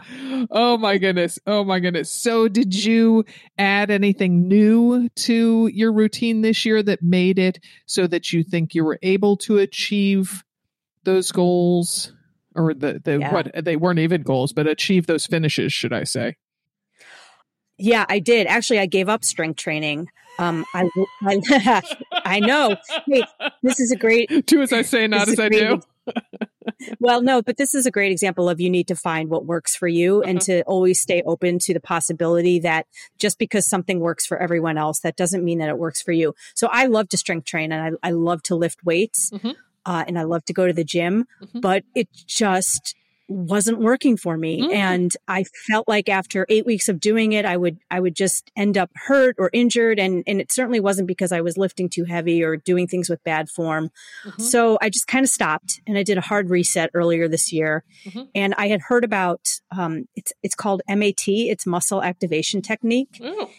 Oh 0.52 0.78
my 0.78 0.98
goodness. 0.98 1.40
Oh 1.46 1.64
my 1.64 1.80
goodness. 1.80 2.12
So 2.12 2.48
did 2.48 2.74
you 2.74 3.26
add 3.58 3.92
anything 3.92 4.48
new 4.48 5.10
to 5.10 5.68
your 5.74 5.92
routine 5.92 6.42
this 6.42 6.66
year 6.66 6.82
that 6.84 7.02
made 7.02 7.40
it 7.40 7.60
so 7.86 8.08
that 8.08 8.32
you 8.32 8.44
think 8.44 8.74
you 8.74 8.86
were 8.86 9.00
able 9.02 9.38
to 9.38 9.58
achieve 9.58 10.45
those 11.06 11.32
goals 11.32 12.12
or 12.56 12.74
the, 12.74 13.02
the 13.04 13.20
Yeah. 13.20 13.34
what 13.34 13.52
they 13.66 13.76
weren't 13.76 14.00
even 14.00 14.22
goals, 14.24 14.54
but 14.54 14.68
achieve 14.68 15.08
those 15.08 15.26
finishes, 15.26 15.72
should 15.74 15.94
I 15.94 16.04
say? 16.04 16.36
Yeah, 17.78 18.06
I 18.08 18.20
did. 18.20 18.48
Actually, 18.48 18.80
I 18.80 18.86
gave 18.86 19.10
up 19.10 19.26
strength 19.26 19.58
training. 19.58 20.08
Um, 20.40 20.66
I, 20.74 20.90
I, 21.24 21.82
I 22.26 22.40
know. 22.40 22.78
Hey, 23.08 23.24
this 23.64 23.80
is 23.80 23.92
a 23.92 23.98
great 23.98 24.30
Do 24.48 24.62
as 24.62 24.72
I 24.72 24.82
say, 24.82 25.08
not 25.08 25.28
as 25.28 25.40
I 25.40 25.50
do. 25.50 25.82
well, 27.00 27.22
no, 27.22 27.42
but 27.42 27.58
this 27.58 27.74
is 27.76 27.86
a 27.86 27.92
great 27.92 28.12
example 28.12 28.50
of 28.50 28.60
you 28.62 28.70
need 28.70 28.88
to 28.88 28.96
find 28.96 29.30
what 29.30 29.46
works 29.46 29.76
for 29.76 29.88
you 29.88 30.22
and 30.24 30.38
Uh-huh. 30.38 30.46
to 30.46 30.62
always 30.64 31.02
stay 31.02 31.22
open 31.26 31.60
to 31.60 31.74
the 31.74 31.80
possibility 31.80 32.60
that 32.60 32.86
just 33.18 33.40
because 33.40 33.68
something 33.68 34.00
works 34.00 34.26
for 34.26 34.38
everyone 34.38 34.78
else, 34.78 35.00
that 35.02 35.16
doesn't 35.18 35.44
mean 35.44 35.60
that 35.60 35.70
it 35.70 35.78
works 35.78 36.02
for 36.02 36.12
you. 36.12 36.34
So 36.54 36.68
I 36.72 36.86
love 36.86 37.10
to 37.10 37.18
strength 37.18 37.46
train 37.46 37.72
and 37.72 37.98
I, 38.02 38.08
I 38.10 38.12
love 38.12 38.42
to 38.44 38.56
lift 38.56 38.84
weights 38.86 39.32
Mhm. 39.34 39.56
Uh, 39.86 40.04
and 40.08 40.18
I 40.18 40.24
love 40.24 40.46
to 40.46 40.54
go 40.54 40.68
to 40.68 40.74
the 40.74 40.84
gym, 40.84 41.26
Mhm. 41.44 41.62
but 41.62 41.84
it 41.96 42.08
just 42.28 42.96
wasn't 43.28 43.80
working 43.80 44.16
for 44.16 44.38
me. 44.38 44.62
Mm. 44.62 44.72
And 44.76 45.12
I 45.28 45.46
felt 45.68 45.88
like 45.88 46.10
after 46.10 46.46
eight 46.48 46.64
weeks 46.64 46.88
of 46.88 47.00
doing 47.00 47.32
it, 47.32 47.44
I 47.44 47.58
would, 47.58 47.80
I 47.90 48.00
would 48.00 48.16
just 48.16 48.52
end 48.56 48.78
up 48.78 48.92
hurt 48.94 49.36
or 49.40 49.50
injured. 49.52 49.98
And, 49.98 50.24
and 50.28 50.40
it 50.40 50.52
certainly 50.52 50.80
wasn't 50.80 51.08
because 51.08 51.32
I 51.32 51.42
was 51.42 51.58
lifting 51.58 51.90
too 51.90 52.04
heavy 52.04 52.44
or 52.44 52.56
doing 52.56 52.86
things 52.86 53.10
with 53.10 53.24
bad 53.24 53.50
form. 53.50 53.90
Mhm. 54.28 54.42
So 54.42 54.78
I 54.80 54.92
just 54.92 55.08
kind 55.08 55.24
of 55.24 55.30
stopped 55.32 55.82
and 55.88 55.98
I 55.98 56.04
did 56.04 56.20
a 56.20 56.22
hard 56.22 56.52
reset 56.52 56.92
earlier 56.94 57.28
this 57.28 57.52
year. 57.52 57.84
Mhm. 58.06 58.28
And 58.36 58.54
I 58.60 58.68
had 58.68 58.82
heard 58.82 59.04
about 59.04 59.42
um, 59.76 60.08
it's 60.16 60.32
it's 60.44 60.54
called 60.54 60.84
MAT, 60.88 61.28
it's 61.28 61.66
muscle 61.66 62.04
activation 62.04 62.62
technique. 62.62 63.20
Oh. 63.24 63.50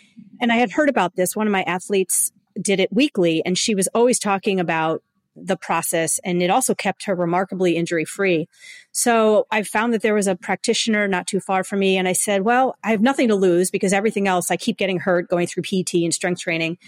And 0.40 0.52
I 0.52 0.56
had 0.58 0.70
heard 0.70 0.88
about 0.88 1.16
this. 1.16 1.34
One 1.34 1.48
of 1.48 1.52
my 1.52 1.62
athletes 1.64 2.30
did 2.62 2.78
it 2.78 2.92
weekly, 2.92 3.42
and 3.44 3.58
she 3.58 3.74
was 3.74 3.88
always 3.88 4.18
talking 4.20 4.60
about 4.60 5.02
the 5.36 5.56
process, 5.56 6.18
and 6.24 6.42
it 6.42 6.50
also 6.50 6.74
kept 6.74 7.04
her 7.04 7.14
remarkably 7.14 7.76
injury 7.76 8.04
free. 8.04 8.48
So 8.92 9.46
I 9.50 9.62
found 9.62 9.92
that 9.92 10.02
there 10.02 10.14
was 10.14 10.26
a 10.26 10.36
practitioner 10.36 11.06
not 11.06 11.26
too 11.26 11.40
far 11.40 11.62
from 11.64 11.80
me, 11.80 11.96
and 11.96 12.08
I 12.08 12.12
said, 12.12 12.42
"Well, 12.42 12.76
I 12.82 12.90
have 12.90 13.00
nothing 13.02 13.28
to 13.28 13.34
lose 13.34 13.70
because 13.70 13.92
everything 13.92 14.26
else 14.26 14.50
I 14.50 14.56
keep 14.56 14.76
getting 14.78 14.98
hurt 14.98 15.28
going 15.28 15.46
through 15.46 15.64
PT 15.64 16.04
and 16.04 16.12
strength 16.14 16.40
training." 16.40 16.78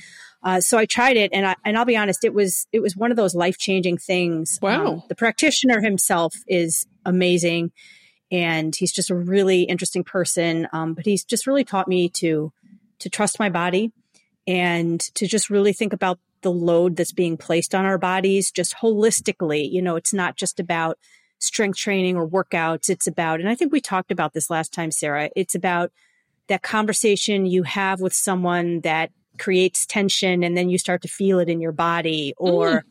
Uh, 0.43 0.61
so 0.61 0.79
I 0.79 0.87
tried 0.87 1.17
it, 1.17 1.31
and 1.33 1.47
I, 1.47 1.57
and 1.65 1.77
I'll 1.77 1.85
be 1.85 1.97
honest, 1.97 2.25
it 2.25 2.33
was 2.33 2.67
it 2.73 2.81
was 2.81 2.97
one 2.97 3.11
of 3.11 3.17
those 3.17 3.35
life 3.35 3.59
changing 3.59 3.99
things. 3.99 4.59
Um, 4.63 4.69
Wow. 4.69 5.05
the 5.09 5.15
practitioner 5.17 5.81
himself 5.81 6.35
is 6.47 6.87
amazing, 7.05 7.73
and 8.31 8.75
he's 8.75 8.93
just 8.93 9.11
a 9.11 9.15
really 9.15 9.63
interesting 9.63 10.05
person. 10.05 10.69
Um, 10.73 10.95
but 10.95 11.05
he's 11.07 11.25
just 11.25 11.47
really 11.47 11.65
taught 11.65 11.89
me 11.89 12.09
to 12.11 12.53
to 13.01 13.11
trust 13.11 13.39
my 13.39 13.49
body 13.49 13.93
and 14.47 15.01
to 15.15 15.27
just 15.27 15.51
really 15.51 15.73
think 15.73 15.93
about 15.93 16.19
the 16.43 16.53
load 16.53 16.97
that's 16.97 17.13
being 17.13 17.37
placed 17.37 17.75
on 17.75 17.85
our 17.85 17.99
bodies 17.99 18.51
just 18.51 18.77
holistically. 18.77 19.71
You 19.71 19.83
know, 19.83 19.97
it's 19.97 20.13
not 20.13 20.37
just 20.37 20.61
about 20.61 20.99
strength 21.39 21.79
training 21.79 22.17
or 22.17 22.29
workouts. 22.29 22.89
It's 22.89 23.07
about, 23.07 23.41
and 23.41 23.49
I 23.49 23.55
think 23.55 23.73
we 23.73 23.81
talked 23.81 24.11
about 24.11 24.33
this 24.33 24.51
last 24.51 24.73
time, 24.73 24.91
Sarah, 24.91 25.31
it's 25.37 25.55
about 25.55 25.93
that 26.49 26.63
conversation 26.63 27.47
you 27.47 27.63
have 27.63 28.01
with 28.01 28.15
someone 28.15 28.81
that 28.81 29.11
creates 29.39 29.87
tension 29.87 30.43
and 30.43 30.57
then 30.57 30.69
you 30.69 30.79
start 30.79 31.03
to 31.03 31.09
feel 31.09 31.39
it 31.39 31.49
in 31.49 31.61
your 31.61 31.73
body 31.73 32.35
or 32.37 32.85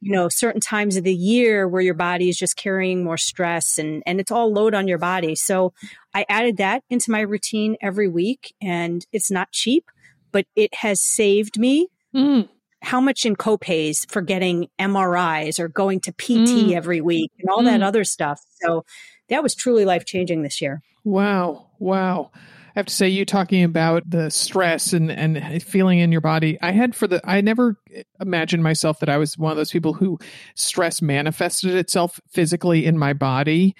you 0.00 0.12
know, 0.12 0.28
certain 0.28 0.60
times 0.60 0.96
of 0.96 1.04
the 1.04 1.14
year 1.14 1.66
where 1.66 1.80
your 1.80 1.94
body 1.94 2.28
is 2.28 2.36
just 2.36 2.56
carrying 2.56 3.02
more 3.02 3.16
stress 3.16 3.78
and, 3.78 4.02
and 4.06 4.20
it's 4.20 4.30
all 4.30 4.52
load 4.52 4.74
on 4.74 4.86
your 4.86 4.98
body. 4.98 5.34
So 5.34 5.72
I 6.14 6.26
added 6.28 6.58
that 6.58 6.84
into 6.90 7.10
my 7.10 7.20
routine 7.20 7.76
every 7.80 8.08
week 8.08 8.54
and 8.60 9.04
it's 9.12 9.30
not 9.30 9.52
cheap, 9.52 9.90
but 10.32 10.46
it 10.54 10.74
has 10.74 11.00
saved 11.00 11.58
me. 11.58 11.88
Mm. 12.14 12.48
How 12.86 13.00
much 13.00 13.24
in 13.26 13.34
copays 13.34 14.08
for 14.10 14.22
getting 14.22 14.68
MRIs 14.78 15.58
or 15.58 15.66
going 15.68 15.98
to 16.00 16.12
PT 16.12 16.68
Mm. 16.70 16.72
every 16.72 17.00
week 17.00 17.32
and 17.40 17.50
all 17.50 17.62
that 17.64 17.80
Mm. 17.80 17.84
other 17.84 18.04
stuff. 18.04 18.40
So 18.62 18.84
that 19.28 19.42
was 19.42 19.56
truly 19.56 19.84
life 19.84 20.04
changing 20.04 20.42
this 20.42 20.62
year. 20.62 20.82
Wow. 21.02 21.66
Wow. 21.80 22.30
I 22.34 22.78
have 22.78 22.86
to 22.86 22.94
say, 22.94 23.08
you 23.08 23.24
talking 23.24 23.64
about 23.64 24.08
the 24.08 24.30
stress 24.30 24.92
and, 24.92 25.10
and 25.10 25.62
feeling 25.62 25.98
in 25.98 26.12
your 26.12 26.20
body. 26.20 26.58
I 26.62 26.70
had 26.72 26.94
for 26.94 27.06
the, 27.08 27.20
I 27.24 27.40
never 27.40 27.76
imagined 28.20 28.62
myself 28.62 29.00
that 29.00 29.08
I 29.08 29.16
was 29.16 29.36
one 29.36 29.50
of 29.50 29.56
those 29.56 29.72
people 29.72 29.94
who 29.94 30.18
stress 30.54 31.00
manifested 31.02 31.74
itself 31.74 32.20
physically 32.28 32.84
in 32.86 32.98
my 32.98 33.14
body. 33.14 33.74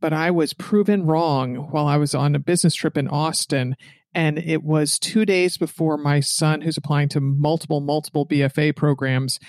But 0.00 0.12
I 0.12 0.30
was 0.32 0.52
proven 0.52 1.06
wrong 1.06 1.54
while 1.70 1.86
I 1.86 1.96
was 1.96 2.14
on 2.14 2.34
a 2.34 2.40
business 2.40 2.74
trip 2.74 2.98
in 2.98 3.06
Austin. 3.06 3.76
And 4.14 4.38
it 4.38 4.62
was 4.62 4.98
two 4.98 5.24
days 5.24 5.56
before 5.56 5.96
my 5.96 6.20
son, 6.20 6.60
who's 6.60 6.76
applying 6.76 7.08
to 7.10 7.20
multiple, 7.20 7.80
multiple 7.80 8.26
BFA 8.26 8.76
programs, 8.76 9.40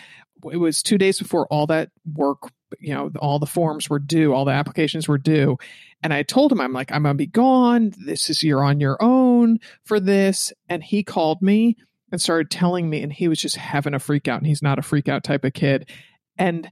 it 0.52 0.58
was 0.58 0.84
two 0.84 0.98
days 0.98 1.20
before 1.20 1.48
all 1.48 1.68
that 1.68 1.92
work, 2.14 2.52
you 2.80 2.94
know, 2.94 3.12
all 3.20 3.40
the 3.40 3.46
forms 3.46 3.90
were 3.90 4.00
due, 4.00 4.34
all 4.34 4.46
the 4.46 4.52
applications 4.52 5.08
were 5.08 5.18
due. 5.18 5.58
And 6.02 6.14
I 6.14 6.24
told 6.24 6.52
him, 6.52 6.60
I'm 6.60 6.74
like, 6.74 6.92
I'm 6.92 7.04
going 7.04 7.14
to 7.14 7.18
be 7.18 7.28
gone. 7.28 7.94
This 7.98 8.30
is, 8.30 8.44
you're 8.44 8.64
on 8.64 8.80
your 8.80 8.98
own 9.02 9.60
for 9.86 10.00
this. 10.00 10.52
And 10.68 10.84
he 10.84 11.04
called 11.04 11.42
me 11.42 11.78
and 12.12 12.22
started 12.22 12.50
telling 12.50 12.90
me, 12.90 13.02
and 13.02 13.12
he 13.12 13.28
was 13.28 13.40
just 13.40 13.56
having 13.56 13.94
a 13.94 14.00
freak 14.00 14.28
out. 14.28 14.40
And 14.40 14.48
he's 14.48 14.62
not 14.62 14.80
a 14.80 14.84
freak 14.84 15.08
out 15.08 15.24
type 15.24 15.46
of 15.46 15.54
kid. 15.54 15.90
And 16.38 16.70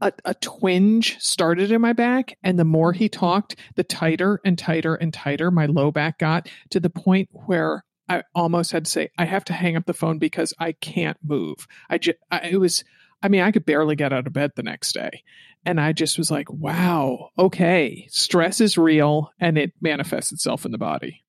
a, 0.00 0.12
a 0.24 0.34
twinge 0.34 1.18
started 1.20 1.70
in 1.70 1.80
my 1.80 1.92
back. 1.92 2.36
And 2.42 2.58
the 2.58 2.64
more 2.64 2.92
he 2.92 3.08
mm-hmm. 3.08 3.18
talked, 3.18 3.56
the 3.76 3.84
tighter 3.84 4.40
and 4.44 4.58
tighter 4.58 4.94
and 4.94 5.12
tighter 5.12 5.50
my 5.50 5.66
low 5.66 5.90
back 5.90 6.18
got 6.18 6.48
to 6.70 6.80
the 6.80 6.90
point 6.90 7.28
where 7.32 7.84
I 8.08 8.22
almost 8.34 8.72
had 8.72 8.84
to 8.84 8.90
say, 8.90 9.10
I 9.16 9.24
have 9.24 9.44
to 9.46 9.52
hang 9.52 9.76
up 9.76 9.86
the 9.86 9.94
phone 9.94 10.18
because 10.18 10.52
I 10.58 10.72
can't 10.72 11.16
move. 11.22 11.66
I 11.88 11.98
just, 11.98 12.18
I, 12.30 12.48
it 12.48 12.60
was, 12.60 12.84
I 13.22 13.28
mean, 13.28 13.40
I 13.40 13.50
could 13.50 13.64
barely 13.64 13.96
get 13.96 14.12
out 14.12 14.26
of 14.26 14.32
bed 14.32 14.52
the 14.54 14.62
next 14.62 14.92
day. 14.92 15.22
And 15.64 15.80
I 15.80 15.92
just 15.92 16.18
was 16.18 16.30
like, 16.30 16.50
wow, 16.52 17.30
okay, 17.38 18.06
stress 18.10 18.60
is 18.60 18.76
real 18.76 19.32
and 19.40 19.56
it 19.56 19.72
manifests 19.80 20.32
itself 20.32 20.66
in 20.66 20.72
the 20.72 20.78
body. 20.78 21.24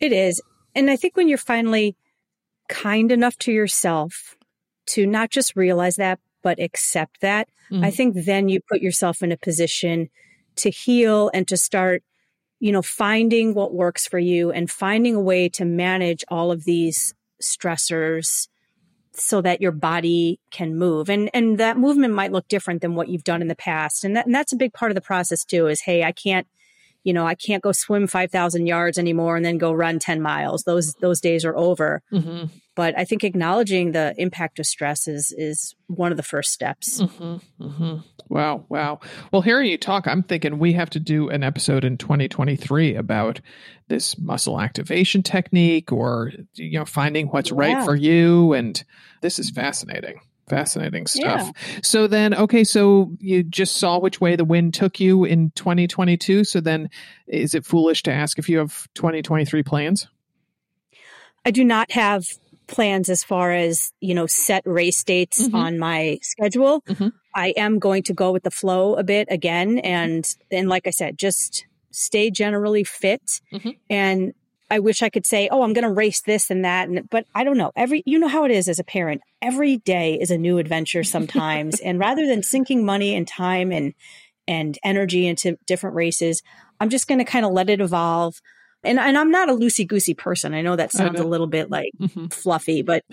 It 0.00 0.12
is. 0.12 0.42
And 0.74 0.90
I 0.90 0.96
think 0.96 1.16
when 1.16 1.28
you're 1.28 1.38
finally 1.38 1.96
kind 2.68 3.12
enough 3.12 3.36
to 3.38 3.52
yourself 3.52 4.36
to 4.86 5.06
not 5.06 5.30
just 5.30 5.54
realize 5.54 5.96
that, 5.96 6.18
but 6.42 6.60
accept 6.60 7.20
that, 7.20 7.48
Mm. 7.72 7.84
I 7.84 7.90
think 7.90 8.14
then 8.14 8.48
you 8.48 8.60
put 8.60 8.82
yourself 8.82 9.22
in 9.22 9.32
a 9.32 9.36
position 9.36 10.10
to 10.56 10.70
heal 10.70 11.30
and 11.32 11.48
to 11.48 11.56
start, 11.56 12.02
you 12.60 12.70
know, 12.70 12.82
finding 12.82 13.54
what 13.54 13.72
works 13.72 14.06
for 14.06 14.18
you 14.18 14.52
and 14.52 14.70
finding 14.70 15.14
a 15.14 15.20
way 15.20 15.48
to 15.48 15.64
manage 15.64 16.22
all 16.28 16.52
of 16.52 16.64
these 16.64 17.14
stressors 17.42 18.48
so 19.14 19.40
that 19.40 19.60
your 19.60 19.72
body 19.72 20.38
can 20.50 20.76
move. 20.76 21.08
And 21.08 21.30
and 21.34 21.58
that 21.58 21.78
movement 21.78 22.14
might 22.14 22.32
look 22.32 22.48
different 22.48 22.82
than 22.82 22.94
what 22.94 23.08
you've 23.08 23.24
done 23.24 23.42
in 23.42 23.48
the 23.48 23.56
past. 23.56 24.04
And 24.04 24.16
that, 24.16 24.26
and 24.26 24.34
that's 24.34 24.52
a 24.52 24.56
big 24.56 24.74
part 24.74 24.90
of 24.90 24.94
the 24.94 25.00
process 25.00 25.44
too 25.44 25.66
is 25.66 25.80
hey, 25.80 26.04
I 26.04 26.12
can't 26.12 26.46
you 27.04 27.12
know, 27.12 27.26
I 27.26 27.34
can't 27.34 27.62
go 27.62 27.72
swim 27.72 28.06
5,000 28.06 28.66
yards 28.66 28.98
anymore 28.98 29.36
and 29.36 29.44
then 29.44 29.58
go 29.58 29.72
run 29.72 29.98
10 29.98 30.22
miles. 30.22 30.64
Those 30.64 30.94
those 30.94 31.20
days 31.20 31.44
are 31.44 31.56
over. 31.56 32.02
Mm-hmm. 32.12 32.46
But 32.74 32.98
I 32.98 33.04
think 33.04 33.22
acknowledging 33.22 33.92
the 33.92 34.14
impact 34.16 34.58
of 34.58 34.66
stress 34.66 35.06
is 35.06 35.34
is 35.36 35.74
one 35.88 36.10
of 36.10 36.16
the 36.16 36.22
first 36.22 36.52
steps. 36.52 37.02
Mm-hmm. 37.02 37.64
Mm-hmm. 37.64 37.96
Wow, 38.28 38.64
wow. 38.68 39.00
Well, 39.30 39.42
hearing 39.42 39.68
you 39.68 39.76
talk, 39.76 40.06
I'm 40.06 40.22
thinking 40.22 40.58
we 40.58 40.72
have 40.72 40.88
to 40.90 41.00
do 41.00 41.28
an 41.28 41.42
episode 41.42 41.84
in 41.84 41.98
2023 41.98 42.94
about 42.94 43.40
this 43.88 44.16
muscle 44.18 44.58
activation 44.58 45.22
technique 45.22 45.92
or 45.92 46.32
you 46.54 46.78
know 46.78 46.86
finding 46.86 47.26
what's 47.26 47.52
right 47.52 47.84
for 47.84 47.94
you 47.94 48.54
and 48.54 48.82
this 49.20 49.38
is 49.38 49.50
fascinating. 49.50 50.20
Fascinating 50.52 51.06
stuff. 51.06 51.50
So 51.82 52.06
then 52.06 52.34
okay, 52.34 52.62
so 52.62 53.10
you 53.18 53.42
just 53.42 53.78
saw 53.78 53.98
which 53.98 54.20
way 54.20 54.36
the 54.36 54.44
wind 54.44 54.74
took 54.74 55.00
you 55.00 55.24
in 55.24 55.50
2022, 55.52 56.44
so 56.44 56.60
then 56.60 56.90
is 57.26 57.54
it 57.54 57.64
foolish 57.64 58.02
to 58.02 58.12
ask 58.12 58.38
if 58.38 58.50
you 58.50 58.58
have 58.58 58.86
2023 58.94 59.62
plans? 59.62 60.08
I 61.46 61.52
do 61.52 61.64
not 61.64 61.90
have 61.92 62.26
plans 62.66 63.08
as 63.08 63.24
far 63.24 63.52
as, 63.52 63.92
you 64.00 64.14
know, 64.14 64.26
set 64.26 64.62
race 64.66 65.02
dates 65.02 65.48
Mhm. 65.48 65.54
on 65.54 65.78
my 65.78 66.18
schedule. 66.20 66.82
Mhm. 66.82 67.12
I 67.34 67.54
am 67.56 67.78
going 67.78 68.02
to 68.04 68.12
go 68.12 68.30
with 68.30 68.42
the 68.42 68.50
flow 68.50 68.94
a 68.94 69.02
bit 69.02 69.28
again 69.30 69.78
and 69.78 70.22
then, 70.50 70.68
like 70.68 70.86
I 70.86 70.90
said, 70.90 71.16
just 71.18 71.66
stay 71.90 72.30
generally 72.30 72.84
fit 72.84 73.40
Mhm. 73.54 73.76
and 73.88 74.34
I 74.72 74.78
wish 74.78 75.02
I 75.02 75.10
could 75.10 75.26
say, 75.26 75.48
"Oh, 75.52 75.62
I'm 75.62 75.74
going 75.74 75.84
to 75.86 75.92
race 75.92 76.22
this 76.22 76.50
and 76.50 76.64
that," 76.64 76.88
and 76.88 77.08
but 77.10 77.26
I 77.34 77.44
don't 77.44 77.58
know. 77.58 77.72
Every 77.76 78.02
you 78.06 78.18
know 78.18 78.28
how 78.28 78.44
it 78.44 78.50
is 78.50 78.68
as 78.68 78.78
a 78.78 78.84
parent. 78.84 79.20
Every 79.42 79.76
day 79.76 80.18
is 80.18 80.30
a 80.30 80.38
new 80.38 80.56
adventure 80.56 81.04
sometimes, 81.04 81.78
and 81.84 81.98
rather 81.98 82.26
than 82.26 82.42
sinking 82.42 82.84
money 82.84 83.14
and 83.14 83.28
time 83.28 83.70
and 83.70 83.92
and 84.48 84.78
energy 84.82 85.26
into 85.26 85.58
different 85.66 85.94
races, 85.94 86.42
I'm 86.80 86.88
just 86.88 87.06
going 87.06 87.18
to 87.18 87.24
kind 87.24 87.44
of 87.44 87.52
let 87.52 87.68
it 87.68 87.80
evolve. 87.82 88.40
And 88.82 88.98
and 88.98 89.18
I'm 89.18 89.30
not 89.30 89.50
a 89.50 89.52
loosey 89.54 89.86
goosey 89.86 90.14
person. 90.14 90.54
I 90.54 90.62
know 90.62 90.74
that 90.74 90.90
sounds 90.92 91.20
a 91.20 91.24
little 91.24 91.46
bit 91.46 91.70
like 91.70 91.92
Mhm. 92.00 92.32
fluffy, 92.32 92.80
but 92.82 93.04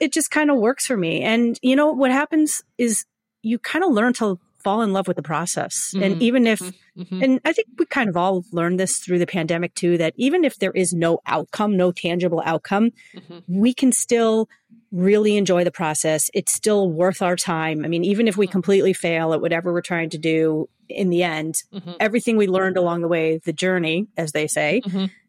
it 0.00 0.12
just 0.12 0.32
kind 0.32 0.50
of 0.50 0.58
works 0.58 0.84
for 0.84 0.96
me. 0.96 1.22
And 1.22 1.58
you 1.62 1.76
know 1.76 1.92
what 1.92 2.10
happens 2.10 2.62
is 2.76 3.04
you 3.42 3.60
kind 3.60 3.84
of 3.84 3.92
learn 3.92 4.14
to 4.14 4.40
fall 4.64 4.82
in 4.82 4.92
love 4.92 5.06
with 5.06 5.16
the 5.16 5.22
process. 5.22 5.92
Mhm. 5.94 6.02
And 6.02 6.22
even 6.22 6.46
if 6.46 6.60
Mhm. 6.96 7.22
and 7.22 7.40
I 7.44 7.52
think 7.52 7.68
we 7.78 7.86
kind 7.86 8.08
of 8.08 8.16
all 8.16 8.44
learned 8.50 8.80
this 8.80 8.98
through 8.98 9.18
the 9.18 9.26
pandemic 9.26 9.74
too 9.74 9.96
that 9.98 10.14
even 10.16 10.44
if 10.44 10.56
there 10.58 10.72
is 10.72 10.92
no 10.92 11.20
outcome, 11.26 11.76
no 11.76 11.92
tangible 11.92 12.42
outcome, 12.44 12.90
Mhm. 13.14 13.42
we 13.46 13.74
can 13.74 13.92
still 13.92 14.48
really 14.90 15.36
enjoy 15.36 15.64
the 15.64 15.70
process. 15.72 16.30
It's 16.34 16.52
still 16.52 16.88
worth 16.90 17.20
our 17.20 17.36
time. 17.36 17.84
I 17.84 17.88
mean, 17.88 18.04
even 18.04 18.26
if 18.28 18.36
we 18.36 18.46
completely 18.46 18.92
fail 18.92 19.32
at 19.32 19.40
whatever 19.40 19.72
we're 19.72 19.80
trying 19.80 20.10
to 20.10 20.18
do 20.18 20.68
in 20.88 21.10
the 21.10 21.22
end, 21.22 21.56
Mhm. 21.72 21.96
everything 22.00 22.36
we 22.36 22.46
learned 22.46 22.76
along 22.76 23.00
the 23.02 23.08
way, 23.08 23.38
the 23.44 23.52
journey, 23.52 24.06
as 24.16 24.32
they 24.32 24.46
say, 24.46 24.80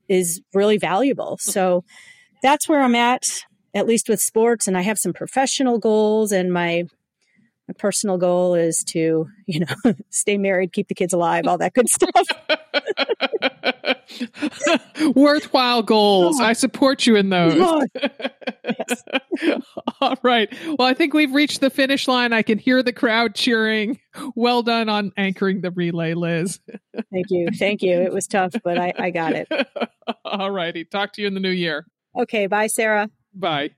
is 0.07 0.41
really 0.53 0.77
valuable. 0.77 1.37
So 1.41 1.83
that's 2.43 2.69
where 2.69 2.81
I'm 2.83 2.93
at, 2.95 3.23
at 3.73 3.87
least 3.87 4.07
with 4.07 4.21
sports. 4.21 4.67
And 4.67 4.77
I 4.77 4.81
have 4.81 4.99
some 4.99 5.13
professional 5.13 5.79
goals 5.79 6.31
and 6.31 6.53
my 6.53 6.83
my 7.67 7.73
personal 7.77 8.17
goal 8.17 8.53
is 8.53 8.83
to, 8.89 9.27
you 9.47 9.59
know, 9.61 9.93
stay 10.09 10.37
married, 10.37 10.73
keep 10.73 10.87
the 10.87 10.95
kids 10.95 11.13
alive, 11.13 11.47
all 11.47 11.57
that 11.57 11.73
good 11.73 11.89
stuff. 11.89 12.27
Worthwhile 15.15 15.83
goals. 15.83 16.39
Oh. 16.39 16.43
I 16.43 16.53
support 16.53 17.05
you 17.05 17.15
in 17.15 17.29
those. 17.29 17.55
Oh, 17.57 17.83
All 20.01 20.17
right. 20.23 20.53
Well, 20.77 20.87
I 20.87 20.93
think 20.93 21.13
we've 21.13 21.33
reached 21.33 21.61
the 21.61 21.69
finish 21.69 22.07
line. 22.07 22.33
I 22.33 22.41
can 22.41 22.57
hear 22.57 22.83
the 22.83 22.93
crowd 22.93 23.35
cheering. 23.35 23.99
Well 24.35 24.61
done 24.61 24.87
on 24.87 25.11
anchoring 25.17 25.61
the 25.61 25.71
relay, 25.71 26.13
Liz. 26.13 26.59
Thank 27.11 27.27
you. 27.29 27.49
Thank 27.57 27.81
you. 27.81 27.99
It 28.01 28.13
was 28.13 28.27
tough, 28.27 28.53
but 28.63 28.77
I, 28.77 28.93
I 28.97 29.09
got 29.09 29.33
it. 29.33 29.47
All 30.23 30.51
righty. 30.51 30.85
Talk 30.85 31.13
to 31.13 31.21
you 31.21 31.27
in 31.27 31.33
the 31.33 31.39
new 31.39 31.49
year. 31.49 31.85
Okay. 32.17 32.47
Bye, 32.47 32.67
Sarah. 32.67 33.09
Bye. 33.33 33.71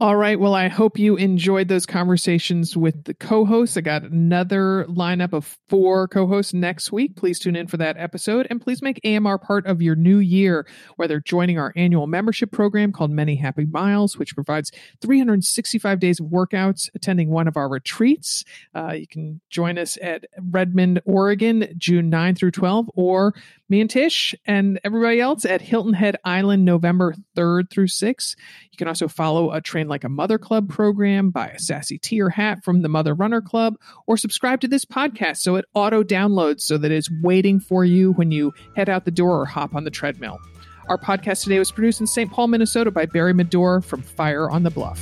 All 0.00 0.16
right. 0.16 0.40
Well, 0.40 0.56
I 0.56 0.66
hope 0.66 0.98
you 0.98 1.14
enjoyed 1.14 1.68
those 1.68 1.86
conversations 1.86 2.76
with 2.76 3.04
the 3.04 3.14
co 3.14 3.44
hosts. 3.44 3.76
I 3.76 3.80
got 3.80 4.02
another 4.02 4.86
lineup 4.88 5.32
of 5.32 5.56
four 5.68 6.08
co 6.08 6.26
hosts 6.26 6.52
next 6.52 6.90
week. 6.90 7.14
Please 7.14 7.38
tune 7.38 7.54
in 7.54 7.68
for 7.68 7.76
that 7.76 7.96
episode 7.96 8.48
and 8.50 8.60
please 8.60 8.82
make 8.82 9.00
AMR 9.04 9.38
part 9.38 9.66
of 9.66 9.80
your 9.80 9.94
new 9.94 10.18
year, 10.18 10.66
whether 10.96 11.20
joining 11.20 11.60
our 11.60 11.72
annual 11.76 12.08
membership 12.08 12.50
program 12.50 12.90
called 12.90 13.12
Many 13.12 13.36
Happy 13.36 13.66
Miles, 13.66 14.18
which 14.18 14.34
provides 14.34 14.72
365 15.00 16.00
days 16.00 16.18
of 16.18 16.26
workouts, 16.26 16.90
attending 16.96 17.30
one 17.30 17.46
of 17.46 17.56
our 17.56 17.68
retreats. 17.68 18.44
Uh, 18.74 18.94
you 18.94 19.06
can 19.06 19.40
join 19.48 19.78
us 19.78 19.96
at 20.02 20.24
Redmond, 20.50 21.02
Oregon, 21.04 21.72
June 21.78 22.10
9 22.10 22.34
through 22.34 22.50
12, 22.50 22.90
or 22.96 23.32
me 23.68 23.80
and 23.80 23.88
Tish 23.88 24.34
and 24.46 24.78
everybody 24.84 25.20
else 25.20 25.44
at 25.44 25.62
Hilton 25.62 25.94
Head 25.94 26.16
Island, 26.24 26.64
November 26.64 27.14
3rd 27.36 27.70
through 27.70 27.86
6th. 27.86 28.36
You 28.70 28.76
can 28.76 28.88
also 28.88 29.08
follow 29.08 29.52
a 29.52 29.60
Train 29.60 29.88
Like 29.88 30.04
a 30.04 30.08
Mother 30.08 30.38
Club 30.38 30.68
program, 30.68 31.30
buy 31.30 31.48
a 31.48 31.58
sassy 31.58 31.98
tee 31.98 32.20
or 32.20 32.28
hat 32.28 32.62
from 32.62 32.82
the 32.82 32.88
Mother 32.88 33.14
Runner 33.14 33.40
Club, 33.40 33.76
or 34.06 34.16
subscribe 34.16 34.60
to 34.60 34.68
this 34.68 34.84
podcast 34.84 35.38
so 35.38 35.56
it 35.56 35.64
auto 35.74 36.02
downloads 36.02 36.60
so 36.60 36.76
that 36.76 36.92
it's 36.92 37.10
waiting 37.22 37.58
for 37.58 37.84
you 37.84 38.12
when 38.12 38.30
you 38.30 38.52
head 38.76 38.88
out 38.88 39.06
the 39.06 39.10
door 39.10 39.40
or 39.40 39.46
hop 39.46 39.74
on 39.74 39.84
the 39.84 39.90
treadmill. 39.90 40.38
Our 40.88 40.98
podcast 40.98 41.44
today 41.44 41.58
was 41.58 41.72
produced 41.72 42.00
in 42.00 42.06
St. 42.06 42.30
Paul, 42.30 42.48
Minnesota 42.48 42.90
by 42.90 43.06
Barry 43.06 43.32
Medore 43.32 43.82
from 43.82 44.02
Fire 44.02 44.50
on 44.50 44.62
the 44.64 44.70
Bluff. 44.70 45.00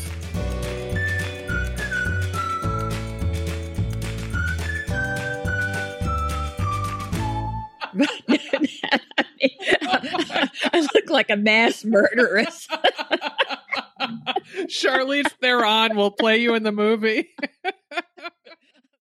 I 10.73 10.89
look 10.95 11.11
like 11.11 11.31
a 11.31 11.37
mass 11.37 11.85
murderess. 11.85 12.69
Charlize 14.67 15.31
Theron 15.41 15.97
will 15.97 16.11
play 16.11 16.39
you 16.39 16.55
in 16.55 16.63
the 16.63 16.73
movie. 16.73 17.29